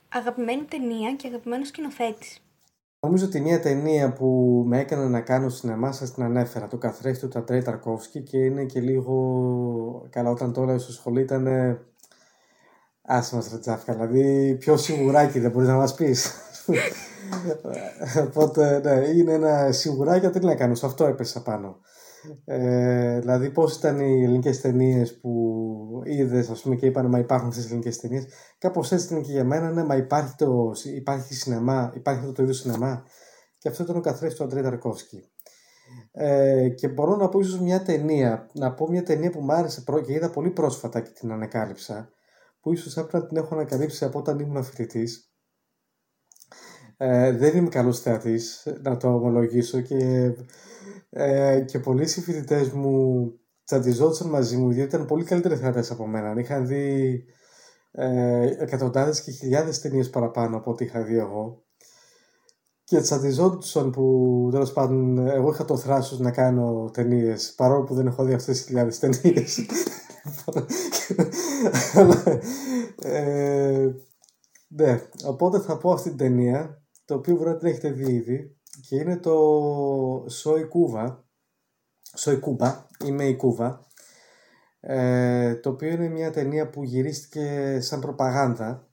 αγαπημένη 0.10 0.64
ταινία 0.64 1.16
και 1.16 1.28
αγαπημένος 1.28 1.68
σκηνοθέτης. 1.68 2.49
Νομίζω 3.02 3.26
ότι 3.26 3.42
μια 3.42 3.60
ταινία 3.60 4.14
που 4.14 4.64
με 4.68 4.80
έκανε 4.80 5.08
να 5.08 5.22
κάνω 5.22 5.50
σινεμά 5.50 5.92
σας 5.92 6.14
την 6.14 6.24
ανέφερα, 6.24 6.68
το 6.68 6.78
καθρέφτη 6.78 7.20
του 7.20 7.28
Ταντρέι 7.28 7.62
Ταρκόφσκι 7.62 8.22
και 8.22 8.38
είναι 8.38 8.66
και 8.66 8.80
λίγο, 8.80 10.08
καλά 10.10 10.30
όταν 10.30 10.54
το 10.54 10.62
έλεγα 10.62 10.80
στο 10.80 10.92
σχολείο 10.92 11.22
ήταν 11.22 11.48
άσε 13.02 13.36
μας 13.36 13.60
ρε 13.66 13.94
δηλαδή 13.94 14.56
πιο 14.56 14.78
σιγουράκι 14.78 15.40
δεν 15.40 15.52
μπορείς 15.52 15.68
να 15.68 15.76
μας 15.76 15.94
πεις. 15.96 16.32
Οπότε 18.28 18.82
ναι, 18.84 19.08
είναι 19.08 19.34
ένα 19.34 19.72
σιγουράκι, 19.72 20.30
τι 20.30 20.46
να 20.46 20.56
κάνω, 20.56 20.76
σε 20.76 20.86
αυτό 20.86 21.06
έπεσα 21.06 21.42
πάνω. 21.42 21.80
Ε, 22.46 23.20
δηλαδή, 23.20 23.50
πώς 23.50 23.76
ήταν 23.76 24.00
οι 24.00 24.24
ελληνικές 24.24 24.62
ταινίες 24.62 25.20
που 25.20 26.02
είδες, 26.06 26.50
ας 26.50 26.62
πούμε, 26.62 26.76
και 26.76 26.86
είπαν 26.86 27.10
Μα 27.10 27.20
υπάρχουν 27.20 27.48
αυτέ 27.48 27.62
οι 27.62 27.66
ελληνικές 27.66 27.98
ταινίες. 27.98 28.28
Κάπως 28.58 28.92
έτσι 28.92 29.06
ήταν 29.06 29.22
και 29.22 29.32
για 29.32 29.44
μένα, 29.44 29.72
ναι, 29.72 29.84
μα 29.84 29.96
υπάρχει, 29.96 30.36
το, 30.36 30.72
υπάρχει 30.96 31.34
σινεμά, 31.34 31.92
υπάρχει 31.96 32.20
αυτό 32.20 32.32
το 32.32 32.44
είδος 32.44 32.58
σινεμά. 32.58 33.04
Και 33.58 33.70
αυτό 33.70 33.84
ήταν 33.84 33.96
ο 33.96 34.02
καθρέφτης 34.02 34.38
του 34.38 34.44
Αντρέ 34.44 34.62
Ταρκόφσκι. 34.62 35.24
Ε, 36.12 36.70
και 36.70 36.88
μπορώ 36.88 37.16
να 37.16 37.30
πω 37.30 37.40
ίσως 37.40 37.60
μια 37.60 37.82
ταινία, 37.84 38.50
να 38.54 38.74
πω 38.74 38.88
μια 38.88 39.04
ταινία 39.04 39.30
που 39.30 39.42
μου 39.42 39.54
άρεσε 39.54 39.84
και 40.06 40.14
είδα 40.14 40.30
πολύ 40.30 40.50
πρόσφατα 40.50 41.02
και 41.02 41.10
την 41.10 41.32
ανακάλυψα, 41.32 42.10
που 42.62 42.74
ίσως 42.74 42.98
έπρεπε 42.98 43.18
να 43.18 43.28
την 43.28 43.38
έχω 43.38 43.56
ανακαλύψει 43.56 44.06
από 44.06 44.20
όταν 44.20 44.40
ήμουν 44.40 44.64
φοιτητής. 44.64 45.34
Ε, 46.98 47.32
δεν 47.32 47.58
είμαι 47.58 47.70
καλός 47.70 48.00
θεατής, 48.00 48.68
να 48.82 48.98
το 48.98 49.14
ομολογήσω 49.14 49.82
και 49.82 50.32
ε, 51.10 51.62
και 51.68 51.80
πολλοί 51.80 52.08
συμφιλητέ 52.08 52.72
μου 52.74 53.32
τσαντιζόντουσαν 53.64 54.30
μαζί 54.30 54.58
μου, 54.58 54.72
διότι 54.72 54.96
ήταν 54.96 55.06
πολύ 55.06 55.24
καλύτεροι 55.24 55.56
θεατές 55.56 55.92
από 55.92 56.08
μένα. 56.08 56.40
Είχαν 56.40 56.68
δει 56.68 57.24
ε, 57.92 58.56
εκατοντάδες 58.60 59.22
και 59.22 59.32
χιλιάδες 59.32 59.80
ταινίες 59.82 60.10
παραπάνω 60.10 60.58
από 60.58 60.72
ό,τι 60.72 60.86
είχα 60.86 61.04
δει 61.04 61.18
εγώ. 61.18 61.64
Και 62.84 63.02
τσαντιζόντουσαν 63.02 63.92
που 63.92 64.48
τέλος 64.52 64.74
πάντων 64.74 65.18
εγώ 65.28 65.52
είχα 65.52 65.66
το 65.66 65.78
θράσος 65.78 66.20
να 66.20 66.32
κάνω 66.32 66.90
ταινίες, 66.94 67.54
παρόλο 67.56 67.84
που 67.84 67.94
δεν 67.94 68.08
έχω 68.08 68.24
δει 68.24 68.34
αυτές 68.34 68.58
τις 68.58 68.66
χιλιάδες 68.66 69.00
ταινίες. 69.00 69.66
ε, 73.04 73.90
ναι, 74.68 75.02
οπότε 75.26 75.60
θα 75.60 75.78
πω 75.78 75.92
αυτή 75.92 76.10
την 76.10 76.18
ταινία, 76.18 76.84
το 77.06 77.16
οποίο 77.16 77.36
μπορεί 77.36 77.50
να 77.50 77.58
την 77.58 77.68
έχετε 77.68 77.92
δει 77.92 78.14
ήδη 78.14 78.59
και 78.88 78.96
είναι 78.96 79.18
το 79.18 79.36
Soy 80.26 80.62
Cuba, 80.62 81.18
Soy 82.18 82.40
Cuba, 82.40 82.74
είμαι 83.06 83.26
η 83.26 83.36
Κούβα, 83.36 83.88
ε, 84.80 85.56
το 85.56 85.70
οποίο 85.70 85.90
είναι 85.90 86.08
μια 86.08 86.32
ταινία 86.32 86.70
που 86.70 86.84
γυρίστηκε 86.84 87.78
σαν 87.82 88.00
προπαγάνδα 88.00 88.88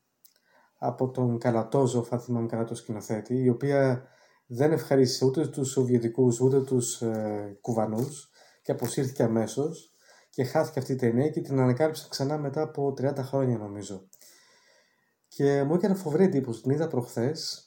από 0.78 1.11
τον 1.11 1.39
Καλατόζο, 1.39 2.07
αν 2.11 2.20
θυμάμαι 2.20 2.47
καλά 2.47 2.64
το 2.64 2.74
σκηνοθέτη, 2.74 3.34
η 3.43 3.49
οποία 3.49 4.09
δεν 4.47 4.72
ευχαρίστησε 4.72 5.24
ούτε 5.24 5.47
τους 5.47 5.70
Σοβιετικούς 5.70 6.41
ούτε 6.41 6.61
τους 6.61 7.03
ε, 7.03 7.59
Κουβανούς 7.61 8.30
και 8.62 8.72
αποσύρθηκε 8.72 9.22
αμέσως 9.22 9.95
και 10.30 10.45
χάθηκε 10.45 10.78
αυτή 10.78 10.93
η 10.93 10.97
ταινία 10.97 11.28
και 11.28 11.41
την 11.41 11.61
ανακάλυψα 11.61 12.07
ξανά 12.11 12.39
μετά 12.39 12.62
από 12.62 12.95
30 12.99 13.14
χρόνια 13.16 13.59
νομίζω. 13.59 14.09
Και 15.28 15.62
μου 15.62 15.74
έκανε 15.74 15.95
φοβερή 15.95 16.24
εντύπωση, 16.24 16.62
την 16.62 16.70
είδα 16.70 16.89
προχθές 16.89 17.66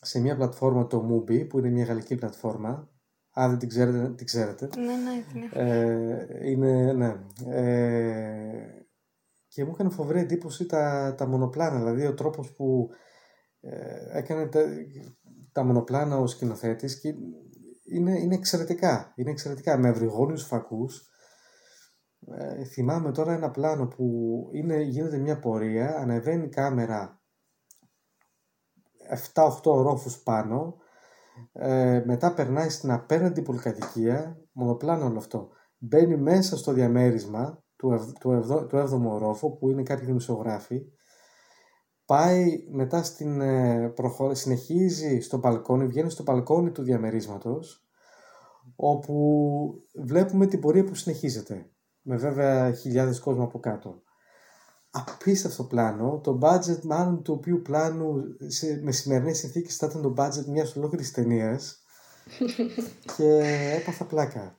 σε 0.00 0.20
μια 0.20 0.36
πλατφόρμα 0.36 0.86
το 0.86 1.08
Mubi 1.10 1.48
που 1.48 1.58
είναι 1.58 1.70
μια 1.70 1.84
γαλλική 1.84 2.14
πλατφόρμα 2.14 2.90
αν 3.38 3.50
δεν 3.50 3.58
την 3.58 3.68
ξέρετε, 3.68 4.14
την 4.14 4.26
ξέρετε. 4.26 4.68
Ναι, 4.76 4.82
ναι, 4.82 5.40
ναι. 5.40 5.48
Ε, 5.52 6.50
είναι, 6.50 6.92
ναι. 6.92 7.16
Ε, 7.46 8.86
και 9.48 9.64
μου 9.64 9.70
έκανε 9.74 9.90
φοβερή 9.90 10.18
εντύπωση 10.18 10.66
τα, 10.66 11.14
τα 11.16 11.26
μονοπλάνα, 11.26 11.78
δηλαδή 11.78 12.06
ο 12.06 12.14
τρόπος 12.14 12.52
που 12.52 12.88
ε, 13.60 14.18
έκανε 14.18 14.46
τα, 14.46 14.64
τα 15.52 15.64
μονοπλάνα 15.64 16.18
ο 16.18 16.26
σκηνοθέτης 16.26 17.00
και 17.00 17.14
είναι, 17.84 18.18
είναι 18.18 18.34
εξαιρετικά, 18.34 19.12
είναι 19.16 19.30
εξαιρετικά 19.30 19.78
με 19.78 19.88
ευρυγόνιους 19.88 20.46
φακούς. 20.46 21.10
Ε, 22.38 22.64
θυμάμαι 22.64 23.12
τώρα 23.12 23.32
ένα 23.32 23.50
πλάνο 23.50 23.86
που 23.86 24.06
είναι, 24.52 24.80
γίνεται 24.80 25.18
μια 25.18 25.38
πορεία, 25.38 25.96
ανεβαίνει 25.96 26.44
η 26.44 26.48
κάμερα 26.48 27.15
7-8 29.34 29.48
ορόφους 29.64 30.22
πάνω, 30.22 30.76
ε, 31.52 32.02
μετά 32.06 32.34
περνάει 32.34 32.68
στην 32.68 32.90
απέναντι 32.90 33.42
πολυκατοικία, 33.42 34.40
μονοπλάνο 34.52 35.06
όλο 35.06 35.18
αυτό. 35.18 35.48
Μπαίνει 35.78 36.16
μέσα 36.16 36.56
στο 36.56 36.72
διαμέρισμα 36.72 37.62
του, 37.76 38.14
του, 38.20 38.44
του 38.68 38.76
7ου 38.76 39.10
ορόφου 39.10 39.56
που 39.58 39.70
είναι 39.70 39.82
κάποιοι 39.82 40.06
δημοσιογράφοι. 40.06 40.82
Πάει 42.06 42.66
μετά 42.70 43.02
στην 43.02 43.40
ε, 43.40 43.92
συνεχίζει 44.32 45.20
στο 45.20 45.38
μπαλκόνι, 45.38 45.86
βγαίνει 45.86 46.10
στο 46.10 46.22
μπαλκόνι 46.22 46.70
του 46.70 46.82
διαμερίσματος 46.82 47.86
όπου 48.76 49.84
βλέπουμε 49.94 50.46
την 50.46 50.60
πορεία 50.60 50.84
που 50.84 50.94
συνεχίζεται 50.94 51.70
με 52.02 52.16
βέβαια 52.16 52.72
χιλιάδες 52.72 53.20
κόσμο 53.20 53.44
από 53.44 53.60
κάτω 53.60 54.02
απίστευτο 54.96 55.64
πλάνο. 55.64 56.20
Το 56.22 56.38
budget 56.42 56.80
μάλλον 56.82 57.22
του 57.22 57.34
οποίου 57.34 57.62
πλάνου 57.62 58.22
σε, 58.46 58.80
με 58.82 58.92
σημερινές 58.92 59.38
συνθήκες 59.38 59.76
θα 59.76 59.86
ήταν 59.86 60.02
το 60.02 60.14
budget 60.16 60.44
μιας 60.44 60.76
ολόκληρης 60.76 61.12
ταινίας. 61.12 61.82
και 63.16 63.40
έπαθα 63.80 64.04
πλάκα. 64.04 64.58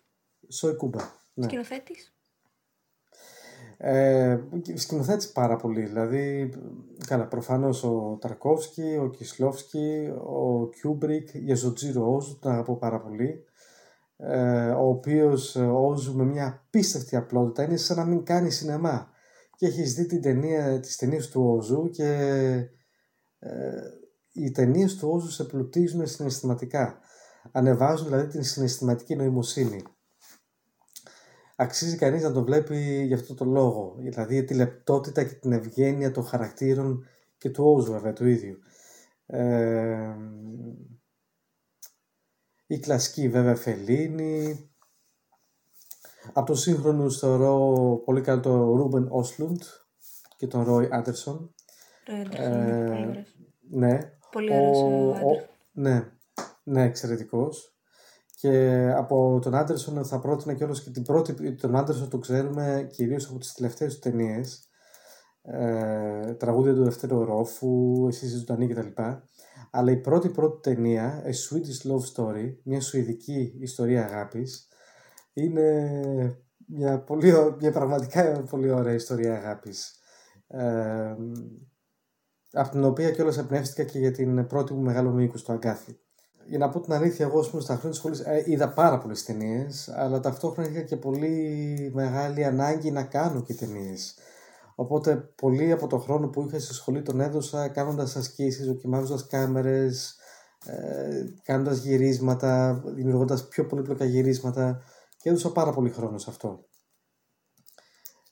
Soy 0.49 0.75
Cuba. 0.75 0.99
Ναι. 1.33 1.45
Σκηνοθέτης; 1.45 2.15
Ε, 3.77 4.39
σκηνοθέτης 4.73 5.31
πάρα 5.31 5.55
πολύ, 5.55 5.85
δηλαδή 5.85 6.53
καλά 7.07 7.27
προφανώς 7.27 7.83
ο 7.83 8.17
Ταρκόφσκι, 8.21 8.97
ο 9.01 9.09
Κισλόφσκι, 9.09 10.13
ο 10.25 10.69
Κιούμπρικ, 10.69 11.33
Γιασουτζίρο 11.33 12.15
Όζου, 12.15 12.39
τον 12.39 12.51
αγαπώ 12.51 12.75
πάρα 12.75 12.99
πολύ 12.99 13.45
ε, 14.17 14.69
ο 14.69 14.87
οποίος 14.87 15.55
Όζου 15.55 16.15
με 16.15 16.23
μια 16.23 16.47
απίστευτη 16.47 17.15
απλότητα 17.15 17.63
είναι 17.63 17.77
σαν 17.77 17.97
να 17.97 18.05
μην 18.05 18.23
κάνει 18.23 18.51
σινεμά 18.51 19.09
και 19.57 19.65
έχεις 19.65 19.93
δει 19.93 20.05
την 20.05 20.21
ταινία, 20.21 20.79
τις 20.79 20.95
ταινίες 20.95 21.29
του 21.29 21.43
Όζου 21.43 21.89
και 21.89 22.09
ε, 23.39 23.81
οι 24.33 24.51
ταινίες 24.51 24.95
του 24.95 25.09
Όζου 25.09 25.29
σε 25.29 25.43
πλουτίζουν 25.43 26.07
συναισθηματικά. 26.07 26.99
Ανεβάζουν 27.51 28.05
δηλαδή 28.05 28.27
την 28.27 28.43
συναισθηματική 28.43 29.15
νοημοσύνη. 29.15 29.83
Αξίζει 31.55 31.95
κανείς 31.95 32.23
να 32.23 32.31
το 32.31 32.43
βλέπει 32.43 33.03
για 33.03 33.15
αυτό 33.15 33.33
το 33.33 33.45
λόγο. 33.45 33.95
Δηλαδή 33.97 34.43
τη 34.43 34.53
λεπτότητα 34.53 35.23
και 35.23 35.33
την 35.33 35.51
ευγένεια 35.51 36.11
των 36.11 36.25
χαρακτήρων 36.25 37.05
και 37.37 37.49
του 37.49 37.63
Όζου 37.65 37.91
βέβαια 37.91 38.13
του 38.13 38.27
ίδιου. 38.27 38.59
Ε, 39.25 40.15
η 42.67 42.79
κλασική 42.79 43.29
βέβαια 43.29 43.55
Φελίνη, 43.55 44.69
από 46.33 46.51
τους 46.51 46.61
σύγχρονους 46.61 47.19
θεωρώ 47.19 48.01
πολύ 48.05 48.21
καλό 48.21 48.41
το 48.41 48.75
Ρούμπεν 48.75 49.07
Όσλουντ 49.09 49.61
και 50.37 50.47
τον 50.47 50.63
Ρόι 50.63 50.87
Άντερσον. 50.91 51.53
Ε, 52.31 53.23
ναι. 53.69 53.99
Πολύ 54.31 54.51
ωραίος 54.53 54.77
ο, 54.77 55.47
Ναι, 55.71 56.11
ναι, 56.63 56.83
εξαιρετικός. 56.83 57.77
Και 58.39 58.85
από 58.95 59.39
τον 59.41 59.55
Άντερσον 59.55 60.05
θα 60.05 60.19
πρότεινα 60.19 60.53
κιόλας 60.53 60.83
και 60.83 60.89
την 60.89 61.03
πρώτη, 61.03 61.55
τον 61.55 61.75
Άντερσον 61.75 62.09
το 62.09 62.17
ξέρουμε 62.17 62.87
κυρίως 62.91 63.29
από 63.29 63.39
τις 63.39 63.53
τελευταίες 63.53 63.93
του 63.93 63.99
ταινίες. 63.99 64.67
Ε, 65.41 66.33
τραγούδια 66.33 66.73
του 66.73 66.83
Δευτέρου 66.83 67.25
Ρόφου, 67.25 68.07
Εσείς 68.07 68.33
η 68.33 68.37
Ζωντανή 68.37 68.67
κτλ. 68.67 69.01
Αλλά 69.71 69.91
η 69.91 69.97
πρώτη 69.97 70.29
πρώτη 70.29 70.69
ταινία, 70.69 71.23
A 71.25 71.29
Swedish 71.29 71.91
Love 71.91 72.13
Story, 72.13 72.55
μια 72.63 72.81
σουηδική 72.81 73.53
ιστορία 73.59 74.05
αγάπης, 74.05 74.67
είναι 75.41 75.91
μια, 76.67 76.99
πολύ, 76.99 77.33
μια 77.59 77.71
πραγματικά 77.71 78.43
πολύ 78.49 78.71
ωραία 78.71 78.93
ιστορία 78.93 79.35
αγάπης. 79.35 79.99
Ε, 80.47 81.15
από 82.51 82.69
την 82.69 82.83
οποία 82.83 83.11
κιόλας 83.11 83.37
εμπνεύστηκα 83.37 83.83
και 83.83 83.99
για 83.99 84.11
την 84.11 84.47
πρώτη 84.47 84.73
μου 84.73 84.81
μεγάλο 84.81 85.11
μήκος 85.11 85.39
στο 85.39 85.51
Αγκάθι. 85.51 85.99
Για 86.47 86.57
να 86.57 86.69
πω 86.69 86.79
την 86.79 86.93
αλήθεια, 86.93 87.25
εγώ 87.25 87.41
πούμε, 87.49 87.61
στα 87.61 87.73
χρόνια 87.73 87.89
της 87.89 87.97
σχολής 87.97 88.19
ε, 88.19 88.43
είδα 88.45 88.73
πάρα 88.73 88.97
πολλές 88.97 89.23
ταινίες, 89.23 89.89
αλλά 89.89 90.19
ταυτόχρονα 90.19 90.69
είχα 90.69 90.81
και 90.81 90.95
πολύ 90.95 91.91
μεγάλη 91.93 92.45
ανάγκη 92.45 92.91
να 92.91 93.03
κάνω 93.03 93.41
και 93.41 93.53
ταινίες. 93.53 94.17
Οπότε, 94.75 95.15
πολύ 95.15 95.71
από 95.71 95.87
το 95.87 95.97
χρόνο 95.97 96.27
που 96.27 96.45
είχα 96.47 96.59
στη 96.59 96.73
σχολή 96.73 97.01
τον 97.01 97.19
έδωσα 97.19 97.67
κάνοντας 97.67 98.15
ασκήσεις, 98.15 98.65
δοκιμάζοντας 98.65 99.27
κάμερες, 99.27 100.15
ε, 100.65 101.23
κάνοντας 101.43 101.77
γυρίσματα, 101.77 102.81
δημιουργώντας 102.85 103.47
πιο 103.47 103.65
πολύπλοκα 103.65 104.05
γυρίσματα 104.05 104.81
και 105.27 105.33
έδωσα 105.33 105.51
πάρα 105.51 105.71
πολύ 105.71 105.89
χρόνο 105.89 106.17
σε 106.17 106.29
αυτό. 106.29 106.65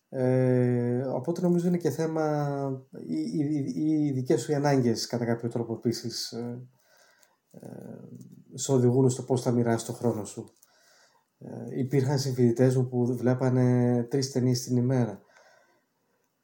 Ε, 0.10 1.02
οπότε 1.02 1.42
νομίζω 1.42 1.68
είναι 1.68 1.78
και 1.78 1.90
θέμα 1.90 2.86
οι, 3.08 3.16
οι, 3.16 3.74
οι 3.76 4.12
δικές 4.12 4.42
σου 4.42 4.56
ανάγκες 4.56 5.08
κατά 5.08 5.26
κάποιο 5.26 5.50
τρόπο 5.50 5.74
επίσης 5.74 6.32
ε, 6.32 6.68
ε, 7.52 7.60
σε 8.54 8.72
οδηγούν 8.72 9.10
στο 9.10 9.24
πώς 9.24 9.42
θα 9.42 9.52
μοιράσει 9.52 9.86
το 9.86 9.94
χρόνο 9.94 10.26
σου. 10.26 10.54
Ε, 11.38 11.80
υπήρχαν 11.80 12.20
συμφιλητές 12.20 12.76
μου 12.76 12.88
που 12.88 13.18
βλέπανε 13.18 14.04
τρεις 14.04 14.32
ταινίες 14.32 14.62
την 14.62 14.78
ημέρα. 14.78 15.22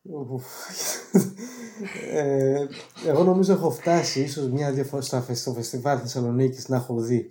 ε, 2.11 2.65
εγώ 3.07 3.23
νομίζω 3.23 3.53
έχω 3.53 3.71
φτάσει 3.71 4.21
ίσως 4.21 4.49
μια-δύο 4.49 4.83
φορές 4.83 5.15
στο 5.33 5.53
φεστιβάλ 5.53 5.99
Θεσσαλονίκης 6.01 6.69
να 6.69 6.75
έχω 6.75 7.01
δει 7.01 7.29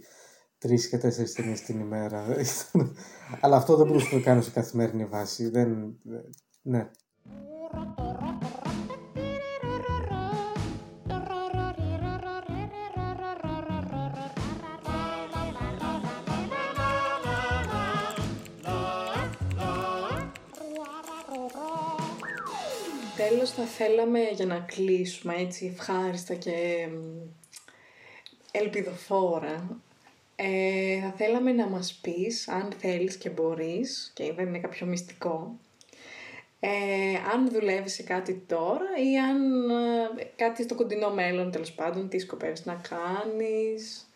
τρεις 0.61 0.88
και 0.88 0.98
τέσσερις 0.98 1.32
ταινίε 1.32 1.54
την 1.54 1.80
ημέρα. 1.80 2.24
Αλλά 3.40 3.56
αυτό 3.56 3.76
δεν 3.76 3.86
μπορούσα 3.86 4.08
να 4.12 4.18
το 4.18 4.24
κάνω 4.24 4.42
σε 4.42 4.50
καθημερινή 4.50 5.04
βάση. 5.04 5.48
Δεν, 5.48 5.98
ναι. 6.62 6.90
Τέλος 23.16 23.50
θα 23.50 23.64
θέλαμε 23.64 24.20
για 24.34 24.46
να 24.46 24.58
κλείσουμε 24.58 25.34
έτσι 25.34 25.66
ευχάριστα 25.66 26.34
και 26.34 26.88
ελπιδοφόρα 28.50 29.80
ε, 30.43 31.01
θα 31.01 31.12
θέλαμε 31.16 31.53
να 31.53 31.68
μας 31.68 31.99
πεις, 32.03 32.49
αν 32.49 32.72
θέλεις 32.78 33.16
και 33.16 33.30
μπορείς, 33.30 34.11
και 34.14 34.32
δεν 34.32 34.47
είναι 34.47 34.59
κάποιο 34.59 34.86
μυστικό, 34.86 35.59
ε, 36.61 36.68
αν 37.32 37.51
δουλεύεις 37.51 37.93
σε 37.93 38.03
κάτι 38.03 38.43
τώρα 38.47 38.86
ή 39.12 39.18
αν 39.18 39.70
ε, 40.18 40.24
κάτι 40.36 40.62
στο 40.62 40.74
κοντινό 40.74 41.11
μέλλον, 41.11 41.51
τέλος 41.51 41.72
πάντων, 41.72 42.09
τι 42.09 42.18
σκοπεύεις 42.18 42.64
να 42.64 42.80
κάνεις. 42.88 44.11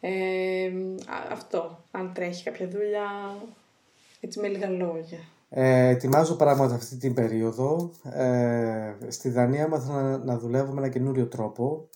Ε, 0.00 0.70
αυτό, 1.32 1.84
αν 1.90 2.12
τρέχει 2.14 2.44
κάποια 2.44 2.68
δουλειά, 2.68 3.36
έτσι 4.20 4.40
με 4.40 4.48
λίγα 4.48 4.68
λόγια. 4.68 5.18
Ε, 5.50 5.88
ετοιμάζω 5.88 6.36
πράγματα 6.36 6.74
αυτή 6.74 6.96
την 6.96 7.14
περίοδο. 7.14 7.90
Ε, 8.12 8.94
στη 9.08 9.28
Δανία 9.28 9.68
μάθα 9.68 10.02
να, 10.02 10.18
να 10.18 10.38
δουλεύω 10.38 10.72
με 10.72 10.80
ένα 10.80 10.88
καινούριο 10.88 11.26
τρόπο 11.26 11.88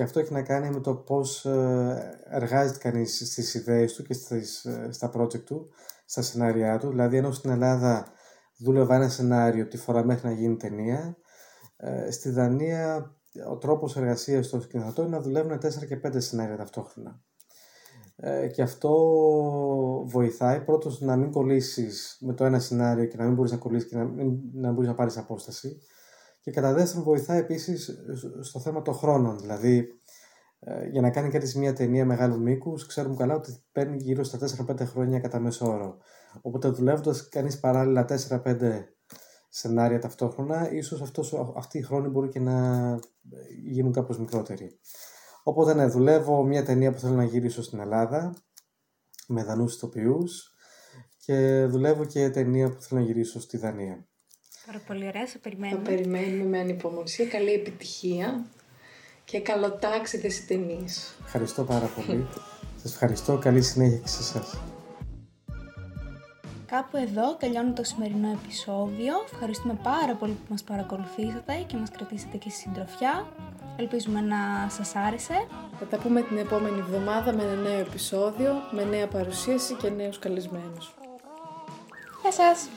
και 0.00 0.06
αυτό 0.06 0.20
έχει 0.20 0.32
να 0.32 0.42
κάνει 0.42 0.70
με 0.70 0.80
το 0.80 0.94
πώς 0.94 1.44
ε, 1.44 2.20
εργάζεται 2.30 2.78
κανείς 2.78 3.16
στις 3.30 3.54
ιδέες 3.54 3.94
του 3.94 4.02
και 4.02 4.14
στις, 4.14 4.64
ε, 4.64 4.88
στα 4.92 5.10
project 5.14 5.44
του, 5.44 5.70
στα 6.04 6.22
σενάρια 6.22 6.78
του. 6.78 6.88
Δηλαδή, 6.88 7.16
ενώ 7.16 7.32
στην 7.32 7.50
Ελλάδα 7.50 8.06
δούλευα 8.58 8.94
ένα 8.94 9.08
σενάριο 9.08 9.66
τη 9.66 9.76
φορά 9.76 10.04
μέχρι 10.04 10.28
να 10.28 10.34
γίνει 10.34 10.56
ταινία, 10.56 11.16
ε, 11.76 12.10
στη 12.10 12.30
Δανία 12.30 13.14
ο 13.50 13.56
τρόπος 13.56 13.96
εργασίας 13.96 14.48
των 14.48 14.60
σκηνοθετών 14.60 15.06
είναι 15.06 15.16
να 15.16 15.22
δουλεύουν 15.22 15.58
4 15.58 15.86
και 15.86 15.96
5 15.96 16.20
σενάρια 16.20 16.56
ταυτόχρονα. 16.56 17.20
και 18.52 18.62
αυτό 18.62 18.94
βοηθάει 20.06 20.60
πρώτος 20.60 21.00
να 21.00 21.16
μην 21.16 21.30
κολλήσεις 21.30 22.18
με 22.20 22.34
το 22.34 22.44
ένα 22.44 22.58
σενάριο 22.58 23.04
και 23.04 23.16
να 23.16 23.24
μην 23.24 23.34
μπορείς 23.34 23.52
να 23.52 23.58
κολλήσεις 23.58 23.88
και 23.88 23.96
να, 23.96 24.04
μην, 24.04 24.38
να 24.52 24.72
μπορείς 24.72 24.88
να 24.88 24.94
πάρεις 24.94 25.16
απόσταση 25.16 25.80
και 26.40 26.50
κατά 26.50 26.72
δεύτερον 26.72 27.04
βοηθάει 27.04 27.38
επίσης 27.38 27.98
στο 28.40 28.60
θέμα 28.60 28.82
των 28.82 28.94
χρόνων. 28.94 29.38
Δηλαδή, 29.38 29.88
ε, 30.58 30.86
για 30.86 31.00
να 31.00 31.10
κάνει 31.10 31.28
κάτι 31.28 31.46
σε 31.46 31.58
μια 31.58 31.72
ταινία 31.72 32.04
μεγάλου 32.04 32.40
μήκους, 32.40 32.86
ξέρουμε 32.86 33.14
καλά 33.16 33.34
ότι 33.34 33.64
παίρνει 33.72 33.96
γύρω 33.96 34.24
στα 34.24 34.38
4-5 34.38 34.84
χρόνια 34.84 35.20
κατά 35.20 35.40
μέσο 35.40 35.66
όρο. 35.66 35.98
Οπότε 36.40 36.68
δουλεύοντας 36.68 37.28
κανείς 37.28 37.60
παράλληλα 37.60 38.04
4-5 38.04 38.94
σενάρια 39.48 39.98
ταυτόχρονα, 39.98 40.72
ίσως 40.72 41.12
αυτοί 41.56 41.78
οι 41.78 41.82
χρόνοι 41.82 42.08
μπορεί 42.08 42.28
και 42.28 42.40
να 42.40 42.98
γίνουν 43.64 43.92
κάπως 43.92 44.18
μικρότεροι. 44.18 44.78
Οπότε 45.42 45.74
ναι, 45.74 45.86
δουλεύω 45.86 46.42
μια 46.44 46.64
ταινία 46.64 46.92
που 46.92 46.98
θέλω 46.98 47.14
να 47.14 47.24
γυρίσω 47.24 47.62
στην 47.62 47.78
Ελλάδα 47.78 48.34
με 49.26 49.44
δανούς 49.44 49.74
ηθοποιούς 49.74 50.54
και 51.16 51.66
δουλεύω 51.68 52.04
και 52.04 52.30
ταινία 52.30 52.70
που 52.70 52.82
θέλω 52.82 53.00
να 53.00 53.06
γυρίσω 53.06 53.40
στη 53.40 53.56
Δανία. 53.56 54.08
Πάρα 54.66 54.80
πολύ 54.86 55.06
ωραία, 55.06 55.26
σε 55.26 55.38
περιμένουμε. 55.38 55.82
Θα 55.84 55.90
περιμένουμε 55.90 56.44
με 56.44 56.58
ανυπομονησία. 56.58 57.26
Καλή 57.26 57.52
επιτυχία 57.52 58.44
και 59.24 59.40
καλό 59.40 59.70
ταξίδι 59.72 60.30
σε 60.30 60.42
ταινίες. 60.46 61.14
Ευχαριστώ 61.24 61.64
πάρα 61.64 61.86
πολύ. 61.86 62.26
Σας 62.82 62.92
ευχαριστώ. 62.92 63.38
Καλή 63.38 63.62
συνέχεια 63.62 63.98
και 63.98 64.08
σε 64.08 64.20
εσάς. 64.20 64.60
Κάπου 66.66 66.96
εδώ 66.96 67.34
τελειώνει 67.36 67.72
το 67.72 67.84
σημερινό 67.84 68.38
επεισόδιο. 68.42 69.14
Ευχαριστούμε 69.32 69.78
πάρα 69.82 70.14
πολύ 70.14 70.32
που 70.32 70.46
μας 70.48 70.62
παρακολουθήσατε 70.62 71.64
και 71.66 71.76
μας 71.76 71.90
κρατήσατε 71.90 72.36
και 72.36 72.50
στη 72.50 72.58
συντροφιά. 72.58 73.26
Ελπίζουμε 73.76 74.20
να 74.20 74.68
σας 74.68 74.94
άρεσε. 74.94 75.46
Θα 75.78 75.86
τα 75.86 75.98
πούμε 75.98 76.22
την 76.22 76.36
επόμενη 76.36 76.78
εβδομάδα 76.78 77.32
με 77.34 77.42
ένα 77.42 77.54
νέο 77.54 77.78
επεισόδιο, 77.78 78.52
με 78.70 78.84
νέα 78.84 79.06
παρουσίαση 79.06 79.74
και 79.74 79.88
νέους 79.90 80.18
καλεσμένους. 80.18 80.94
Γεια 82.22 82.32
σας! 82.32 82.68